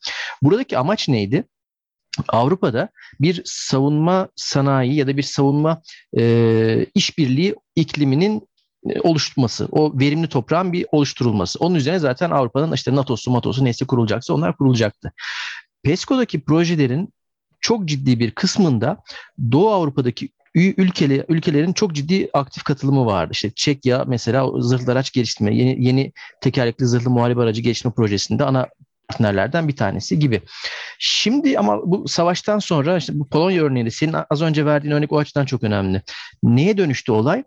Buradaki 0.42 0.78
amaç 0.78 1.09
neydi? 1.09 1.44
Avrupa'da 2.28 2.88
bir 3.20 3.42
savunma 3.44 4.28
sanayi 4.36 4.94
ya 4.94 5.07
da 5.07 5.16
bir 5.16 5.22
savunma 5.22 5.82
e, 6.18 6.86
işbirliği 6.94 7.54
ikliminin 7.76 8.48
e, 8.91 9.01
oluşturması, 9.01 9.68
o 9.70 9.99
verimli 9.99 10.29
toprağın 10.29 10.72
bir 10.72 10.87
oluşturulması. 10.93 11.59
Onun 11.59 11.74
üzerine 11.74 11.99
zaten 11.99 12.31
Avrupa'nın 12.31 12.72
işte 12.72 12.95
NATO'su, 12.95 13.31
MATO'su 13.31 13.64
neyse 13.64 13.85
kurulacaksa 13.85 14.35
onlar 14.35 14.57
kurulacaktı. 14.57 15.12
PESCO'daki 15.83 16.41
projelerin 16.41 17.12
çok 17.61 17.85
ciddi 17.85 18.18
bir 18.18 18.31
kısmında 18.31 19.03
Doğu 19.53 19.70
Avrupa'daki 19.70 20.29
ülkeli, 20.55 21.24
ülkelerin 21.29 21.72
çok 21.72 21.93
ciddi 21.93 22.29
aktif 22.33 22.64
katılımı 22.64 23.07
vardı. 23.07 23.31
İşte 23.33 23.51
Çekya 23.51 24.05
mesela 24.07 24.61
zırhlı 24.61 24.93
araç 24.93 25.12
geliştirme, 25.12 25.57
yeni, 25.57 25.85
yeni 25.85 26.12
tekerlekli 26.41 26.87
zırhlı 26.87 27.11
muharebe 27.11 27.41
aracı 27.41 27.62
geliştirme 27.62 27.95
projesinde 27.95 28.45
ana 28.45 28.68
partnerlerden 29.09 29.68
bir 29.68 29.76
tanesi 29.76 30.18
gibi. 30.18 30.40
Şimdi 30.98 31.59
ama 31.59 31.80
bu 31.84 32.09
savaştan 32.09 32.59
sonra 32.59 32.96
işte 32.96 33.12
bu 33.18 33.28
Polonya 33.28 33.62
örneğinde 33.62 33.90
senin 33.90 34.14
az 34.30 34.42
önce 34.42 34.66
verdiğin 34.66 34.94
örnek 34.94 35.12
o 35.12 35.18
açıdan 35.18 35.44
çok 35.44 35.62
önemli. 35.64 36.02
Neye 36.42 36.78
dönüştü 36.78 37.12
olay? 37.12 37.42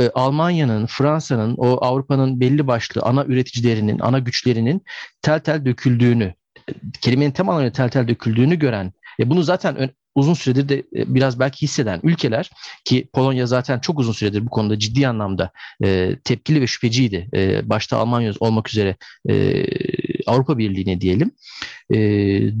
Ee, 0.00 0.10
Almanya'nın, 0.14 0.86
Fransa'nın, 0.86 1.54
o 1.58 1.84
Avrupa'nın 1.84 2.40
belli 2.40 2.66
başlı 2.66 3.02
ana 3.02 3.24
üreticilerinin, 3.24 3.98
ana 3.98 4.18
güçlerinin 4.18 4.82
tel 5.22 5.40
tel 5.40 5.64
döküldüğünü, 5.64 6.34
kelimenin 7.00 7.30
tam 7.30 7.48
anlamıyla 7.48 7.72
tel 7.72 7.88
tel 7.88 8.08
döküldüğünü 8.08 8.58
gören 8.58 8.92
e 9.20 9.30
bunu 9.30 9.42
zaten 9.42 9.90
uzun 10.14 10.34
süredir 10.34 10.68
de 10.68 10.78
e, 10.78 11.14
biraz 11.14 11.40
belki 11.40 11.62
hisseden 11.62 12.00
ülkeler 12.02 12.50
ki 12.84 13.08
Polonya 13.12 13.46
zaten 13.46 13.78
çok 13.78 13.98
uzun 13.98 14.12
süredir 14.12 14.46
bu 14.46 14.50
konuda 14.50 14.78
ciddi 14.78 15.08
anlamda 15.08 15.50
e, 15.84 16.16
tepkili 16.24 16.60
ve 16.60 16.66
şüpheciydi. 16.66 17.28
E, 17.34 17.68
başta 17.68 17.98
Almanya 17.98 18.32
olmak 18.40 18.68
üzere 18.68 18.96
e, 19.28 19.34
Avrupa 20.30 20.58
Birliği'ne 20.58 21.00
diyelim. 21.00 21.30
E, 21.90 21.98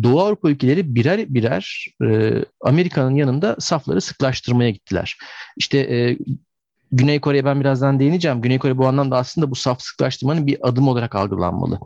Doğu 0.02 0.20
Avrupa 0.20 0.50
ülkeleri 0.50 0.94
birer 0.94 1.34
birer 1.34 1.86
e, 2.04 2.34
Amerika'nın 2.60 3.14
yanında 3.14 3.56
safları 3.58 4.00
sıklaştırmaya 4.00 4.70
gittiler. 4.70 5.16
İşte 5.56 5.78
e, 5.78 6.18
Güney 6.92 7.20
Kore'ye 7.20 7.44
ben 7.44 7.60
birazdan 7.60 8.00
değineceğim. 8.00 8.40
Güney 8.40 8.58
Kore 8.58 8.78
bu 8.78 8.86
anlamda 8.86 9.16
aslında 9.16 9.50
bu 9.50 9.54
saf 9.54 9.82
sıklaştırmanın 9.82 10.46
bir 10.46 10.68
adım 10.68 10.88
olarak 10.88 11.14
algılanmalı. 11.14 11.80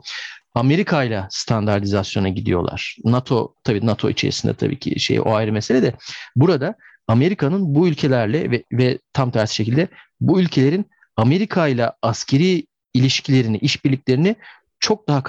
Amerika 0.55 1.03
ile 1.03 1.27
standartizasyona 1.29 2.29
gidiyorlar. 2.29 2.95
NATO 3.03 3.55
tabii 3.63 3.85
NATO 3.85 4.09
içerisinde 4.09 4.53
tabii 4.53 4.79
ki 4.79 4.99
şey 4.99 5.19
o 5.19 5.33
ayrı 5.33 5.51
mesele 5.51 5.81
de 5.81 5.93
burada 6.35 6.75
Amerika'nın 7.07 7.75
bu 7.75 7.87
ülkelerle 7.87 8.51
ve, 8.51 8.63
ve 8.71 8.99
tam 9.13 9.31
tersi 9.31 9.55
şekilde 9.55 9.87
bu 10.21 10.41
ülkelerin 10.41 10.85
Amerika 11.17 11.67
ile 11.67 11.91
askeri 12.01 12.65
ilişkilerini, 12.93 13.57
işbirliklerini 13.57 14.35
çok 14.79 15.07
daha 15.07 15.23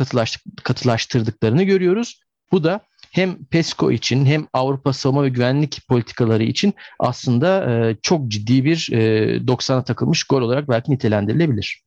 katılaştırdıklarını 0.65 1.63
görüyoruz. 1.63 2.21
Bu 2.53 2.65
da 2.65 2.81
hem 3.13 3.45
PESCO 3.45 3.93
için 3.93 4.27
hem 4.27 4.47
Avrupa 4.53 4.93
savunma 4.93 5.25
ve 5.25 5.29
güvenlik 5.29 5.89
politikaları 5.89 6.43
için 6.43 6.75
aslında 6.99 7.71
e, 7.71 7.97
çok 8.03 8.29
ciddi 8.29 8.65
bir 8.65 8.89
e, 8.93 8.97
90'a 9.37 9.85
takılmış 9.85 10.25
gol 10.25 10.43
olarak 10.43 10.69
belki 10.69 10.93
nitelendirilebilir. 10.93 11.83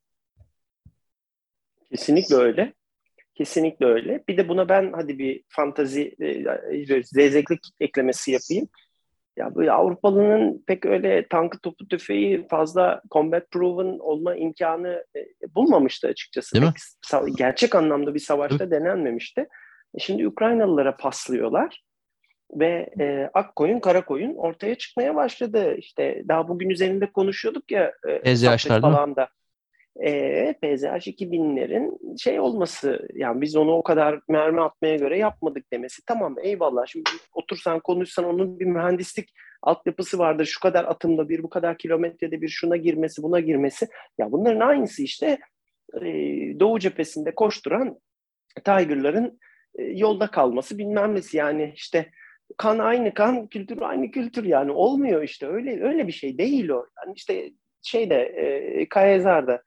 Kesinlikle 1.92 2.36
öyle. 2.36 2.74
Kesinlikle 3.36 3.86
öyle. 3.86 4.24
Bir 4.28 4.38
de 4.38 4.50
buna 4.50 4.70
ben 4.70 4.92
hadi 4.96 5.20
bir 5.20 5.44
fantazi, 5.48 6.16
e, 6.22 7.04
zevzeklik 7.04 7.60
eklemesi 7.80 8.32
yapayım. 8.32 8.68
Ya 9.40 9.56
bu 9.56 9.72
Avrupalı'nın 9.72 10.64
pek 10.68 10.86
öyle 10.86 11.28
tankı 11.28 11.60
topu 11.60 11.88
tüfeği 11.88 12.48
fazla 12.48 13.02
combat 13.12 13.52
proven 13.52 14.00
olma 14.00 14.36
imkanı 14.36 15.06
e, 15.16 15.20
bulmamıştı 15.56 16.08
açıkçası. 16.08 16.56
Değil 16.56 16.66
mi? 16.66 17.36
Gerçek 17.38 17.76
anlamda 17.76 18.14
bir 18.14 18.20
savaşta 18.20 18.66
Hı. 18.66 18.72
denenmemişti. 18.72 19.48
E 19.96 20.00
şimdi 20.00 20.28
Ukraynalılara 20.28 20.98
paslıyorlar 20.98 21.84
ve 22.54 22.90
e, 23.00 23.30
ak 23.34 23.56
koyun 23.56 23.80
kara 23.80 24.06
koyun 24.06 24.36
ortaya 24.36 24.76
çıkmaya 24.76 25.16
başladı. 25.16 25.76
İşte 25.78 26.24
daha 26.28 26.48
bugün 26.48 26.70
üzerinde 26.70 27.12
konuşuyorduk 27.12 27.72
ya 27.72 27.94
e, 28.08 28.22
falan 28.82 29.16
da. 29.16 29.30
E, 30.06 30.54
PZH 30.54 31.08
2000'lerin 31.08 32.18
şey 32.18 32.40
olması 32.40 33.08
yani 33.14 33.42
biz 33.42 33.56
onu 33.56 33.72
o 33.72 33.84
kadar 33.84 34.20
mermi 34.28 34.62
atmaya 34.62 34.96
göre 34.96 35.18
yapmadık 35.18 35.72
demesi. 35.74 36.02
Tamam 36.06 36.36
eyvallah 36.44 36.86
şimdi 36.86 37.10
otursan 37.34 37.80
konuşsan 37.80 38.26
onun 38.26 38.60
bir 38.60 38.66
mühendislik 38.66 39.30
altyapısı 39.62 40.20
vardır 40.20 40.46
şu 40.46 40.60
kadar 40.60 40.84
atımda 40.84 41.30
bir 41.30 41.44
bu 41.44 41.50
kadar 41.50 41.78
kilometrede 41.78 42.42
bir 42.42 42.48
şuna 42.48 42.78
girmesi 42.78 43.24
buna 43.24 43.40
girmesi. 43.40 43.88
Ya 44.18 44.32
bunların 44.32 44.60
aynısı 44.60 45.04
işte 45.04 45.40
e, 45.94 46.02
Doğu 46.60 46.80
cephesinde 46.80 47.36
koşturan 47.36 48.00
Tiger'ların 48.66 49.40
e, 49.76 49.84
yolda 49.84 50.28
kalması 50.28 50.78
bilmem 50.78 51.16
nesi. 51.16 51.38
Yani 51.38 51.74
işte 51.76 52.12
kan 52.58 52.80
aynı 52.80 53.14
kan 53.14 53.48
kültür 53.48 53.82
aynı 53.82 54.12
kültür. 54.12 54.44
Yani 54.44 54.72
olmuyor 54.72 55.24
işte 55.24 55.48
öyle 55.48 55.84
öyle 55.84 56.08
bir 56.08 56.12
şey 56.12 56.38
değil 56.38 56.70
o. 56.70 56.86
Yani 56.98 57.14
işte 57.16 57.52
şeyde 57.82 58.16
e, 58.16 58.90
Kayezar'da 58.90 59.64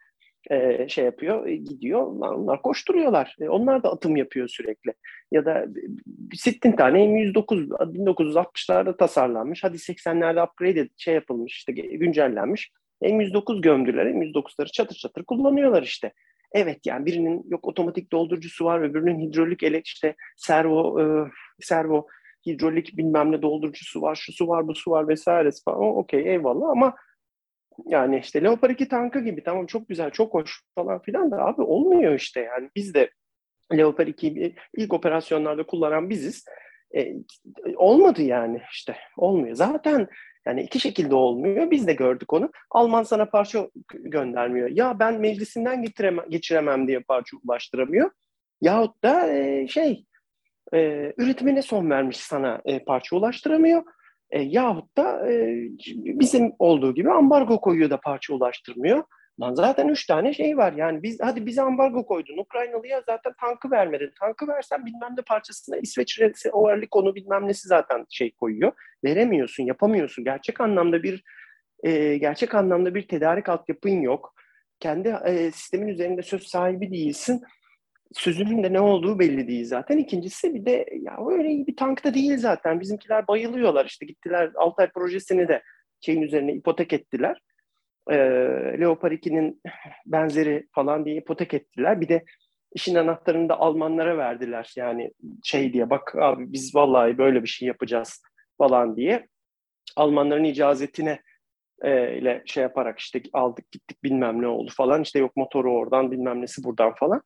e, 0.50 0.88
şey 0.88 1.04
yapıyor, 1.04 1.46
e, 1.46 1.56
gidiyor. 1.56 2.02
Onlar 2.02 2.62
koşturuyorlar. 2.62 3.36
E, 3.40 3.48
onlar 3.48 3.82
da 3.82 3.92
atım 3.92 4.16
yapıyor 4.16 4.48
sürekli. 4.48 4.94
Ya 5.32 5.44
da 5.44 5.66
sittin 6.34 6.72
tane 6.72 6.98
M109 6.98 7.68
1960'larda 7.68 8.96
tasarlanmış. 8.96 9.64
Hadi 9.64 9.76
80'lerde 9.76 10.48
upgrade 10.48 10.88
şey 10.96 11.14
yapılmış, 11.14 11.56
işte 11.56 11.72
güncellenmiş. 11.72 12.70
M109 13.02 13.60
gömdüler. 13.60 14.06
M109'ları 14.06 14.72
çatır 14.72 14.96
çatır 14.96 15.24
kullanıyorlar 15.24 15.82
işte. 15.82 16.12
Evet 16.52 16.86
yani 16.86 17.06
birinin 17.06 17.44
yok 17.48 17.68
otomatik 17.68 18.12
doldurucusu 18.12 18.64
var, 18.64 18.80
öbürünün 18.80 19.20
hidrolik 19.20 19.62
ele 19.62 19.80
işte 19.84 20.14
servo 20.36 21.00
e, 21.00 21.30
servo 21.60 22.06
hidrolik 22.46 22.96
bilmem 22.96 23.32
ne 23.32 23.42
doldurucusu 23.42 24.02
var, 24.02 24.14
şu 24.14 24.32
su 24.32 24.48
var, 24.48 24.68
bu 24.68 24.74
su 24.74 24.90
var 24.90 25.08
vesaire 25.08 25.50
falan. 25.64 25.80
Okey 25.80 26.20
eyvallah 26.32 26.68
ama 26.68 26.94
yani 27.86 28.18
işte 28.18 28.42
Leopard 28.42 28.70
2 28.70 28.88
tankı 28.88 29.20
gibi 29.20 29.42
tamam 29.42 29.66
çok 29.66 29.88
güzel, 29.88 30.10
çok 30.10 30.34
hoş 30.34 30.62
falan 30.74 31.02
filan 31.02 31.30
da 31.30 31.36
abi 31.36 31.62
olmuyor 31.62 32.14
işte 32.14 32.40
yani. 32.40 32.70
Biz 32.76 32.94
de 32.94 33.10
Leopard 33.72 34.08
2'yi 34.08 34.54
ilk 34.76 34.92
operasyonlarda 34.92 35.66
kullanan 35.66 36.10
biziz. 36.10 36.44
E, 36.96 37.14
olmadı 37.76 38.22
yani 38.22 38.62
işte 38.72 38.96
olmuyor. 39.16 39.54
Zaten 39.54 40.08
yani 40.46 40.62
iki 40.62 40.80
şekilde 40.80 41.14
olmuyor. 41.14 41.70
Biz 41.70 41.86
de 41.86 41.92
gördük 41.92 42.32
onu. 42.32 42.50
Alman 42.70 43.02
sana 43.02 43.24
parça 43.24 43.68
göndermiyor. 43.94 44.68
Ya 44.68 44.98
ben 44.98 45.20
meclisinden 45.20 45.82
getiremem, 45.82 46.24
geçiremem 46.28 46.88
diye 46.88 47.00
parça 47.00 47.36
ulaştıramıyor. 47.44 48.10
Yahut 48.60 49.02
da 49.04 49.32
e, 49.32 49.68
şey 49.68 50.06
e, 50.74 51.12
üretimine 51.18 51.62
son 51.62 51.90
vermiş 51.90 52.16
sana 52.16 52.62
e, 52.64 52.84
parça 52.84 53.16
ulaştıramıyor. 53.16 53.82
E, 54.32 54.42
yahut 54.42 54.96
da 54.96 55.30
e, 55.30 55.56
bizim 55.96 56.52
olduğu 56.58 56.94
gibi 56.94 57.10
ambargo 57.10 57.60
koyuyor 57.60 57.90
da 57.90 58.00
parça 58.00 58.34
ulaştırmıyor. 58.34 59.04
Lan 59.40 59.54
zaten 59.54 59.88
üç 59.88 60.06
tane 60.06 60.34
şey 60.34 60.56
var. 60.56 60.72
Yani 60.72 61.02
biz 61.02 61.18
hadi 61.20 61.46
bize 61.46 61.62
ambargo 61.62 62.06
koydun. 62.06 62.38
Ukraynalıya 62.38 63.02
zaten 63.06 63.32
tankı 63.40 63.70
vermedin. 63.70 64.10
Tankı 64.20 64.48
versen 64.48 64.86
bilmem 64.86 65.14
ne 65.16 65.22
parçasına 65.22 65.76
İsveç 65.76 66.20
overlik 66.52 66.96
onu 66.96 67.14
bilmem 67.14 67.48
nesi 67.48 67.68
zaten 67.68 68.06
şey 68.10 68.30
koyuyor. 68.30 68.72
Veremiyorsun, 69.04 69.64
yapamıyorsun. 69.64 70.24
Gerçek 70.24 70.60
anlamda 70.60 71.02
bir 71.02 71.22
e, 71.82 72.16
gerçek 72.16 72.54
anlamda 72.54 72.94
bir 72.94 73.08
tedarik 73.08 73.48
altyapın 73.48 74.00
yok. 74.00 74.34
Kendi 74.80 75.08
e, 75.26 75.50
sistemin 75.50 75.88
üzerinde 75.88 76.22
söz 76.22 76.42
sahibi 76.42 76.90
değilsin 76.90 77.42
sözünün 78.14 78.62
de 78.62 78.72
ne 78.72 78.80
olduğu 78.80 79.18
belli 79.18 79.48
değil 79.48 79.64
zaten. 79.64 79.98
İkincisi 79.98 80.54
bir 80.54 80.64
de 80.64 80.86
ya 81.02 81.16
öyle 81.30 81.48
iyi 81.48 81.66
bir 81.66 81.76
tank 81.76 82.04
da 82.04 82.14
değil 82.14 82.38
zaten. 82.38 82.80
Bizimkiler 82.80 83.28
bayılıyorlar 83.28 83.86
işte 83.86 84.06
gittiler 84.06 84.50
Altay 84.54 84.90
projesini 84.90 85.48
de 85.48 85.62
şeyin 86.00 86.22
üzerine 86.22 86.52
ipotek 86.52 86.92
ettiler. 86.92 87.40
Ee, 88.10 88.16
Leopard 88.80 89.12
2'nin 89.12 89.62
benzeri 90.06 90.66
falan 90.72 91.04
diye 91.04 91.16
ipotek 91.16 91.54
ettiler. 91.54 92.00
Bir 92.00 92.08
de 92.08 92.24
işin 92.74 92.94
anahtarını 92.94 93.48
da 93.48 93.58
Almanlara 93.58 94.18
verdiler. 94.18 94.72
Yani 94.76 95.10
şey 95.44 95.72
diye 95.72 95.90
bak 95.90 96.14
abi 96.16 96.52
biz 96.52 96.74
vallahi 96.74 97.18
böyle 97.18 97.42
bir 97.42 97.48
şey 97.48 97.68
yapacağız 97.68 98.22
falan 98.58 98.96
diye. 98.96 99.28
Almanların 99.96 100.44
icazetine 100.44 101.20
e, 101.82 102.18
ile 102.18 102.42
şey 102.46 102.62
yaparak 102.62 102.98
işte 102.98 103.22
aldık 103.32 103.72
gittik 103.72 104.04
bilmem 104.04 104.42
ne 104.42 104.46
oldu 104.46 104.70
falan. 104.76 105.02
İşte 105.02 105.18
yok 105.18 105.36
motoru 105.36 105.72
oradan 105.72 106.10
bilmem 106.10 106.42
nesi 106.42 106.64
buradan 106.64 106.94
falan. 106.94 107.22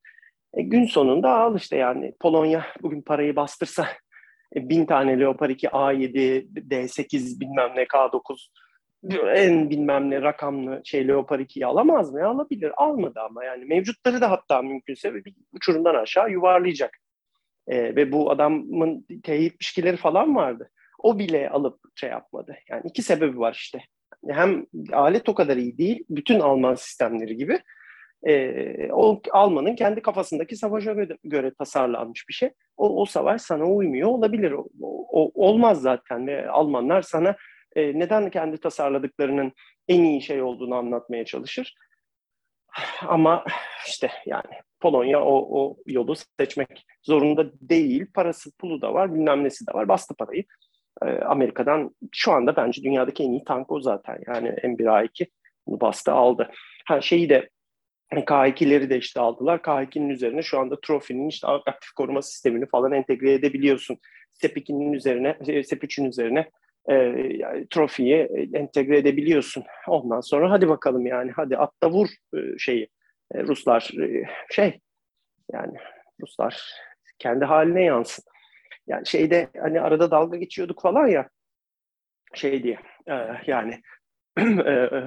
E, 0.57 0.62
gün 0.62 0.86
sonunda 0.86 1.30
al 1.30 1.57
işte 1.57 1.76
yani 1.76 2.14
Polonya 2.20 2.66
bugün 2.82 3.02
parayı 3.02 3.36
bastırsa 3.36 3.88
e, 4.57 4.68
bin 4.68 4.86
tane 4.86 5.20
Leopard 5.20 5.50
2 5.50 5.66
A7, 5.66 6.46
D8 6.68 7.40
bilmem 7.40 7.72
ne 7.76 7.82
K9 7.82 8.48
en 9.34 9.70
bilmem 9.70 10.11
ne 10.11 10.22
rakamlı 10.22 10.80
şey 10.84 11.09
Leopard 11.09 11.40
2'yi 11.40 11.66
alamaz 11.66 12.12
mı? 12.12 12.26
Alabilir. 12.26 12.72
Almadı 12.76 13.20
ama 13.20 13.44
yani 13.44 13.64
mevcutları 13.64 14.20
da 14.20 14.30
hatta 14.30 14.62
mümkünse 14.62 15.14
bir 15.14 15.34
uçurumdan 15.52 15.94
aşağı 15.94 16.30
yuvarlayacak. 16.30 16.98
E, 17.66 17.96
ve 17.96 18.12
bu 18.12 18.30
adamın 18.30 19.07
teyit 19.22 19.59
pişkileri 19.59 19.96
falan 19.96 20.36
vardı. 20.36 20.70
O 20.98 21.18
bile 21.18 21.50
alıp 21.50 21.78
şey 21.94 22.11
yapmadı. 22.11 22.57
Yani 22.70 22.82
iki 22.84 23.02
sebebi 23.02 23.38
var 23.38 23.52
işte. 23.52 23.80
Hem 24.28 24.66
alet 24.92 25.28
o 25.28 25.34
kadar 25.34 25.57
iyi 25.57 25.78
değil, 25.78 26.04
bütün 26.11 26.40
Alman 26.40 26.74
sistemleri 26.74 27.36
gibi 27.36 27.61
e, 28.22 28.92
o 28.92 29.20
Alman'ın 29.32 29.76
kendi 29.76 30.02
kafasındaki 30.02 30.56
savaşa 30.56 30.92
göre, 30.92 31.16
göre 31.24 31.54
tasarlanmış 31.54 32.28
bir 32.28 32.34
şey. 32.34 32.50
O, 32.76 33.02
o 33.02 33.04
savaş 33.04 33.42
sana 33.42 33.64
uymuyor 33.64 34.08
olabilir. 34.08 34.52
O, 34.52 34.66
o, 34.82 35.30
olmaz 35.34 35.82
zaten 35.82 36.26
ve 36.26 36.50
Almanlar 36.50 37.02
sana 37.02 37.36
e, 37.76 37.98
neden 37.98 38.30
kendi 38.30 38.58
tasarladıklarının 38.58 39.52
en 39.88 40.02
iyi 40.02 40.22
şey 40.22 40.42
olduğunu 40.42 40.74
anlatmaya 40.74 41.24
çalışır. 41.24 41.74
Ama 43.06 43.44
işte 43.86 44.10
yani 44.26 44.54
Polonya 44.80 45.24
o, 45.24 45.60
o 45.60 45.76
yolu 45.86 46.14
seçmek 46.40 46.86
zorunda 47.02 47.46
değil. 47.60 48.06
Parası 48.14 48.56
pulu 48.56 48.82
da 48.82 48.94
var, 48.94 49.14
bilmem 49.14 49.44
nesi 49.44 49.66
de 49.66 49.74
var. 49.74 49.88
Bastı 49.88 50.14
parayı. 50.14 50.44
E, 51.02 51.06
Amerika'dan 51.06 51.94
şu 52.12 52.32
anda 52.32 52.56
bence 52.56 52.82
dünyadaki 52.82 53.22
en 53.22 53.32
iyi 53.32 53.44
tank 53.44 53.72
o 53.72 53.80
zaten. 53.80 54.18
Yani 54.26 54.48
M1A2 54.48 55.26
bunu 55.66 55.80
bastı 55.80 56.12
aldı. 56.12 56.50
Ha 56.86 57.00
şeyi 57.00 57.28
de 57.28 57.50
K2'leri 58.12 58.90
de 58.90 58.98
işte 58.98 59.20
aldılar. 59.20 59.59
K2'nin 59.59 60.09
üzerine 60.09 60.42
şu 60.42 60.59
anda 60.59 60.80
Trophy'nin 60.80 61.28
işte 61.28 61.46
aktif 61.46 61.92
koruma 61.92 62.22
sistemini 62.22 62.66
falan 62.66 62.92
entegre 62.92 63.32
edebiliyorsun. 63.32 63.98
Step 64.32 64.57
2'nin 64.57 64.92
üzerine, 64.92 65.62
Step 65.64 65.84
3'ün 65.84 66.04
üzerine 66.04 66.50
e, 66.88 66.94
yani, 67.36 67.66
Trophy'yi 67.70 68.14
entegre 68.54 68.98
edebiliyorsun. 68.98 69.64
Ondan 69.88 70.20
sonra 70.20 70.50
hadi 70.50 70.68
bakalım 70.68 71.07
yani 71.07 71.30
hadi 71.30 71.57
atta 71.57 71.90
vur 71.90 72.09
e, 72.34 72.59
şeyi. 72.59 72.88
E, 73.34 73.42
Ruslar 73.42 73.90
e, 74.02 74.24
şey 74.50 74.80
yani 75.52 75.78
Ruslar 76.20 76.72
kendi 77.18 77.44
haline 77.44 77.84
yansın. 77.84 78.24
Yani 78.86 79.07
şeyde 79.07 79.48
hani 79.61 79.80
arada 79.80 80.11
dalga 80.11 80.36
geçiyorduk 80.36 80.82
falan 80.82 81.07
ya 81.07 81.28
şey 82.34 82.62
diye 82.62 82.78
e, 83.09 83.14
yani 83.46 83.80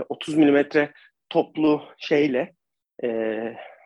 30 0.10 0.34
e, 0.38 0.38
milimetre 0.38 0.94
toplu 1.30 1.84
şeyle 1.98 2.54
e, 3.04 3.08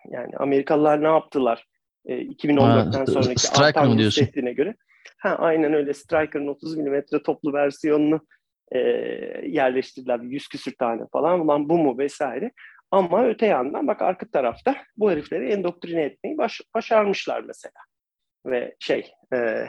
yani 0.09 0.37
Amerikalılar 0.37 1.03
ne 1.03 1.07
yaptılar? 1.07 1.67
E, 2.05 2.17
2014'ten 2.17 3.05
sonraki 3.05 3.47
mı 3.85 3.97
diyorsun? 3.97 4.25
göre. 4.51 4.75
Ha, 5.17 5.35
aynen 5.39 5.73
öyle. 5.73 5.93
Striker'ın 5.93 6.47
30 6.47 6.77
mm 6.77 7.01
toplu 7.25 7.53
versiyonunu 7.53 8.27
e, 8.71 8.79
yerleştirdiler. 9.47 10.19
100 10.19 10.47
küsür 10.47 10.75
tane 10.75 11.01
falan. 11.11 11.39
Ulan 11.39 11.69
bu 11.69 11.77
mu 11.77 11.97
vesaire. 11.97 12.51
Ama 12.91 13.25
öte 13.25 13.45
yandan 13.45 13.87
bak 13.87 14.01
arka 14.01 14.27
tarafta 14.27 14.75
bu 14.97 15.11
herifleri 15.11 15.51
endoktrine 15.51 16.01
etmeyi 16.01 16.37
baş, 16.37 16.61
başarmışlar 16.75 17.41
mesela. 17.41 17.73
Ve 18.45 18.75
şey 18.79 19.11
e, 19.33 19.67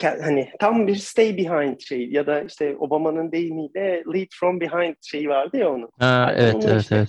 hani 0.00 0.50
tam 0.58 0.86
bir 0.86 0.96
stay 0.96 1.36
behind 1.36 1.80
şey 1.80 2.10
ya 2.10 2.26
da 2.26 2.40
işte 2.40 2.76
Obama'nın 2.76 3.32
deyimiyle 3.32 4.04
lead 4.14 4.28
from 4.40 4.60
behind 4.60 4.94
şeyi 5.02 5.28
vardı 5.28 5.56
ya 5.56 5.72
onun. 5.72 5.90
Ha, 5.98 6.34
evet, 6.36 6.56
evet, 6.64 6.82
işte, 6.82 6.96
evet. 6.96 7.08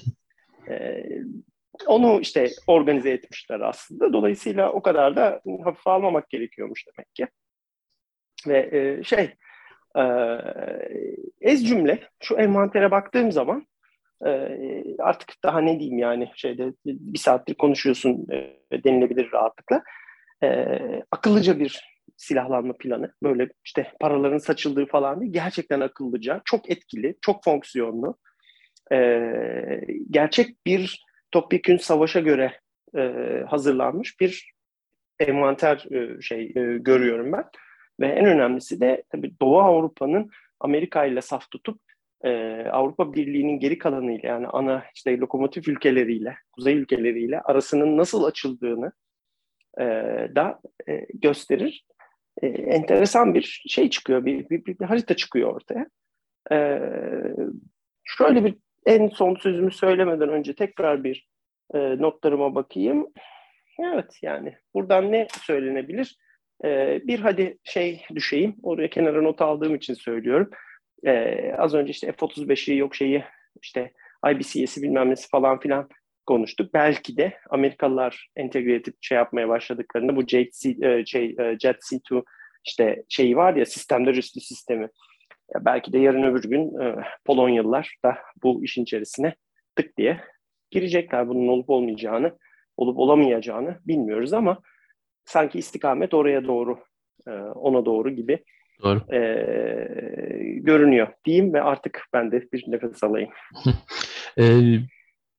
Onu 1.90 2.20
işte 2.22 2.50
organize 2.68 3.10
etmişler 3.10 3.60
aslında. 3.60 4.14
Dolayısıyla 4.14 4.72
o 4.72 4.82
kadar 4.82 5.16
da 5.16 5.42
hafife 5.64 5.90
almamak 5.90 6.30
gerekiyormuş 6.30 6.86
demek 6.88 7.16
ki. 7.16 7.28
Ve 8.48 8.70
e, 8.72 9.04
şey 9.04 9.34
e, 9.98 10.04
ez 11.42 11.68
cümle 11.68 12.00
şu 12.24 12.36
envantere 12.36 12.92
baktığım 12.92 13.32
zaman 13.32 13.68
artık 15.00 15.34
daha 15.44 15.62
ne 15.62 15.80
diyeyim 15.80 15.98
yani 15.98 16.32
şeyde 16.36 16.74
bir 16.86 17.20
saattir 17.20 17.56
konuşuyorsun 17.56 18.28
denilebilir 18.84 19.32
rahatlıkla. 19.32 19.84
akıllıca 21.12 21.60
bir 21.60 21.84
silahlanma 22.18 22.74
planı. 22.78 23.14
Böyle 23.24 23.50
işte 23.66 23.92
paraların 24.00 24.38
saçıldığı 24.38 24.86
falan 24.86 25.22
değil. 25.22 25.34
Gerçekten 25.34 25.80
akıllıca, 25.80 26.42
çok 26.46 26.70
etkili, 26.72 27.16
çok 27.22 27.44
fonksiyonlu. 27.44 28.18
gerçek 30.12 30.66
bir 30.66 31.09
topyekün 31.32 31.78
savaşa 31.78 32.20
göre 32.20 32.60
hazırlanmış 33.48 34.20
bir 34.20 34.54
envanter 35.20 35.86
şey 36.22 36.54
görüyorum 36.80 37.32
ben. 37.32 37.46
Ve 38.00 38.08
en 38.08 38.26
önemlisi 38.26 38.82
de 38.82 39.04
tabii 39.10 39.40
Doğu 39.42 39.60
Avrupa'nın 39.60 40.30
Amerika 40.60 41.06
ile 41.06 41.22
saf 41.22 41.52
tutup 41.52 41.82
e, 42.24 42.30
Avrupa 42.72 43.14
Birliği'nin 43.14 43.60
geri 43.60 43.78
kalanıyla 43.78 44.30
yani 44.30 44.48
ana 44.48 44.84
işte 44.96 45.18
lokomotif 45.18 45.68
ülkeleriyle, 45.68 46.38
kuzey 46.52 46.76
ülkeleriyle 46.76 47.42
arasının 47.42 47.98
nasıl 47.98 48.24
açıldığını 48.24 48.92
e, 49.80 49.84
da 50.36 50.60
e, 50.90 51.06
gösterir. 51.14 51.86
E, 52.42 52.48
enteresan 52.48 53.34
bir 53.34 53.64
şey 53.68 53.90
çıkıyor, 53.90 54.26
bir, 54.26 54.50
bir, 54.50 54.66
bir 54.66 54.86
harita 54.86 55.16
çıkıyor 55.16 55.56
ortaya. 55.56 55.88
E, 56.52 56.80
şöyle 58.04 58.46
bir 58.46 58.56
en 58.90 59.08
son 59.08 59.36
sözümü 59.36 59.72
söylemeden 59.72 60.30
önce 60.30 60.56
tekrar 60.56 61.04
bir 61.04 61.28
e, 61.74 61.78
notlarıma 61.78 62.56
bakayım. 62.56 63.08
Evet 63.80 64.20
yani 64.22 64.56
buradan 64.74 65.12
ne 65.12 65.28
söylenebilir? 65.42 66.18
E, 66.66 67.00
bir 67.08 67.20
hadi 67.20 67.58
şey 67.64 68.06
düşeyim, 68.16 68.56
oraya 68.64 68.90
kenara 68.90 69.22
not 69.22 69.42
aldığım 69.42 69.76
için 69.76 69.94
söylüyorum. 69.94 70.50
Ee, 71.06 71.54
az 71.58 71.74
önce 71.74 71.92
işte 71.92 72.12
F-35'i 72.12 72.78
yok 72.78 72.96
şeyi 72.96 73.24
işte 73.62 73.92
IBCS'i 74.32 74.82
bilmem 74.82 75.10
nesi 75.10 75.30
falan 75.30 75.60
filan 75.60 75.90
konuştuk. 76.26 76.74
Belki 76.74 77.18
de 77.18 77.38
Amerikalılar 77.50 78.30
entegre 78.36 78.76
edip 78.76 78.96
şey 79.02 79.16
yapmaya 79.16 79.50
başladıklarında 79.50 80.16
bu 80.16 80.28
Jet, 80.28 80.54
C, 80.54 80.70
e, 80.70 81.06
şey, 81.06 81.26
e, 81.26 81.58
C2 81.58 82.24
işte 82.66 83.04
şeyi 83.10 83.38
var 83.38 83.56
ya 83.56 83.66
sistemler 83.66 84.16
üstü 84.16 84.40
sistemi. 84.40 84.90
Belki 85.60 85.94
de 85.94 86.00
yarın 86.00 86.24
öbür 86.24 86.44
gün 86.44 86.80
e, 86.80 86.96
Polonyalılar 87.26 87.96
da 88.06 88.18
bu 88.44 88.64
işin 88.64 88.84
içerisine 88.84 89.36
tık 89.76 89.98
diye 89.98 90.22
girecekler. 90.72 91.30
Bunun 91.30 91.48
olup 91.48 91.70
olmayacağını, 91.70 92.38
olup 92.78 92.98
olamayacağını 92.98 93.80
bilmiyoruz 93.88 94.34
ama 94.34 94.62
sanki 95.26 95.60
istikamet 95.60 96.14
oraya 96.14 96.46
doğru, 96.46 96.80
e, 97.28 97.32
ona 97.32 97.86
doğru 97.86 98.10
gibi 98.10 98.44
Doğru. 98.84 99.14
E, 99.14 99.20
görünüyor 100.60 101.08
diyeyim 101.26 101.54
ve 101.54 101.62
artık 101.62 102.08
ben 102.14 102.32
de 102.32 102.42
bir 102.54 102.64
nefes 102.68 103.04
alayım. 103.04 103.30
e, 104.40 104.44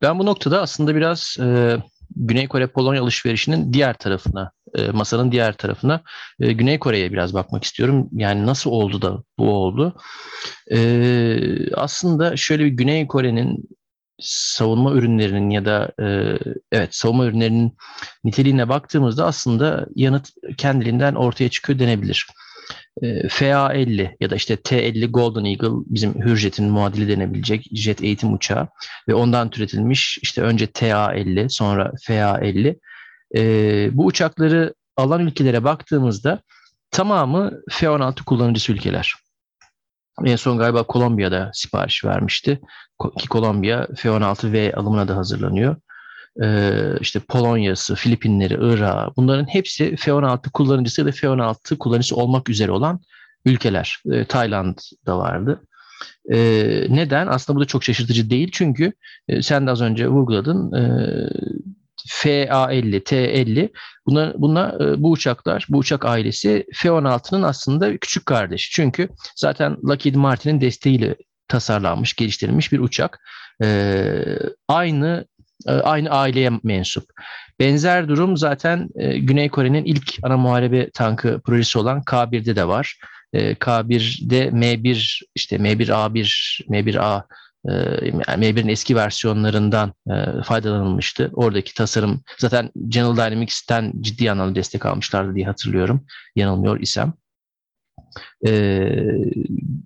ben 0.02 0.18
bu 0.18 0.26
noktada 0.26 0.62
aslında 0.62 0.94
biraz 0.94 1.36
e, 1.40 1.76
Güney 2.20 2.48
Kore-Polonya 2.48 3.02
alışverişinin 3.02 3.72
diğer 3.72 3.94
tarafına, 3.94 4.52
e, 4.74 4.90
masanın 4.90 5.32
diğer 5.32 5.52
tarafına, 5.56 6.00
e, 6.40 6.52
Güney 6.52 6.78
Kore'ye 6.78 7.12
biraz 7.12 7.34
bakmak 7.34 7.64
istiyorum. 7.64 8.08
Yani 8.12 8.46
nasıl 8.46 8.70
oldu 8.70 9.02
da 9.02 9.22
bu 9.38 9.50
oldu? 9.50 9.96
E, 10.72 11.74
aslında 11.74 12.36
şöyle 12.36 12.64
bir 12.64 12.70
Güney 12.70 13.06
Kore'nin 13.06 13.68
savunma 14.20 14.92
ürünlerinin 14.92 15.50
ya 15.50 15.64
da 15.64 15.92
e, 16.02 16.38
evet 16.72 16.94
savunma 16.94 17.24
ürünlerinin 17.24 17.76
niteliğine 18.24 18.68
baktığımızda 18.68 19.26
aslında 19.26 19.86
yanıt 19.94 20.28
kendiliğinden 20.56 21.14
ortaya 21.14 21.48
çıkıyor 21.50 21.78
denebilir. 21.78 22.26
Ee, 23.02 23.28
FA-50 23.28 24.16
ya 24.20 24.30
da 24.30 24.34
işte 24.34 24.56
T-50 24.56 25.06
Golden 25.06 25.44
Eagle 25.44 25.84
bizim 25.86 26.14
Hürjet'in 26.14 26.70
muadili 26.70 27.08
denebilecek 27.08 27.66
jet 27.72 28.02
eğitim 28.02 28.32
uçağı 28.32 28.68
ve 29.08 29.14
ondan 29.14 29.50
türetilmiş 29.50 30.18
işte 30.22 30.42
önce 30.42 30.66
TA-50 30.66 31.48
sonra 31.48 31.92
FA-50 32.06 32.78
e, 33.36 33.42
bu 33.92 34.06
uçakları 34.06 34.74
alan 34.96 35.26
ülkelere 35.26 35.64
baktığımızda 35.64 36.42
tamamı 36.90 37.52
F-16 37.70 38.24
kullanıcısı 38.24 38.72
ülkeler. 38.72 39.14
En 40.24 40.36
son 40.36 40.58
galiba 40.58 40.82
Kolombiya'da 40.82 41.50
sipariş 41.52 42.04
vermişti. 42.04 42.60
Ki 43.18 43.28
Kolombiya 43.28 43.86
F-16V 43.96 44.74
alımına 44.74 45.08
da 45.08 45.16
hazırlanıyor. 45.16 45.76
Ee, 46.42 46.72
işte 47.00 47.20
Polonya'sı, 47.20 47.94
Filipinleri, 47.94 48.54
Irak 48.60 49.16
bunların 49.16 49.46
hepsi 49.46 49.96
F-16 49.96 50.50
kullanıcısı 50.50 51.00
ya 51.00 51.06
da 51.06 51.12
F-16 51.12 51.78
kullanıcısı 51.78 52.16
olmak 52.16 52.48
üzere 52.48 52.70
olan 52.70 53.00
ülkeler. 53.44 53.98
Ee, 54.12 54.24
Tayland 54.24 54.78
da 55.06 55.18
vardı. 55.18 55.62
Ee, 56.32 56.86
neden? 56.88 57.26
Aslında 57.26 57.56
bu 57.56 57.60
da 57.60 57.66
çok 57.66 57.84
şaşırtıcı 57.84 58.30
değil 58.30 58.50
çünkü 58.52 58.92
e, 59.28 59.42
sen 59.42 59.66
de 59.66 59.70
az 59.70 59.80
önce 59.80 60.08
vurguladın 60.08 60.72
e, 60.72 60.82
FA-50, 62.08 63.04
T-50 63.04 63.68
bunlar, 64.06 64.34
bunlar 64.38 64.80
e, 64.80 65.02
bu 65.02 65.10
uçaklar, 65.10 65.66
bu 65.68 65.78
uçak 65.78 66.04
ailesi 66.04 66.66
F-16'nın 66.74 67.42
aslında 67.42 67.96
küçük 67.96 68.26
kardeşi. 68.26 68.70
Çünkü 68.70 69.08
zaten 69.36 69.76
Lockheed 69.84 70.14
Martin'in 70.14 70.60
desteğiyle 70.60 71.16
tasarlanmış, 71.48 72.14
geliştirilmiş 72.14 72.72
bir 72.72 72.78
uçak. 72.78 73.20
Ee, 73.62 74.38
aynı 74.68 75.24
e, 75.24 75.29
aynı 75.66 76.10
aileye 76.10 76.50
mensup. 76.62 77.04
Benzer 77.60 78.08
durum 78.08 78.36
zaten 78.36 78.88
e, 78.96 79.18
Güney 79.18 79.48
Kore'nin 79.48 79.84
ilk 79.84 80.14
ana 80.22 80.36
muharebe 80.36 80.90
tankı 80.90 81.40
projesi 81.40 81.78
olan 81.78 82.00
K1'de 82.02 82.56
de 82.56 82.68
var. 82.68 82.98
E, 83.32 83.52
K1'de 83.52 84.48
M1 84.48 85.22
işte 85.34 85.56
M1A1, 85.56 86.64
M1A 86.68 87.22
M1'in 88.38 88.68
eski 88.68 88.96
versiyonlarından 88.96 89.92
faydalanılmıştı. 90.44 91.30
Oradaki 91.32 91.74
tasarım 91.74 92.22
zaten 92.38 92.70
General 92.88 93.16
Dynamics'ten 93.16 93.92
ciddi 94.00 94.30
anlamda 94.30 94.54
destek 94.54 94.86
almışlardı 94.86 95.34
diye 95.34 95.46
hatırlıyorum. 95.46 96.04
Yanılmıyor 96.36 96.80
isem 96.80 97.12
e, 98.46 98.82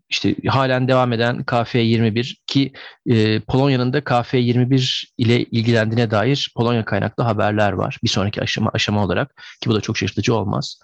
işte 0.09 0.35
halen 0.47 0.89
devam 0.89 1.13
eden 1.13 1.39
KF21 1.39 2.37
ki 2.47 2.73
e, 3.07 3.41
Polonya'nın 3.41 3.93
da 3.93 3.99
KF21 3.99 5.05
ile 5.19 5.43
ilgilendiğine 5.45 6.11
dair 6.11 6.53
Polonya 6.57 6.85
kaynaklı 6.85 7.25
haberler 7.25 7.73
var. 7.73 7.99
Bir 8.03 8.09
sonraki 8.09 8.43
aşama 8.43 8.71
aşama 8.75 9.05
olarak 9.05 9.43
ki 9.61 9.71
bu 9.71 9.75
da 9.75 9.81
çok 9.81 9.99
şaşırtıcı 9.99 10.35
olmaz. 10.35 10.79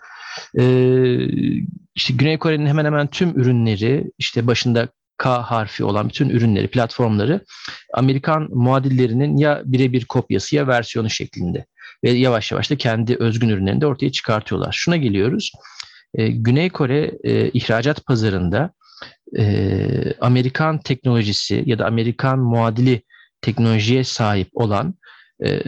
E, 0.59 0.65
işte 1.95 2.15
Güney 2.15 2.39
Kore'nin 2.39 2.67
hemen 2.67 2.85
hemen 2.85 3.07
tüm 3.07 3.41
ürünleri 3.41 4.11
işte 4.19 4.47
başında 4.47 4.89
K 5.19 5.43
harfi 5.43 5.85
olan 5.85 6.09
bütün 6.09 6.29
ürünleri, 6.29 6.69
platformları 6.69 7.45
Amerikan 7.95 8.49
muadillerinin 8.51 9.37
ya 9.37 9.63
birebir 9.65 10.05
kopyası 10.05 10.57
ya 10.57 10.67
versiyonu 10.67 11.11
şeklinde 11.11 11.67
ve 12.05 12.11
yavaş 12.11 12.53
yavaş 12.53 12.71
da 12.71 12.77
kendi 12.77 13.17
özgün 13.17 13.49
ürünlerini 13.49 13.81
de 13.81 13.87
ortaya 13.87 14.13
çıkartıyorlar. 14.13 14.73
Şuna 14.73 14.97
geliyoruz. 14.97 15.53
E, 16.15 16.29
Güney 16.29 16.71
Kore 16.71 17.19
e, 17.25 17.51
ihracat 17.51 18.07
pazarında 18.07 18.73
e, 19.39 20.15
Amerikan 20.21 20.79
teknolojisi 20.79 21.63
ya 21.67 21.79
da 21.79 21.87
Amerikan 21.87 22.39
muadili 22.39 23.03
teknolojiye 23.41 24.05
sahip 24.05 24.49
olan 24.53 24.95
e, 25.45 25.63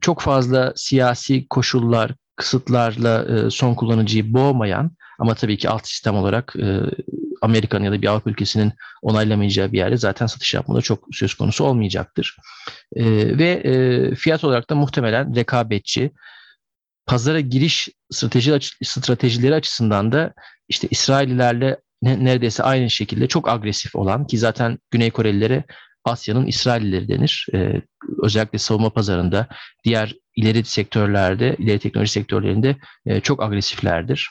çok 0.00 0.20
fazla 0.20 0.72
siyasi 0.76 1.48
koşullar, 1.48 2.14
kısıtlarla 2.36 3.24
e, 3.24 3.50
son 3.50 3.74
kullanıcıyı 3.74 4.32
boğmayan 4.32 4.90
ama 5.18 5.34
tabii 5.34 5.56
ki 5.58 5.68
alt 5.68 5.86
sistem 5.86 6.14
olarak 6.14 6.54
e, 6.56 6.80
Amerika'nın 7.42 7.84
ya 7.84 7.92
da 7.92 8.02
bir 8.02 8.06
Avrupa 8.06 8.30
ülkesinin 8.30 8.72
onaylamayacağı 9.02 9.72
bir 9.72 9.78
yerde 9.78 9.96
zaten 9.96 10.26
satış 10.26 10.54
yapmada 10.54 10.80
çok 10.80 11.04
söz 11.12 11.34
konusu 11.34 11.64
olmayacaktır. 11.64 12.36
E, 12.96 13.04
ve 13.38 13.48
e, 13.48 14.14
fiyat 14.14 14.44
olarak 14.44 14.70
da 14.70 14.74
muhtemelen 14.74 15.36
rekabetçi, 15.36 16.10
pazara 17.08 17.40
giriş 17.40 17.88
strateji 18.10 18.58
stratejileri 18.82 19.54
açısından 19.54 20.12
da 20.12 20.34
işte 20.68 20.88
İsraillilerle 20.90 21.80
neredeyse 22.02 22.62
aynı 22.62 22.90
şekilde 22.90 23.26
çok 23.26 23.48
agresif 23.48 23.96
olan 23.96 24.26
ki 24.26 24.38
zaten 24.38 24.78
Güney 24.90 25.10
Korelilere 25.10 25.64
Asya'nın 26.04 26.46
İsraillileri 26.46 27.08
denir. 27.08 27.46
Ee, 27.54 27.82
özellikle 28.22 28.58
savunma 28.58 28.90
pazarında, 28.90 29.48
diğer 29.84 30.14
ileri 30.36 30.64
sektörlerde, 30.64 31.56
ileri 31.58 31.78
teknoloji 31.78 32.12
sektörlerinde 32.12 32.76
e, 33.06 33.20
çok 33.20 33.42
agresiflerdir. 33.42 34.30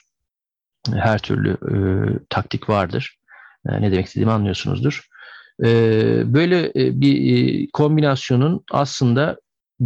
Her 0.94 1.20
türlü 1.20 1.52
e, 1.52 1.76
taktik 2.30 2.70
vardır. 2.70 3.18
E, 3.70 3.82
ne 3.82 3.92
demek 3.92 4.06
istediğimi 4.06 4.32
anlıyorsunuzdur. 4.32 5.08
E, 5.64 5.70
böyle 6.34 6.66
e, 6.66 7.02
bir 7.02 7.36
e, 7.36 7.68
kombinasyonun 7.74 8.64
aslında 8.72 9.38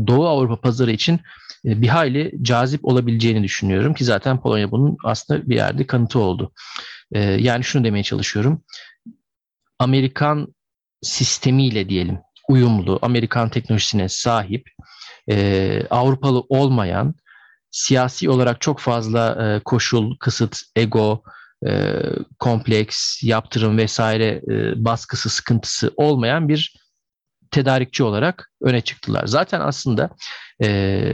Doğu 0.08 0.28
Avrupa 0.28 0.62
pazarı 0.62 0.92
için 0.92 1.20
bir 1.66 1.88
hayli 1.88 2.34
cazip 2.42 2.86
olabileceğini 2.86 3.44
düşünüyorum 3.44 3.94
ki 3.94 4.04
zaten 4.04 4.42
Polonya 4.42 4.72
bunun 4.72 4.98
aslında 5.04 5.50
bir 5.50 5.56
yerde 5.56 5.88
kanıtı 5.88 6.20
oldu. 6.20 6.52
E, 7.12 7.20
yani 7.20 7.64
şunu 7.64 7.84
demeye 7.84 8.04
çalışıyorum. 8.04 8.64
Amerikan 9.80 10.56
sistemiyle 11.02 11.90
diyelim 11.90 12.20
uyumlu, 12.50 13.00
Amerikan 13.02 13.50
teknolojisine 13.50 14.10
sahip, 14.10 14.70
e, 15.30 15.84
Avrupalı 15.90 16.44
olmayan, 16.50 17.16
siyasi 17.72 18.30
olarak 18.30 18.62
çok 18.62 18.80
fazla 18.80 19.62
koşul, 19.66 20.18
kısıt, 20.18 20.58
ego, 20.76 21.24
kompleks, 22.40 23.24
yaptırım 23.24 23.78
vesaire 23.78 24.42
baskısı, 24.76 25.30
sıkıntısı 25.30 25.94
olmayan 25.98 26.50
bir 26.50 26.81
tedarikçi 27.52 28.04
olarak 28.04 28.52
öne 28.62 28.82
çıktılar. 28.82 29.28
Zaten 29.28 29.62
aslında 29.62 30.10
e, 30.64 31.12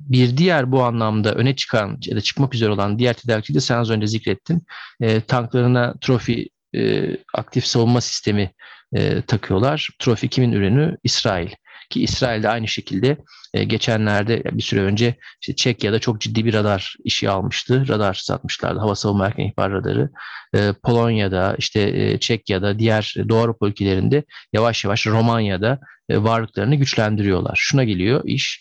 bir 0.00 0.36
diğer 0.36 0.72
bu 0.72 0.82
anlamda 0.82 1.34
öne 1.34 1.56
çıkan 1.56 1.98
ya 2.06 2.16
da 2.16 2.20
çıkmak 2.20 2.54
üzere 2.54 2.70
olan 2.70 2.98
diğer 2.98 3.14
tedarikçi 3.14 3.54
de 3.54 3.60
sen 3.60 3.76
az 3.78 3.90
önce 3.90 4.06
zikrettin. 4.06 4.62
E, 5.00 5.20
tanklarına 5.20 5.94
trofi 6.00 6.48
e, 6.76 7.16
aktif 7.34 7.66
savunma 7.66 8.00
sistemi 8.00 8.52
e, 8.92 9.22
takıyorlar. 9.22 9.88
Trofi 9.98 10.28
kimin 10.28 10.52
ürünü? 10.52 10.96
İsrail. 11.04 11.50
Ki 11.90 12.02
İsrail'de 12.02 12.48
aynı 12.48 12.68
şekilde 12.68 13.16
e, 13.54 13.64
geçenlerde 13.64 14.42
bir 14.52 14.62
süre 14.62 14.80
önce 14.80 15.14
işte 15.40 15.56
Çekya'da 15.56 15.98
çok 15.98 16.20
ciddi 16.20 16.44
bir 16.44 16.54
radar 16.54 16.96
işi 17.04 17.30
almıştı. 17.30 17.88
Radar 17.88 18.14
satmışlardı. 18.14 18.78
Hava 18.78 18.94
savunma 18.94 19.26
erken 19.26 19.44
ihbar 19.44 19.72
radarı. 19.72 20.10
E, 20.54 20.72
Polonya'da, 20.82 21.54
işte 21.58 21.80
e, 21.80 22.18
Çekya'da, 22.18 22.78
diğer 22.78 23.14
Doğu 23.28 23.38
Avrupa 23.38 23.68
ülkelerinde 23.68 24.24
yavaş 24.52 24.84
yavaş 24.84 25.06
Romanya'da 25.06 25.78
e, 26.08 26.22
varlıklarını 26.22 26.74
güçlendiriyorlar. 26.74 27.56
Şuna 27.56 27.84
geliyor 27.84 28.22
iş. 28.24 28.60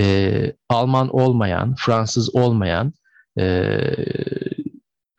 E, 0.00 0.52
Alman 0.68 1.14
olmayan, 1.14 1.74
Fransız 1.78 2.34
olmayan 2.34 2.92
e, 3.40 3.70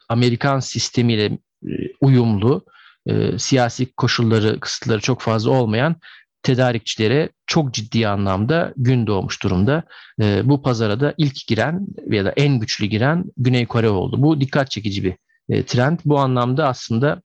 Amerikan 0.09 0.59
sistemiyle 0.59 1.37
uyumlu 2.01 2.65
e, 3.05 3.39
siyasi 3.39 3.93
koşulları, 3.93 4.59
kısıtları 4.59 5.01
çok 5.01 5.21
fazla 5.21 5.51
olmayan 5.51 5.95
tedarikçilere 6.43 7.29
çok 7.47 7.73
ciddi 7.73 8.07
anlamda 8.07 8.73
gün 8.77 9.07
doğmuş 9.07 9.43
durumda. 9.43 9.83
E, 10.21 10.49
bu 10.49 10.61
pazara 10.61 10.99
da 10.99 11.13
ilk 11.17 11.47
giren 11.47 11.87
ya 12.09 12.25
da 12.25 12.31
en 12.31 12.59
güçlü 12.59 12.85
giren 12.85 13.23
Güney 13.37 13.65
Kore 13.65 13.89
oldu. 13.89 14.21
Bu 14.21 14.41
dikkat 14.41 14.71
çekici 14.71 15.03
bir 15.03 15.15
e, 15.49 15.65
trend. 15.65 15.99
Bu 16.05 16.19
anlamda 16.19 16.67
aslında 16.67 17.21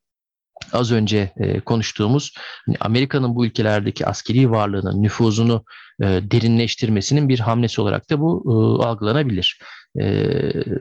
az 0.72 0.92
önce 0.92 1.32
e, 1.36 1.60
konuştuğumuz 1.60 2.34
hani 2.66 2.76
Amerika'nın 2.80 3.34
bu 3.34 3.46
ülkelerdeki 3.46 4.06
askeri 4.06 4.50
varlığının 4.50 5.02
nüfuzunu 5.02 5.64
e, 6.02 6.04
derinleştirmesinin 6.04 7.28
bir 7.28 7.38
hamlesi 7.38 7.80
olarak 7.80 8.10
da 8.10 8.20
bu 8.20 8.44
e, 8.46 8.84
algılanabilir. 8.86 9.60
E, 10.00 10.32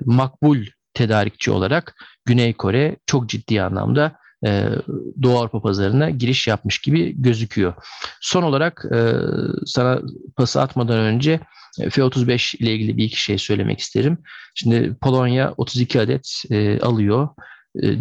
makbul 0.06 0.58
tedarikçi 0.96 1.52
olarak 1.52 1.96
Güney 2.26 2.54
Kore 2.54 2.96
çok 3.06 3.30
ciddi 3.30 3.62
anlamda 3.62 4.16
e, 4.46 4.70
Doğu 5.24 5.38
Avrupa 5.38 5.62
pazarına 5.62 6.10
giriş 6.10 6.48
yapmış 6.48 6.80
gibi 6.80 7.22
gözüküyor. 7.22 7.74
Son 8.22 8.44
olarak 8.44 8.86
e, 8.96 9.14
sana 9.66 10.02
pası 10.36 10.62
atmadan 10.62 10.98
önce 10.98 11.40
e, 11.80 11.90
F-35 11.90 12.58
ile 12.58 12.74
ilgili 12.74 12.98
bir 12.98 13.04
iki 13.04 13.22
şey 13.22 13.38
söylemek 13.38 13.80
isterim. 13.80 14.18
Şimdi 14.56 14.96
Polonya 15.02 15.54
32 15.58 16.02
adet 16.02 16.44
alıyor. 16.82 17.30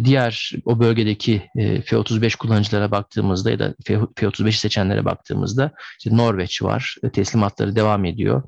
Diğer 0.03 0.51
o 0.65 0.79
bölgedeki 0.79 1.41
e, 1.55 1.81
F-35 1.81 2.37
kullanıcılara 2.37 2.91
baktığımızda 2.91 3.51
ya 3.51 3.59
da 3.59 3.75
F-35 3.85 4.51
seçenlere 4.51 5.05
baktığımızda 5.05 5.71
işte 5.99 6.17
Norveç 6.17 6.63
var, 6.63 6.95
teslimatları 7.13 7.75
devam 7.75 8.05
ediyor. 8.05 8.43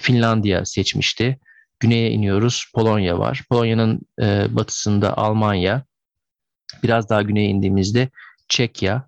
Finlandiya 0.00 0.64
seçmişti. 0.64 1.38
Güneye 1.80 2.10
iniyoruz, 2.10 2.64
Polonya 2.74 3.18
var. 3.18 3.42
Polonya'nın 3.50 4.00
batısında 4.56 5.16
Almanya, 5.16 5.82
biraz 6.82 7.10
daha 7.10 7.22
güneye 7.22 7.48
indiğimizde 7.48 8.08
Çekya, 8.48 9.06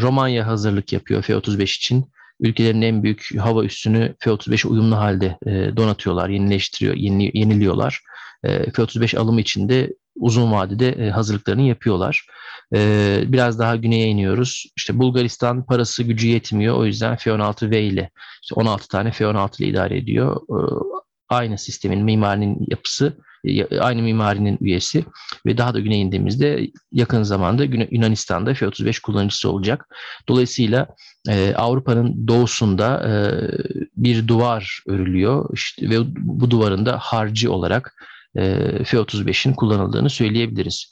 Romanya 0.00 0.46
hazırlık 0.46 0.92
yapıyor 0.92 1.22
F-35 1.22 1.62
için. 1.62 2.12
Ülkelerin 2.40 2.82
en 2.82 3.02
büyük 3.02 3.38
hava 3.38 3.64
üssünü 3.64 4.14
F-35'e 4.18 4.70
uyumlu 4.70 4.96
halde 4.96 5.38
donatıyorlar, 5.76 6.28
yenileştiriyor, 6.28 6.94
yeniliyorlar. 7.34 8.02
F-35 8.42 9.18
alımı 9.18 9.40
için 9.40 9.68
de 9.68 9.92
uzun 10.16 10.52
vadede 10.52 10.88
e, 10.88 11.10
hazırlıklarını 11.10 11.62
yapıyorlar. 11.62 12.26
E, 12.74 13.22
biraz 13.26 13.58
daha 13.58 13.76
güneye 13.76 14.08
iniyoruz. 14.08 14.66
İşte 14.76 14.98
Bulgaristan 14.98 15.66
parası 15.66 16.02
gücü 16.02 16.28
yetmiyor. 16.28 16.76
O 16.76 16.84
yüzden 16.84 17.16
F-16V 17.16 17.76
ile 17.78 18.10
işte 18.42 18.54
16 18.54 18.88
tane 18.88 19.10
F-16 19.10 19.62
ile 19.62 19.70
idare 19.70 19.98
ediyor. 19.98 20.36
E, 20.36 20.58
aynı 21.32 21.58
sistemin 21.58 22.04
mimarinin 22.04 22.66
yapısı 22.70 23.16
aynı 23.80 24.02
mimarinin 24.02 24.58
üyesi 24.60 25.04
ve 25.46 25.58
daha 25.58 25.74
da 25.74 25.80
güneye 25.80 26.00
indiğimizde 26.00 26.70
yakın 26.92 27.22
zamanda 27.22 27.64
Yunanistan'da 27.64 28.54
F-35 28.54 29.00
kullanıcısı 29.02 29.50
olacak. 29.50 29.96
Dolayısıyla 30.28 30.86
e, 31.28 31.54
Avrupa'nın 31.54 32.28
doğusunda 32.28 33.08
e, 33.08 33.12
bir 33.96 34.28
duvar 34.28 34.82
örülüyor 34.86 35.50
işte, 35.54 35.90
ve 35.90 35.96
bu 36.16 36.50
duvarın 36.50 36.86
da 36.86 36.98
harcı 36.98 37.52
olarak 37.52 37.94
e, 38.36 38.42
F-35'in 38.84 39.52
kullanıldığını 39.52 40.10
söyleyebiliriz. 40.10 40.90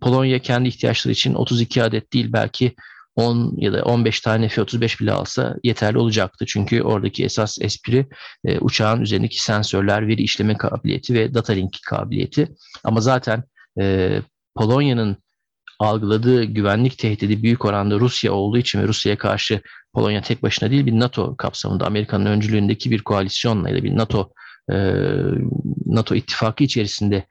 Polonya 0.00 0.38
kendi 0.38 0.68
ihtiyaçları 0.68 1.12
için 1.12 1.34
32 1.34 1.82
adet 1.82 2.12
değil 2.12 2.32
belki 2.32 2.74
10 3.18 3.54
ya 3.56 3.72
da 3.72 3.82
15 3.82 4.20
tane 4.20 4.48
F-35 4.48 5.00
bile 5.00 5.12
alsa 5.12 5.56
yeterli 5.62 5.98
olacaktı. 5.98 6.44
Çünkü 6.48 6.82
oradaki 6.82 7.24
esas 7.24 7.58
espri 7.60 8.06
e, 8.44 8.58
uçağın 8.58 9.00
üzerindeki 9.00 9.42
sensörler, 9.42 10.08
veri 10.08 10.22
işleme 10.22 10.56
kabiliyeti 10.56 11.14
ve 11.14 11.34
data 11.34 11.52
link 11.52 11.76
kabiliyeti. 11.86 12.48
Ama 12.84 13.00
zaten 13.00 13.44
e, 13.80 14.18
Polonya'nın 14.54 15.16
algıladığı 15.78 16.44
güvenlik 16.44 16.98
tehdidi 16.98 17.42
büyük 17.42 17.64
oranda 17.64 18.00
Rusya 18.00 18.32
olduğu 18.32 18.58
için 18.58 18.82
ve 18.82 18.88
Rusya'ya 18.88 19.18
karşı 19.18 19.60
Polonya 19.94 20.22
tek 20.22 20.42
başına 20.42 20.70
değil 20.70 20.86
bir 20.86 21.00
NATO 21.00 21.36
kapsamında 21.36 21.86
Amerika'nın 21.86 22.26
öncülüğündeki 22.26 22.90
bir 22.90 23.02
koalisyonla 23.02 23.68
ya 23.68 23.76
da 23.76 23.82
bir 23.84 23.96
NATO 23.96 24.32
e, 24.72 24.76
NATO 25.86 26.14
ittifakı 26.14 26.64
içerisinde 26.64 27.26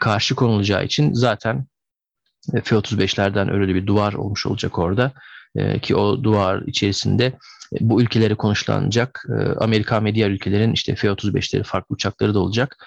karşı 0.00 0.34
konulacağı 0.34 0.84
için 0.84 1.12
zaten 1.12 1.66
F-35'lerden 2.52 3.52
öyle 3.52 3.74
bir 3.74 3.86
duvar 3.86 4.12
olmuş 4.12 4.46
olacak 4.46 4.78
orada 4.78 5.12
e, 5.56 5.78
ki 5.78 5.96
o 5.96 6.22
duvar 6.22 6.62
içerisinde 6.66 7.24
e, 7.24 7.76
bu 7.80 8.02
ülkeleri 8.02 8.34
konuşlanacak 8.34 9.26
Amerika 9.60 10.04
ve 10.04 10.14
diğer 10.14 10.30
ülkelerin 10.30 10.72
işte 10.72 10.94
F-35'leri 10.94 11.62
farklı 11.62 11.94
uçakları 11.94 12.34
da 12.34 12.38
olacak 12.38 12.86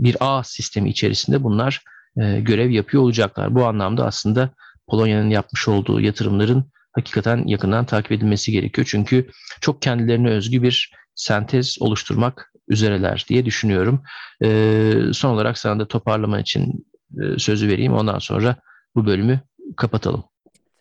bir 0.00 0.16
ağ 0.20 0.42
sistemi 0.44 0.90
içerisinde 0.90 1.42
bunlar 1.42 1.82
görev 2.16 2.70
yapıyor 2.70 3.02
olacaklar. 3.02 3.54
Bu 3.54 3.66
anlamda 3.66 4.06
aslında 4.06 4.50
Polonya'nın 4.88 5.30
yapmış 5.30 5.68
olduğu 5.68 6.00
yatırımların 6.00 6.64
hakikaten 6.92 7.46
yakından 7.46 7.84
takip 7.84 8.12
edilmesi 8.12 8.52
gerekiyor. 8.52 8.86
Çünkü 8.90 9.28
çok 9.60 9.82
kendilerine 9.82 10.28
özgü 10.28 10.62
bir 10.62 10.92
sentez 11.14 11.76
oluşturmak 11.80 12.52
üzereler 12.68 13.26
diye 13.28 13.44
düşünüyorum. 13.44 14.02
E, 14.44 14.92
son 15.12 15.30
olarak 15.30 15.58
sana 15.58 15.80
da 15.80 15.88
toparlama 15.88 16.40
için 16.40 16.62
e, 16.70 16.87
sözü 17.38 17.68
vereyim. 17.68 17.92
Ondan 17.92 18.18
sonra 18.18 18.56
bu 18.94 19.06
bölümü 19.06 19.40
kapatalım. 19.76 20.24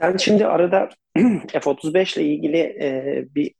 Sen 0.01 0.17
şimdi 0.17 0.45
arada 0.45 0.89
F-35 1.47 2.19
ile 2.19 2.27
ilgili 2.27 2.57
e, 2.57 3.25
bir 3.35 3.53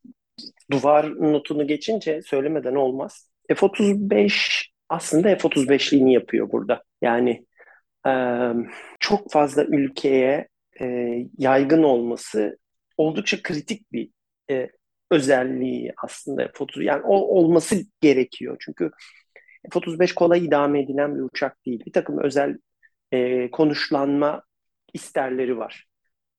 duvar 0.72 1.16
notunu 1.34 1.68
geçince 1.68 2.22
söylemeden 2.22 2.76
olmaz. 2.76 3.30
F-35 3.48 4.66
aslında 4.90 5.36
F-35'liğini 5.36 6.14
yapıyor 6.14 6.52
burada. 6.52 6.84
Yani 7.02 7.46
e, 8.08 8.12
çok 9.00 9.32
fazla 9.32 9.64
ülkeye 9.64 10.48
e, 10.82 11.18
yaygın 11.38 11.84
olması 11.84 12.58
oldukça 12.98 13.42
kritik 13.42 13.92
bir 13.92 14.10
e, 14.52 14.70
özelliği 15.12 15.94
aslında 16.04 16.48
F-30 16.48 16.84
yani 16.84 17.02
o 17.04 17.16
olması 17.16 17.76
gerekiyor. 18.02 18.58
Çünkü 18.60 18.92
F-35 19.74 20.14
kolay 20.14 20.46
idame 20.46 20.82
edilen 20.82 21.16
bir 21.16 21.22
uçak 21.22 21.66
değil. 21.66 21.84
Bir 21.86 21.94
takım 21.94 22.20
özel 22.24 22.58
e, 23.12 23.52
konuşlanma 23.52 24.44
isterleri 24.94 25.58
var. 25.58 25.86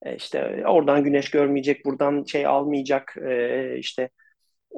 E, 0.03 0.17
işte 0.17 0.65
oradan 0.67 1.05
güneş 1.05 1.31
görmeyecek, 1.31 1.85
buradan 1.85 2.25
şey 2.25 2.47
almayacak, 2.47 3.17
e, 3.29 3.79
işte 3.79 4.11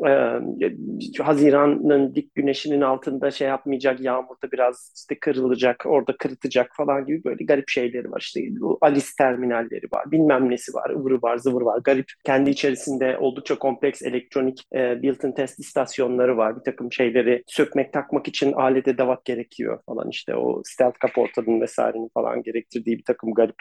e, 0.06 1.22
Haziran'ın 1.22 2.14
dik 2.14 2.34
güneşinin 2.34 2.80
altında 2.80 3.30
şey 3.30 3.48
yapmayacak, 3.48 4.00
yağmurda 4.00 4.52
biraz 4.52 4.92
işte 4.96 5.18
kırılacak, 5.20 5.82
orada 5.86 6.16
kırıtacak 6.16 6.70
falan 6.76 7.06
gibi 7.06 7.24
böyle 7.24 7.44
garip 7.44 7.68
şeyleri 7.68 8.10
var. 8.10 8.20
İşte 8.20 8.40
bu 8.60 8.78
Alice 8.80 9.06
terminalleri 9.18 9.86
var, 9.92 10.10
bilmem 10.10 10.50
nesi 10.50 10.74
var, 10.74 10.90
ıvırı 10.90 11.22
var, 11.22 11.36
zıvır 11.38 11.62
var. 11.62 11.80
Garip 11.84 12.06
kendi 12.24 12.50
içerisinde 12.50 13.18
oldukça 13.18 13.58
kompleks 13.58 14.02
elektronik 14.02 14.64
e, 14.74 15.02
built-in 15.02 15.32
test 15.32 15.60
istasyonları 15.60 16.36
var. 16.36 16.56
Bir 16.56 16.64
takım 16.64 16.92
şeyleri 16.92 17.42
sökmek, 17.46 17.92
takmak 17.92 18.28
için 18.28 18.52
alet 18.52 18.88
edevat 18.88 19.24
gerekiyor 19.24 19.78
falan. 19.86 20.08
işte 20.10 20.34
o 20.36 20.62
stealth 20.64 20.98
kaportanın 20.98 21.60
vesairenin 21.60 22.10
falan 22.14 22.42
gerektirdiği 22.42 22.98
bir 22.98 23.04
takım 23.04 23.34
garip 23.34 23.56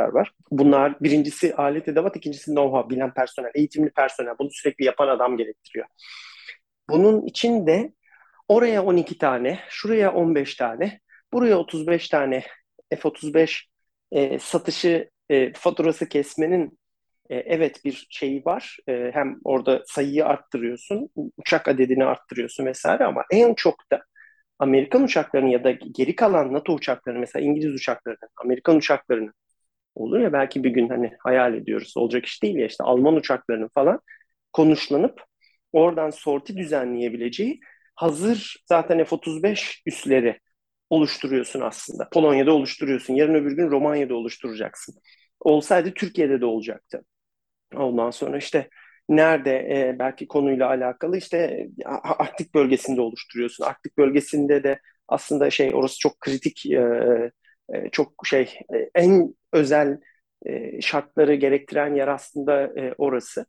var. 0.00 0.32
Bunlar 0.50 1.00
birincisi 1.00 1.54
alet 1.54 1.88
edevat, 1.88 2.16
ikincisi 2.16 2.50
know-how, 2.50 2.90
bilen 2.90 3.14
personel, 3.14 3.50
eğitimli 3.54 3.90
personel. 3.90 4.34
Bunu 4.38 4.48
sürekli 4.52 4.84
yapan 4.84 5.08
adam 5.08 5.36
gerektiriyor. 5.36 5.86
Bunun 6.90 7.26
için 7.26 7.66
de 7.66 7.92
oraya 8.48 8.84
12 8.84 9.18
tane, 9.18 9.58
şuraya 9.68 10.12
15 10.12 10.54
tane, 10.54 11.00
buraya 11.32 11.58
35 11.58 12.08
tane 12.08 12.42
F-35 12.90 13.60
e, 14.12 14.38
satışı 14.38 15.10
e, 15.30 15.52
faturası 15.52 16.08
kesmenin 16.08 16.78
e, 17.30 17.36
evet 17.36 17.84
bir 17.84 18.06
şeyi 18.10 18.44
var. 18.44 18.78
E, 18.88 19.10
hem 19.14 19.36
orada 19.44 19.82
sayıyı 19.86 20.26
arttırıyorsun, 20.26 21.10
uçak 21.36 21.68
adedini 21.68 22.04
arttırıyorsun 22.04 22.66
vesaire 22.66 23.04
ama 23.04 23.24
en 23.30 23.54
çok 23.54 23.90
da 23.92 24.02
Amerikan 24.58 25.02
uçaklarının 25.02 25.50
ya 25.50 25.64
da 25.64 25.70
geri 25.70 26.16
kalan 26.16 26.52
NATO 26.52 26.72
uçaklarının 26.72 27.20
mesela 27.20 27.44
İngiliz 27.44 27.74
uçaklarının, 27.74 28.28
Amerikan 28.36 28.76
uçaklarının 28.76 29.34
olur 29.94 30.20
ya 30.20 30.32
belki 30.32 30.64
bir 30.64 30.70
gün 30.70 30.88
hani 30.88 31.12
hayal 31.18 31.54
ediyoruz 31.54 31.96
olacak 31.96 32.26
iş 32.26 32.42
değil 32.42 32.56
ya 32.56 32.66
işte 32.66 32.84
Alman 32.84 33.14
uçaklarının 33.16 33.70
falan 33.74 34.00
konuşlanıp 34.52 35.22
oradan 35.72 36.10
sorti 36.10 36.56
düzenleyebileceği 36.56 37.60
hazır 37.94 38.56
zaten 38.68 39.04
F-35 39.04 39.82
üsleri 39.86 40.38
oluşturuyorsun 40.90 41.60
aslında. 41.60 42.08
Polonya'da 42.12 42.52
oluşturuyorsun. 42.54 43.14
Yarın 43.14 43.34
öbür 43.34 43.52
gün 43.56 43.70
Romanya'da 43.70 44.14
oluşturacaksın. 44.14 44.94
Olsaydı 45.40 45.94
Türkiye'de 45.94 46.40
de 46.40 46.44
olacaktı. 46.46 47.04
Ondan 47.76 48.10
sonra 48.10 48.38
işte 48.38 48.68
nerede 49.08 49.50
e, 49.58 49.96
belki 49.98 50.28
konuyla 50.28 50.68
alakalı 50.68 51.18
işte 51.18 51.68
Arktik 52.02 52.54
bölgesinde 52.54 53.00
oluşturuyorsun. 53.00 53.64
Arktik 53.64 53.98
bölgesinde 53.98 54.64
de 54.64 54.80
aslında 55.08 55.50
şey 55.50 55.70
orası 55.74 55.98
çok 55.98 56.20
kritik 56.20 56.66
e, 56.66 57.30
e, 57.72 57.90
çok 57.92 58.12
şey 58.26 58.42
e, 58.74 58.90
en 58.94 59.34
özel 59.52 59.98
e, 60.46 60.80
şartları 60.80 61.34
gerektiren 61.34 61.94
yer 61.94 62.08
aslında 62.08 62.62
e, 62.80 62.94
orası. 62.98 63.46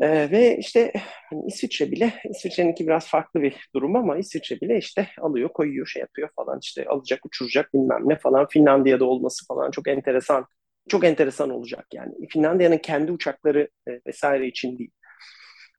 Ee, 0.00 0.30
ve 0.30 0.56
işte 0.58 0.92
hani 1.30 1.46
İsviçre 1.46 1.90
bile, 1.90 2.12
İsviçre'ninki 2.30 2.86
biraz 2.86 3.08
farklı 3.08 3.42
bir 3.42 3.68
durum 3.74 3.96
ama 3.96 4.18
İsviçre 4.18 4.60
bile 4.60 4.78
işte 4.78 5.08
alıyor, 5.20 5.48
koyuyor, 5.52 5.86
şey 5.86 6.00
yapıyor 6.00 6.28
falan 6.36 6.58
işte 6.62 6.86
alacak, 6.86 7.26
uçuracak 7.26 7.74
bilmem 7.74 8.08
ne 8.08 8.16
falan. 8.18 8.46
Finlandiya'da 8.48 9.04
olması 9.04 9.46
falan 9.46 9.70
çok 9.70 9.88
enteresan, 9.88 10.46
çok 10.88 11.04
enteresan 11.04 11.50
olacak 11.50 11.86
yani. 11.94 12.12
Finlandiya'nın 12.28 12.78
kendi 12.78 13.12
uçakları 13.12 13.68
e, 13.88 14.00
vesaire 14.06 14.46
için 14.46 14.78
değil 14.78 14.90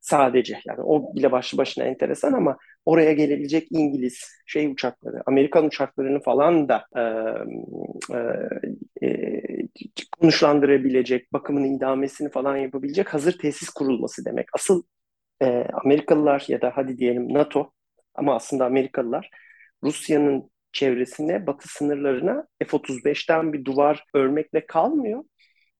sadece. 0.09 0.59
Yani 0.65 0.81
o 0.81 1.15
bile 1.15 1.31
başlı 1.31 1.57
başına 1.57 1.83
enteresan 1.83 2.33
ama 2.33 2.57
oraya 2.85 3.13
gelebilecek 3.13 3.67
İngiliz 3.71 4.31
şey 4.45 4.67
uçakları, 4.67 5.21
Amerikan 5.25 5.65
uçaklarını 5.65 6.19
falan 6.21 6.69
da 6.69 6.85
e, 6.97 7.01
e, 9.07 9.41
konuşlandırabilecek, 10.19 11.33
bakımını 11.33 11.67
idamesini 11.67 12.29
falan 12.29 12.57
yapabilecek 12.57 13.13
hazır 13.13 13.37
tesis 13.37 13.69
kurulması 13.69 14.25
demek. 14.25 14.47
Asıl 14.53 14.83
e, 15.41 15.65
Amerikalılar 15.85 16.45
ya 16.47 16.61
da 16.61 16.71
hadi 16.75 16.97
diyelim 16.97 17.33
NATO 17.33 17.71
ama 18.15 18.35
aslında 18.35 18.65
Amerikalılar 18.65 19.29
Rusya'nın 19.83 20.51
çevresine, 20.71 21.47
batı 21.47 21.67
sınırlarına 21.67 22.47
F-35'ten 22.67 23.53
bir 23.53 23.65
duvar 23.65 24.05
örmekle 24.13 24.65
kalmıyor. 24.65 25.23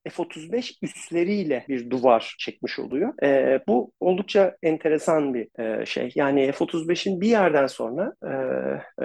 F-35 0.07 0.77
üsleriyle 0.81 1.65
bir 1.69 1.89
duvar 1.89 2.35
çekmiş 2.39 2.79
oluyor. 2.79 3.23
E, 3.23 3.59
bu 3.67 3.91
oldukça 3.99 4.57
enteresan 4.63 5.33
bir 5.33 5.59
e, 5.63 5.85
şey. 5.85 6.11
Yani 6.15 6.51
F-35'in 6.51 7.21
bir 7.21 7.27
yerden 7.27 7.67
sonra 7.67 8.13
e, 8.23 8.29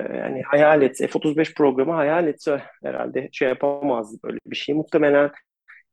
e, 0.01 0.17
yani 0.19 0.43
hayal 0.43 0.83
etse, 0.83 1.07
F-35 1.07 1.55
programı 1.55 1.93
hayal 1.93 2.29
etse 2.29 2.63
herhalde 2.85 3.29
şey 3.33 3.49
yapamazdı 3.49 4.19
böyle 4.25 4.39
bir 4.47 4.57
şey. 4.57 4.75
Muhtemelen 4.75 5.31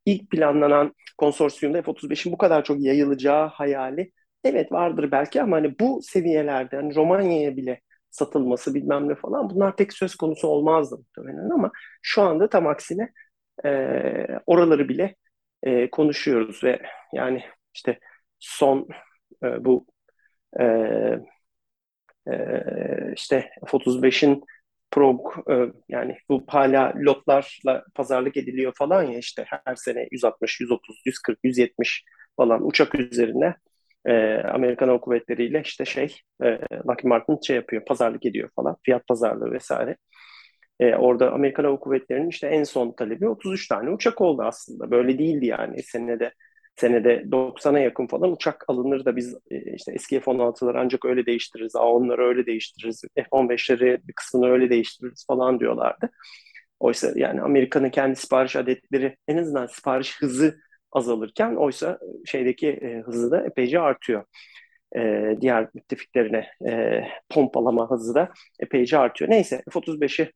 ilk 0.05 0.29
planlanan 0.31 0.95
konsorsiyumda 1.17 1.81
F-35'in 1.81 2.33
bu 2.33 2.37
kadar 2.37 2.63
çok 2.63 2.81
yayılacağı 2.81 3.47
hayali 3.47 4.11
evet 4.43 4.71
vardır 4.71 5.11
belki 5.11 5.41
ama 5.41 5.55
hani 5.57 5.79
bu 5.79 6.01
seviyelerde 6.03 6.75
hani 6.75 6.95
Romanya'ya 6.95 7.57
bile 7.57 7.81
satılması 8.11 8.75
bilmem 8.75 9.09
ne 9.09 9.15
falan 9.15 9.49
bunlar 9.49 9.75
pek 9.75 9.93
söz 9.93 10.15
konusu 10.15 10.47
olmazdı 10.47 10.97
muhtemelen 10.97 11.49
ama 11.49 11.71
şu 12.01 12.21
anda 12.21 12.49
tam 12.49 12.67
aksine 12.67 13.11
e, 13.65 14.39
oraları 14.45 14.89
bile 14.89 15.15
e, 15.63 15.89
konuşuyoruz 15.89 16.63
ve 16.63 16.81
yani 17.13 17.43
işte 17.73 17.99
son 18.39 18.87
e, 19.43 19.65
bu 19.65 19.87
e, 20.59 20.63
e, 22.27 22.33
işte 23.15 23.49
F-35'in 23.67 24.43
prog 24.91 25.19
e, 25.51 25.53
yani 25.89 26.17
bu 26.29 26.43
hala 26.47 26.93
lotlarla 27.05 27.83
pazarlık 27.95 28.37
ediliyor 28.37 28.73
falan 28.77 29.03
ya 29.03 29.19
işte 29.19 29.45
her 29.65 29.75
sene 29.75 30.07
160, 30.11 30.61
130, 30.61 31.01
140, 31.05 31.39
170 31.43 32.03
falan 32.37 32.67
uçak 32.67 32.95
üzerine 32.95 33.55
e, 34.05 34.35
Amerikan 34.37 34.87
Hava 34.87 35.01
Kuvvetleri 35.01 35.45
ile 35.45 35.61
işte 35.65 35.85
şey 35.85 36.17
e, 36.43 36.47
Lockheed 36.87 37.09
Martin 37.09 37.39
şey 37.47 37.55
yapıyor 37.55 37.85
pazarlık 37.85 38.25
ediyor 38.25 38.49
falan 38.55 38.77
fiyat 38.83 39.07
pazarlığı 39.07 39.51
vesaire. 39.51 39.97
E, 40.81 40.95
orada 40.95 41.31
Amerikan 41.31 41.63
Hava 41.63 41.79
Kuvvetleri'nin 41.79 42.29
işte 42.29 42.47
en 42.47 42.63
son 42.63 42.91
talebi 42.91 43.29
33 43.29 43.67
tane 43.67 43.89
uçak 43.89 44.21
oldu 44.21 44.41
aslında. 44.41 44.91
Böyle 44.91 45.19
değildi 45.19 45.45
yani 45.45 45.83
senede 45.83 46.33
senede 46.75 47.31
90'a 47.31 47.79
yakın 47.79 48.07
falan 48.07 48.31
uçak 48.31 48.65
alınır 48.67 49.05
da 49.05 49.15
biz 49.15 49.35
e, 49.51 49.73
işte 49.75 49.91
eski 49.93 50.19
F-16'ları 50.19 50.79
ancak 50.79 51.05
öyle 51.05 51.25
değiştiririz, 51.25 51.75
A-10'ları 51.75 52.27
öyle 52.27 52.45
değiştiririz, 52.45 53.01
F-15'leri 53.15 54.07
bir 54.07 54.13
kısmını 54.13 54.47
öyle 54.51 54.69
değiştiririz 54.69 55.25
falan 55.27 55.59
diyorlardı. 55.59 56.09
Oysa 56.79 57.11
yani 57.15 57.41
Amerika'nın 57.41 57.89
kendi 57.89 58.15
sipariş 58.15 58.55
adetleri 58.55 59.17
en 59.27 59.37
azından 59.37 59.65
sipariş 59.67 60.21
hızı 60.21 60.55
azalırken 60.91 61.55
oysa 61.55 61.99
şeydeki 62.25 62.69
e, 62.69 63.01
hızı 63.01 63.31
da 63.31 63.45
epeyce 63.45 63.79
artıyor. 63.79 64.23
E, 64.97 65.35
diğer 65.41 65.67
müttefiklerine 65.73 66.47
pompalama 67.29 67.91
hızı 67.91 68.15
da 68.15 68.29
epeyce 68.59 68.97
artıyor. 68.97 69.31
Neyse 69.31 69.63
F-35'i 69.73 70.31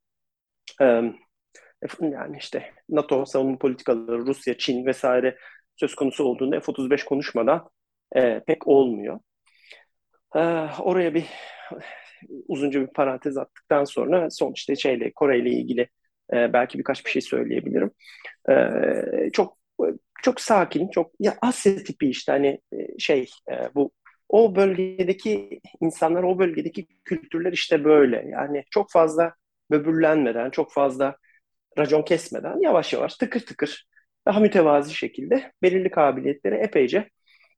yani 2.01 2.37
işte 2.37 2.73
NATO 2.89 3.25
savunma 3.25 3.57
politikaları, 3.57 4.25
Rusya, 4.25 4.57
Çin 4.57 4.85
vesaire 4.85 5.37
söz 5.75 5.95
konusu 5.95 6.23
olduğunda 6.23 6.59
F-35 6.59 7.05
konuşmadan 7.05 7.69
e, 8.15 8.39
pek 8.47 8.67
olmuyor. 8.67 9.19
E, 10.35 10.39
oraya 10.79 11.13
bir 11.13 11.25
uzunca 12.47 12.81
bir 12.81 12.87
parantez 12.87 13.37
attıktan 13.37 13.83
sonra 13.83 14.29
son 14.29 14.53
işte 14.53 14.75
şeyle 14.75 15.11
Kore 15.11 15.39
ile 15.39 15.49
ilgili 15.49 15.89
e, 16.33 16.53
belki 16.53 16.79
birkaç 16.79 17.05
bir 17.05 17.11
şey 17.11 17.21
söyleyebilirim. 17.21 17.91
E, 18.49 18.53
çok 19.33 19.57
çok 20.23 20.41
sakin, 20.41 20.87
çok 20.87 21.11
ya 21.19 21.37
Asya 21.41 21.75
tipi 21.83 22.09
işte 22.09 22.31
hani 22.31 22.59
şey 22.99 23.29
e, 23.51 23.69
bu 23.75 23.91
o 24.29 24.55
bölgedeki 24.55 25.61
insanlar, 25.81 26.23
o 26.23 26.39
bölgedeki 26.39 26.87
kültürler 27.05 27.53
işte 27.53 27.83
böyle. 27.83 28.25
Yani 28.29 28.63
çok 28.71 28.91
fazla 28.91 29.33
böbürlenmeden, 29.71 30.49
çok 30.49 30.71
fazla 30.73 31.17
racon 31.77 32.01
kesmeden 32.01 32.59
yavaş 32.59 32.93
yavaş 32.93 33.15
tıkır 33.15 33.39
tıkır 33.39 33.87
daha 34.27 34.39
mütevazi 34.39 34.93
şekilde 34.93 35.51
belirli 35.63 35.91
kabiliyetlere 35.91 36.57
epeyce 36.57 37.09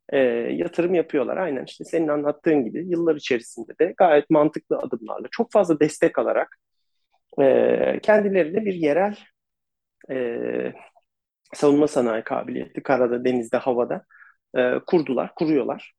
e, 0.09 0.17
yatırım 0.53 0.93
yapıyorlar. 0.93 1.37
Aynen 1.37 1.65
işte 1.65 1.83
senin 1.85 2.07
anlattığın 2.07 2.65
gibi 2.65 2.87
yıllar 2.89 3.15
içerisinde 3.15 3.73
de 3.81 3.93
gayet 3.97 4.29
mantıklı 4.29 4.77
adımlarla 4.77 5.27
çok 5.31 5.51
fazla 5.51 5.79
destek 5.79 6.19
alarak 6.19 6.57
e, 7.41 7.99
kendilerine 8.03 8.65
bir 8.65 8.73
yerel 8.73 9.17
e, 10.11 10.73
savunma 11.53 11.87
sanayi 11.87 12.23
kabiliyeti 12.23 12.83
karada, 12.83 13.25
denizde, 13.25 13.57
havada 13.57 14.05
e, 14.57 14.79
kurdular, 14.87 15.35
kuruyorlar. 15.35 15.93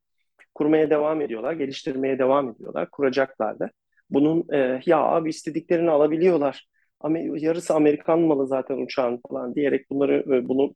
Kurmaya 0.54 0.90
devam 0.90 1.20
ediyorlar, 1.20 1.52
geliştirmeye 1.52 2.18
devam 2.18 2.50
ediyorlar, 2.50 2.90
kuracaklar 2.90 3.58
da. 3.58 3.70
Bunun 4.10 4.46
e, 4.52 4.80
ya 4.86 4.98
abi 4.98 5.30
istediklerini 5.30 5.90
alabiliyorlar. 5.90 6.68
Amer 7.00 7.20
yarısı 7.42 7.74
Amerikan 7.74 8.20
malı 8.20 8.46
zaten 8.48 8.78
uçağın 8.78 9.20
falan 9.30 9.54
diyerek 9.54 9.90
bunları 9.90 10.14
e, 10.36 10.48
bunu 10.48 10.74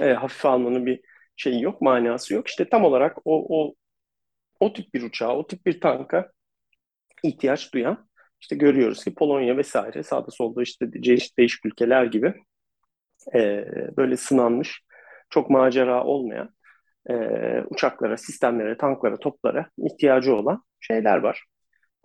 e, 0.00 0.12
hafife 0.12 0.48
almanın 0.48 0.86
bir 0.86 1.00
şeyi 1.36 1.62
yok, 1.62 1.80
manası 1.82 2.34
yok. 2.34 2.48
İşte 2.48 2.68
tam 2.68 2.84
olarak 2.84 3.18
o 3.24 3.46
o 3.60 3.74
o 4.60 4.72
tip 4.72 4.94
bir 4.94 5.02
uçağa, 5.02 5.36
o 5.36 5.46
tip 5.46 5.66
bir 5.66 5.80
tanka 5.80 6.32
ihtiyaç 7.24 7.74
duyan 7.74 8.08
işte 8.40 8.56
görüyoruz 8.56 9.04
ki 9.04 9.14
Polonya 9.14 9.56
vesaire 9.56 10.02
sağda 10.02 10.30
solda 10.30 10.62
işte 10.62 10.92
değişik, 10.92 11.38
değişik 11.38 11.66
ülkeler 11.66 12.04
gibi 12.04 12.34
e, 13.34 13.66
böyle 13.96 14.16
sınanmış, 14.16 14.82
çok 15.30 15.50
macera 15.50 16.04
olmayan 16.04 16.50
e, 17.10 17.14
uçaklara, 17.70 18.16
sistemlere, 18.16 18.76
tanklara, 18.76 19.18
toplara 19.18 19.70
ihtiyacı 19.78 20.36
olan 20.36 20.64
şeyler 20.80 21.18
var 21.18 21.46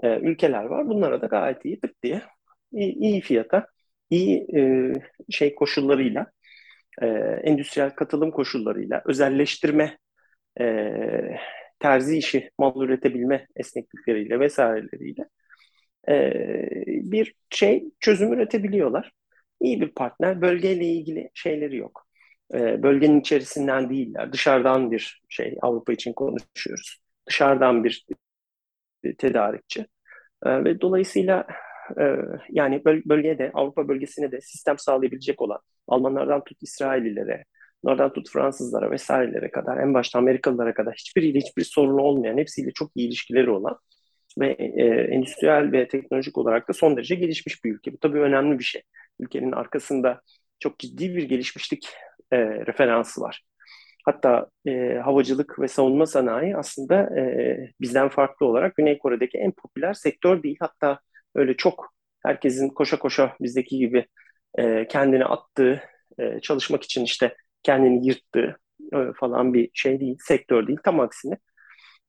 e, 0.04 0.20
ülkeler 0.20 0.64
var. 0.64 0.88
Bunlara 0.88 1.22
da 1.22 1.26
gayet 1.26 1.66
iyi 1.66 1.80
tık 1.80 2.04
diye 2.04 2.22
iyi, 2.72 2.96
iyi 2.96 3.22
fiyata, 3.22 3.68
iyi 4.10 4.48
e, 4.58 4.94
şey 5.30 5.56
koşullarıyla, 5.56 6.28
e, 7.02 7.08
endüstriyel 7.44 7.90
katılım 7.96 8.32
koşullarıyla, 8.32 9.02
özelleştirme, 9.06 9.98
e, 10.60 10.94
terzi 11.80 12.18
işi, 12.18 12.52
mal 12.60 12.82
üretebilme 12.82 13.48
esneklikleriyle 13.56 14.40
vesaireleriyle 14.40 15.26
e, 16.10 16.34
bir 16.86 17.36
şey 17.50 17.84
çözüm 18.00 18.34
üretebiliyorlar. 18.34 19.12
İyi 19.62 19.82
bir 19.82 19.90
partner, 19.90 20.42
bölgeyle 20.42 20.86
ilgili 20.86 21.30
şeyleri 21.34 21.78
yok. 21.78 22.08
E, 22.54 22.84
bölgenin 22.84 23.20
içerisinden 23.20 23.90
değiller, 23.90 24.34
dışarıdan 24.34 24.92
bir 24.92 25.22
şey 25.30 25.58
Avrupa 25.62 25.94
için 25.94 26.14
konuşuyoruz. 26.14 26.98
Dışarıdan 27.28 27.84
bir 27.84 28.06
tedarikçi. 29.18 29.86
Ve 30.46 30.82
dolayısıyla 30.82 31.48
yani 32.50 32.86
böl 32.86 33.02
bölgede, 33.06 33.52
Avrupa 33.54 33.88
bölgesine 33.88 34.32
de 34.32 34.42
sistem 34.42 34.78
sağlayabilecek 34.78 35.42
olan 35.42 35.60
Almanlardan 35.88 36.44
tut 36.44 36.64
İsraillilere, 36.64 37.44
Onlardan 37.84 38.14
tut 38.14 38.30
Fransızlara 38.30 38.92
vesairelere 38.92 39.52
kadar, 39.52 39.78
en 39.78 39.94
başta 39.94 40.20
Amerikalılara 40.20 40.74
kadar 40.74 40.94
hiçbiriyle 40.94 41.40
hiçbir 41.40 41.64
sorunu 41.64 42.02
olmayan, 42.02 42.38
hepsiyle 42.38 42.72
çok 42.72 42.92
iyi 42.96 43.08
ilişkileri 43.08 43.50
olan 43.50 43.78
ve 44.40 44.52
e, 44.52 44.84
endüstriyel 44.86 45.72
ve 45.72 45.88
teknolojik 45.88 46.38
olarak 46.38 46.70
da 46.70 46.74
son 46.74 46.98
derece 46.98 47.16
gelişmiş 47.16 47.64
bir 47.66 47.74
ülke. 47.74 47.94
Bu 47.94 47.98
tabii 47.98 48.20
önemli 48.20 48.60
bir 48.60 48.64
şey. 48.64 48.82
Ülkenin 49.20 49.52
arkasında 49.52 50.22
çok 50.60 50.80
ciddi 50.80 51.16
bir 51.16 51.24
gelişmişlik 51.24 51.90
e, 52.32 52.38
referansı 52.40 53.22
var. 53.22 53.44
Hatta 54.08 54.48
e, 54.68 54.96
havacılık 55.04 55.60
ve 55.60 55.68
savunma 55.68 56.06
sanayi 56.06 56.58
aslında 56.58 57.20
e, 57.20 57.58
bizden 57.82 58.10
farklı 58.10 58.46
olarak 58.46 58.76
Güney 58.76 58.98
Kore'deki 58.98 59.38
en 59.38 59.52
popüler 59.52 59.94
sektör 59.94 60.44
değil. 60.44 60.58
Hatta 60.60 61.00
öyle 61.36 61.58
çok 61.58 61.94
herkesin 62.26 62.70
koşa 62.70 63.00
koşa 63.00 63.36
bizdeki 63.42 63.78
gibi 63.78 64.06
e, 64.58 64.88
kendini 64.88 65.26
attığı, 65.26 65.82
e, 66.20 66.40
çalışmak 66.40 66.84
için 66.84 67.04
işte 67.04 67.36
kendini 67.64 68.08
yırttığı 68.08 68.58
e, 68.94 68.98
falan 69.20 69.54
bir 69.54 69.70
şey 69.74 70.00
değil, 70.00 70.18
sektör 70.22 70.68
değil. 70.68 70.80
Tam 70.84 71.00
aksine. 71.00 71.38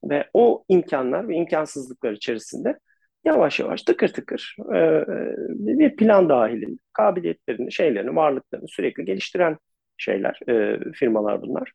Ve 0.03 0.29
o 0.33 0.65
imkanlar 0.69 1.27
ve 1.27 1.35
imkansızlıklar 1.35 2.11
içerisinde 2.11 2.79
yavaş 3.25 3.59
yavaş 3.59 3.83
tıkır 3.83 4.07
tıkır 4.07 4.55
e, 4.73 4.77
e 4.77 5.79
bir 5.79 5.95
plan 5.95 6.29
dahilinde 6.29 6.81
kabiliyetlerini, 6.93 7.71
şeylerini, 7.71 8.15
varlıklarını 8.15 8.67
sürekli 8.67 9.05
geliştiren 9.05 9.57
şeyler, 9.99 10.39
e, 10.49 10.79
firmalar 10.93 11.41
bunlar. 11.41 11.71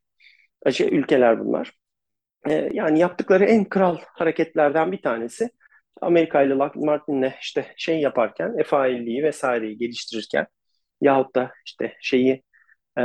Şey, 0.73 0.89
ülkeler 0.99 1.41
bunlar. 1.41 1.73
E, 2.49 2.71
yani 2.73 2.99
yaptıkları 2.99 3.45
en 3.45 3.65
kral 3.65 3.99
hareketlerden 4.03 4.93
bir 4.93 5.03
tanesi 5.03 5.51
Amerika 6.01 6.43
ile 6.43 6.55
Lockheed 6.55 6.85
Martin'le 6.85 7.33
işte 7.43 7.75
şey 7.77 8.01
yaparken, 8.01 8.57
F-50'yi 8.57 9.23
vesaireyi 9.23 9.79
geliştirirken 9.79 10.47
yahut 11.01 11.35
da 11.35 11.53
işte 11.67 11.97
şeyi 12.01 12.43
e, 12.99 13.03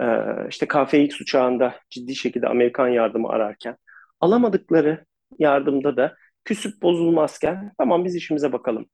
e, 0.00 0.04
işte 0.48 0.68
KFX 0.68 1.20
uçağında 1.20 1.74
ciddi 1.90 2.16
şekilde 2.16 2.48
Amerikan 2.48 2.88
yardımı 2.88 3.28
ararken 3.28 3.76
alamadıkları 4.20 5.04
yardımda 5.38 5.96
da 5.96 6.16
küsüp 6.44 6.82
bozulmazken 6.82 7.72
tamam 7.78 8.04
biz 8.04 8.16
işimize 8.16 8.52
bakalım 8.52 8.86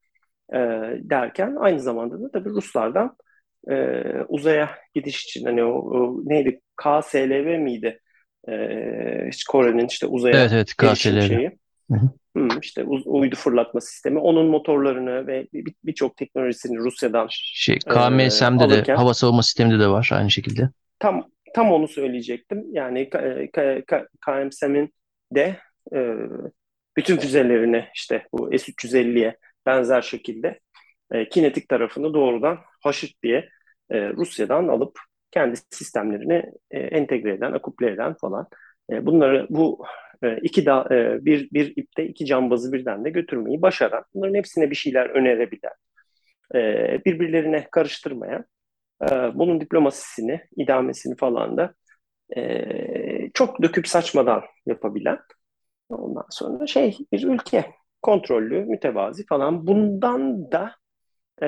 e, 0.53 0.57
derken 0.99 1.55
aynı 1.59 1.79
zamanda 1.79 2.21
da 2.21 2.31
tabii 2.31 2.49
Ruslardan 2.49 3.17
e, 3.71 4.03
uzaya 4.27 4.69
gidiş 4.93 5.23
için 5.23 5.45
hani 5.45 5.63
o, 5.63 5.71
o 5.71 6.21
neydi 6.25 6.61
KSLV 6.75 7.59
miydi? 7.59 7.99
E, 8.49 9.29
Kore'nin 9.49 9.87
işte 9.87 10.07
uzaya 10.07 10.39
evet, 10.39 10.51
evet, 10.53 10.75
KSLV. 10.75 11.21
şeyi. 11.21 11.51
Hı 11.91 11.97
hı. 11.97 12.09
Hmm, 12.35 12.59
işte 12.61 12.83
uydu 12.83 13.35
fırlatma 13.35 13.81
sistemi. 13.81 14.19
Onun 14.19 14.45
motorlarını 14.45 15.27
ve 15.27 15.47
birçok 15.83 16.11
bir 16.11 16.25
teknolojisini 16.25 16.77
Rusya'dan 16.77 17.27
şey 17.31 17.79
KMSM'de 17.79 18.63
e, 18.63 18.85
de 18.85 18.93
hava 18.93 19.13
savunma 19.13 19.43
sisteminde 19.43 19.79
de 19.79 19.87
var 19.87 20.09
aynı 20.13 20.31
şekilde. 20.31 20.69
Tam 20.99 21.29
tam 21.53 21.71
onu 21.71 21.87
söyleyecektim. 21.87 22.65
Yani 22.71 23.09
KMSM'in 24.21 24.93
de 25.35 25.57
e, 25.93 26.15
bütün 26.97 27.17
füzelerini 27.17 27.85
işte 27.95 28.27
bu 28.31 28.49
S-350'ye 28.57 29.37
benzer 29.65 30.01
şekilde 30.01 30.59
e, 31.11 31.29
kinetik 31.29 31.69
tarafını 31.69 32.13
doğrudan 32.13 32.57
haşırt 32.83 33.23
diye 33.23 33.49
e, 33.89 34.09
Rusya'dan 34.09 34.67
alıp 34.67 34.99
kendi 35.31 35.57
sistemlerini 35.69 36.43
e, 36.71 36.79
entegre 36.79 37.33
eden, 37.33 37.51
akuple 37.51 37.91
eden 37.91 38.13
falan. 38.13 38.47
E, 38.91 39.05
bunları 39.05 39.47
bu 39.49 39.85
e, 40.23 40.37
iki 40.37 40.65
da 40.65 40.87
e, 40.91 41.25
bir 41.25 41.51
bir 41.51 41.73
ipte 41.75 42.05
iki 42.07 42.25
cambazı 42.25 42.73
birden 42.73 43.05
de 43.05 43.09
götürmeyi 43.09 43.61
başaran, 43.61 44.03
bunların 44.13 44.35
hepsine 44.35 44.69
bir 44.69 44.75
şeyler 44.75 45.09
önerebilen, 45.09 45.73
e, 46.55 46.59
birbirlerine 47.05 47.67
karıştırmayan, 47.71 48.45
e, 49.03 49.07
bunun 49.33 49.61
diplomasisini, 49.61 50.41
idamesini 50.57 51.15
falan 51.15 51.57
da 51.57 51.73
e, 52.37 53.31
çok 53.33 53.61
döküp 53.61 53.87
saçmadan 53.87 54.43
yapabilen, 54.65 55.19
ondan 55.89 56.25
sonra 56.29 56.67
şey 56.67 56.97
bir 57.11 57.23
ülke 57.23 57.65
kontrollü, 58.01 58.65
mütevazi 58.65 59.25
falan. 59.25 59.67
Bundan 59.67 60.51
da 60.51 60.75
e, 61.41 61.47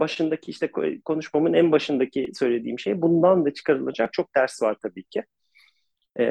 başındaki 0.00 0.50
işte 0.50 0.70
konuşmamın 1.04 1.54
en 1.54 1.72
başındaki 1.72 2.30
söylediğim 2.34 2.78
şey 2.78 3.02
bundan 3.02 3.44
da 3.44 3.54
çıkarılacak 3.54 4.12
çok 4.12 4.34
ders 4.36 4.62
var 4.62 4.76
tabii 4.82 5.04
ki. 5.04 5.24
E, 6.18 6.24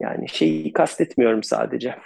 yani 0.00 0.28
şeyi 0.28 0.72
kastetmiyorum 0.72 1.42
sadece. 1.42 1.98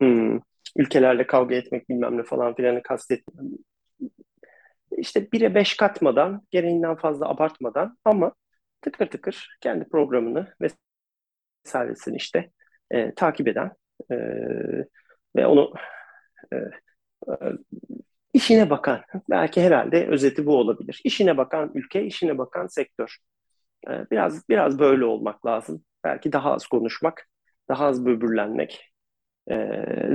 Hmm, 0.00 0.40
ülkelerle 0.76 1.26
kavga 1.26 1.54
etmek 1.54 1.88
bilmem 1.88 2.18
ne 2.18 2.22
falan 2.22 2.54
filanı 2.54 2.82
kastetmiyorum. 2.82 3.58
İşte 4.96 5.32
bire 5.32 5.54
beş 5.54 5.76
katmadan, 5.76 6.42
gereğinden 6.50 6.96
fazla 6.96 7.28
abartmadan 7.28 7.98
ama 8.04 8.32
tıkır 8.80 9.06
tıkır 9.06 9.58
kendi 9.60 9.88
programını 9.88 10.54
vesairesini 11.64 12.16
işte 12.16 12.50
e, 12.90 13.14
takip 13.14 13.48
eden 13.48 13.72
e, 14.10 14.16
ve 15.36 15.46
onu 15.46 15.72
e, 16.52 16.56
işine 18.32 18.70
bakan, 18.70 19.00
belki 19.30 19.62
herhalde 19.62 20.06
özeti 20.06 20.46
bu 20.46 20.56
olabilir. 20.56 21.00
İşine 21.04 21.36
bakan 21.36 21.70
ülke, 21.74 22.04
işine 22.04 22.38
bakan 22.38 22.66
sektör. 22.66 23.16
Ee, 23.88 24.06
biraz 24.10 24.48
biraz 24.48 24.78
böyle 24.78 25.04
olmak 25.04 25.46
lazım. 25.46 25.84
Belki 26.04 26.32
daha 26.32 26.52
az 26.52 26.66
konuşmak, 26.66 27.28
daha 27.68 27.86
az 27.86 28.06
böbürlenmek, 28.06 28.92
e, 29.50 29.54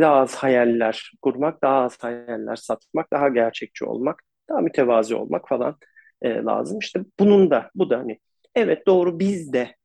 daha 0.01 0.15
az 0.15 0.35
hayaller 0.35 1.11
kurmak, 1.21 1.63
daha 1.63 1.83
az 1.83 1.97
hayaller 2.03 2.55
satmak, 2.55 3.13
daha 3.13 3.29
gerçekçi 3.29 3.85
olmak, 3.85 4.23
daha 4.49 4.61
mütevazi 4.61 5.15
olmak 5.15 5.49
falan 5.49 5.77
e, 6.21 6.29
lazım. 6.35 6.79
İşte 6.79 6.99
bunun 7.19 7.51
da, 7.51 7.71
bu 7.75 7.89
da 7.89 7.99
hani 7.99 8.19
evet 8.55 8.87
doğru 8.87 9.19
biz 9.19 9.53
de 9.53 9.75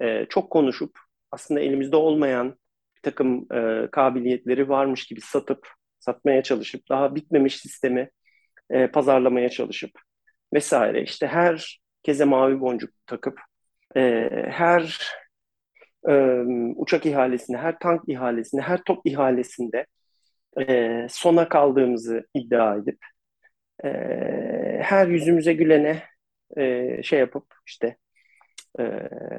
e, 0.00 0.26
çok 0.26 0.50
konuşup 0.50 0.98
aslında 1.30 1.60
elimizde 1.60 1.96
olmayan 1.96 2.58
bir 2.96 3.02
takım 3.02 3.46
kabiliyetleri 3.88 4.68
varmış 4.68 5.06
gibi 5.06 5.20
satıp 5.20 5.68
satmaya 6.04 6.42
çalışıp 6.42 6.88
daha 6.88 7.14
bitmemiş 7.14 7.56
sistemi 7.56 8.10
e, 8.70 8.86
pazarlamaya 8.86 9.48
çalışıp 9.48 9.90
vesaire 10.54 11.02
işte 11.02 11.26
her 11.26 11.80
keze 12.02 12.24
mavi 12.24 12.60
boncuk 12.60 12.90
takıp 13.06 13.40
e, 13.96 14.28
her 14.50 15.00
e, 16.08 16.12
uçak 16.76 17.06
ihalesinde, 17.06 17.58
her 17.58 17.78
tank 17.78 18.02
ihalesinde, 18.08 18.62
her 18.62 18.82
top 18.84 19.06
ihalesinde 19.06 19.86
e, 20.60 21.06
sona 21.10 21.48
kaldığımızı 21.48 22.26
iddia 22.34 22.76
edip 22.76 22.98
e, 23.84 23.88
her 24.82 25.06
yüzümüze 25.08 25.52
gülene 25.52 26.02
e, 26.56 27.02
şey 27.02 27.18
yapıp 27.18 27.46
işte 27.66 27.96
e, 28.78 28.82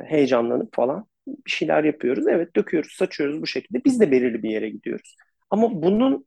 heyecanlanıp 0.05 0.75
falan 0.75 1.07
bir 1.27 1.51
şeyler 1.51 1.83
yapıyoruz. 1.83 2.27
Evet 2.27 2.55
döküyoruz, 2.55 2.91
saçıyoruz 2.91 3.41
bu 3.41 3.47
şekilde. 3.47 3.85
Biz 3.85 3.99
de 3.99 4.11
belirli 4.11 4.43
bir 4.43 4.49
yere 4.49 4.69
gidiyoruz. 4.69 5.15
Ama 5.49 5.81
bunun 5.81 6.25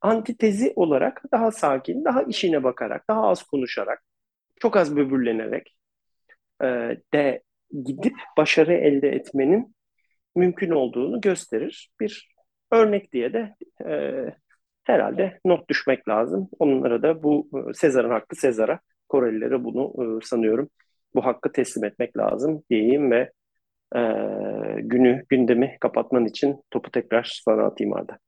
antitezi 0.00 0.72
olarak 0.76 1.22
daha 1.32 1.50
sakin, 1.50 2.04
daha 2.04 2.22
işine 2.22 2.64
bakarak, 2.64 3.08
daha 3.08 3.28
az 3.28 3.42
konuşarak, 3.42 4.02
çok 4.60 4.76
az 4.76 4.96
böbürlenerek 4.96 5.76
e, 6.62 6.66
de 7.14 7.42
gidip 7.84 8.14
başarı 8.38 8.74
elde 8.74 9.08
etmenin 9.08 9.74
mümkün 10.36 10.70
olduğunu 10.70 11.20
gösterir. 11.20 11.90
Bir 12.00 12.34
örnek 12.72 13.12
diye 13.12 13.32
de 13.32 13.54
e, 13.86 14.24
herhalde 14.84 15.40
not 15.44 15.68
düşmek 15.68 16.08
lazım. 16.08 16.48
Onlara 16.58 17.02
da 17.02 17.22
bu 17.22 17.48
Sezar'ın 17.74 18.10
hakkı 18.10 18.36
Sezar'a, 18.36 18.80
Korelilere 19.08 19.64
bunu 19.64 19.92
e, 20.18 20.26
sanıyorum 20.26 20.70
bu 21.14 21.24
hakkı 21.24 21.52
teslim 21.52 21.84
etmek 21.84 22.16
lazım 22.16 22.62
diyeyim 22.70 23.10
ve 23.10 23.32
e, 23.96 24.00
günü, 24.78 25.24
gündemi 25.28 25.76
kapatman 25.80 26.24
için 26.24 26.62
topu 26.70 26.90
tekrar 26.90 27.40
sana 27.44 27.62
atayım 27.62 27.92
Arda. 27.92 28.18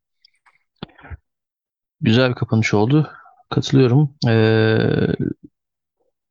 Güzel 2.00 2.30
bir 2.30 2.34
kapanış 2.34 2.74
oldu. 2.74 3.10
Katılıyorum. 3.50 4.14
Ee, 4.28 5.06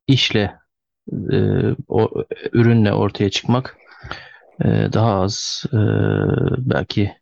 işle, 0.07 0.59
e, 1.31 1.37
o, 1.87 2.09
ürünle 2.53 2.93
ortaya 2.93 3.29
çıkmak 3.29 3.77
e, 4.65 4.67
daha 4.93 5.21
az, 5.21 5.63
e, 5.73 5.77
belki 6.57 7.13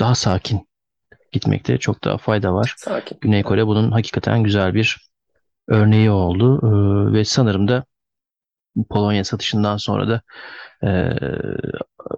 daha 0.00 0.14
sakin 0.14 0.68
gitmekte 1.32 1.78
çok 1.78 2.04
daha 2.04 2.18
fayda 2.18 2.54
var. 2.54 2.74
Sakin. 2.76 3.18
Güney 3.20 3.42
Kore 3.42 3.66
bunun 3.66 3.90
hakikaten 3.90 4.42
güzel 4.42 4.74
bir 4.74 5.10
örneği 5.68 6.10
oldu. 6.10 6.60
Ee, 6.62 7.12
ve 7.12 7.24
sanırım 7.24 7.68
da 7.68 7.84
Polonya 8.90 9.24
satışından 9.24 9.76
sonra 9.76 10.08
da 10.08 10.22
e, 10.84 11.18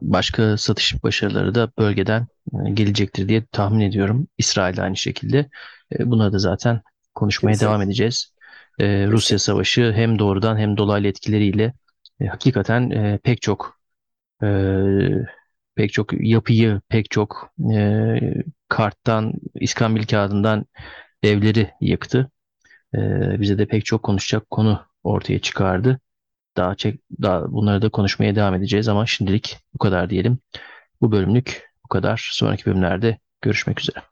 başka 0.02 0.56
satış 0.56 1.02
başarıları 1.04 1.54
da 1.54 1.72
bölgeden 1.78 2.26
e, 2.66 2.70
gelecektir 2.70 3.28
diye 3.28 3.44
tahmin 3.52 3.80
ediyorum. 3.80 4.28
İsrail 4.38 4.82
aynı 4.82 4.96
şekilde. 4.96 5.38
E, 5.98 6.10
buna 6.10 6.32
da 6.32 6.38
zaten 6.38 6.80
konuşmaya 7.14 7.52
Kesinlikle. 7.52 7.70
devam 7.70 7.82
edeceğiz. 7.82 8.34
E, 8.78 9.06
Rusya 9.06 9.38
Savaşı 9.38 9.92
hem 9.96 10.18
doğrudan 10.18 10.56
hem 10.56 10.76
dolaylı 10.76 11.06
etkileriyle 11.06 11.72
e, 12.20 12.26
hakikaten 12.26 12.90
e, 12.90 13.18
pek 13.22 13.42
çok 13.42 13.78
e, 14.42 14.46
pek 15.74 15.92
çok 15.92 16.12
yapıyı, 16.20 16.80
pek 16.88 17.10
çok 17.10 17.50
e, 17.74 18.20
karttan, 18.68 19.32
iskambil 19.54 20.06
kağıdından 20.06 20.66
evleri 21.22 21.70
yıktı. 21.80 22.30
E, 22.94 23.00
bize 23.40 23.58
de 23.58 23.66
pek 23.66 23.84
çok 23.84 24.02
konuşacak 24.02 24.50
konu 24.50 24.86
ortaya 25.04 25.38
çıkardı. 25.38 26.00
Daha, 26.56 26.74
çek, 26.74 27.00
daha 27.22 27.52
bunları 27.52 27.82
da 27.82 27.88
konuşmaya 27.88 28.36
devam 28.36 28.54
edeceğiz 28.54 28.88
ama 28.88 29.06
şimdilik 29.06 29.58
bu 29.74 29.78
kadar 29.78 30.10
diyelim. 30.10 30.38
Bu 31.00 31.12
bölümlük 31.12 31.70
bu 31.84 31.88
kadar. 31.88 32.30
Sonraki 32.32 32.66
bölümlerde 32.66 33.18
görüşmek 33.42 33.80
üzere. 33.80 34.02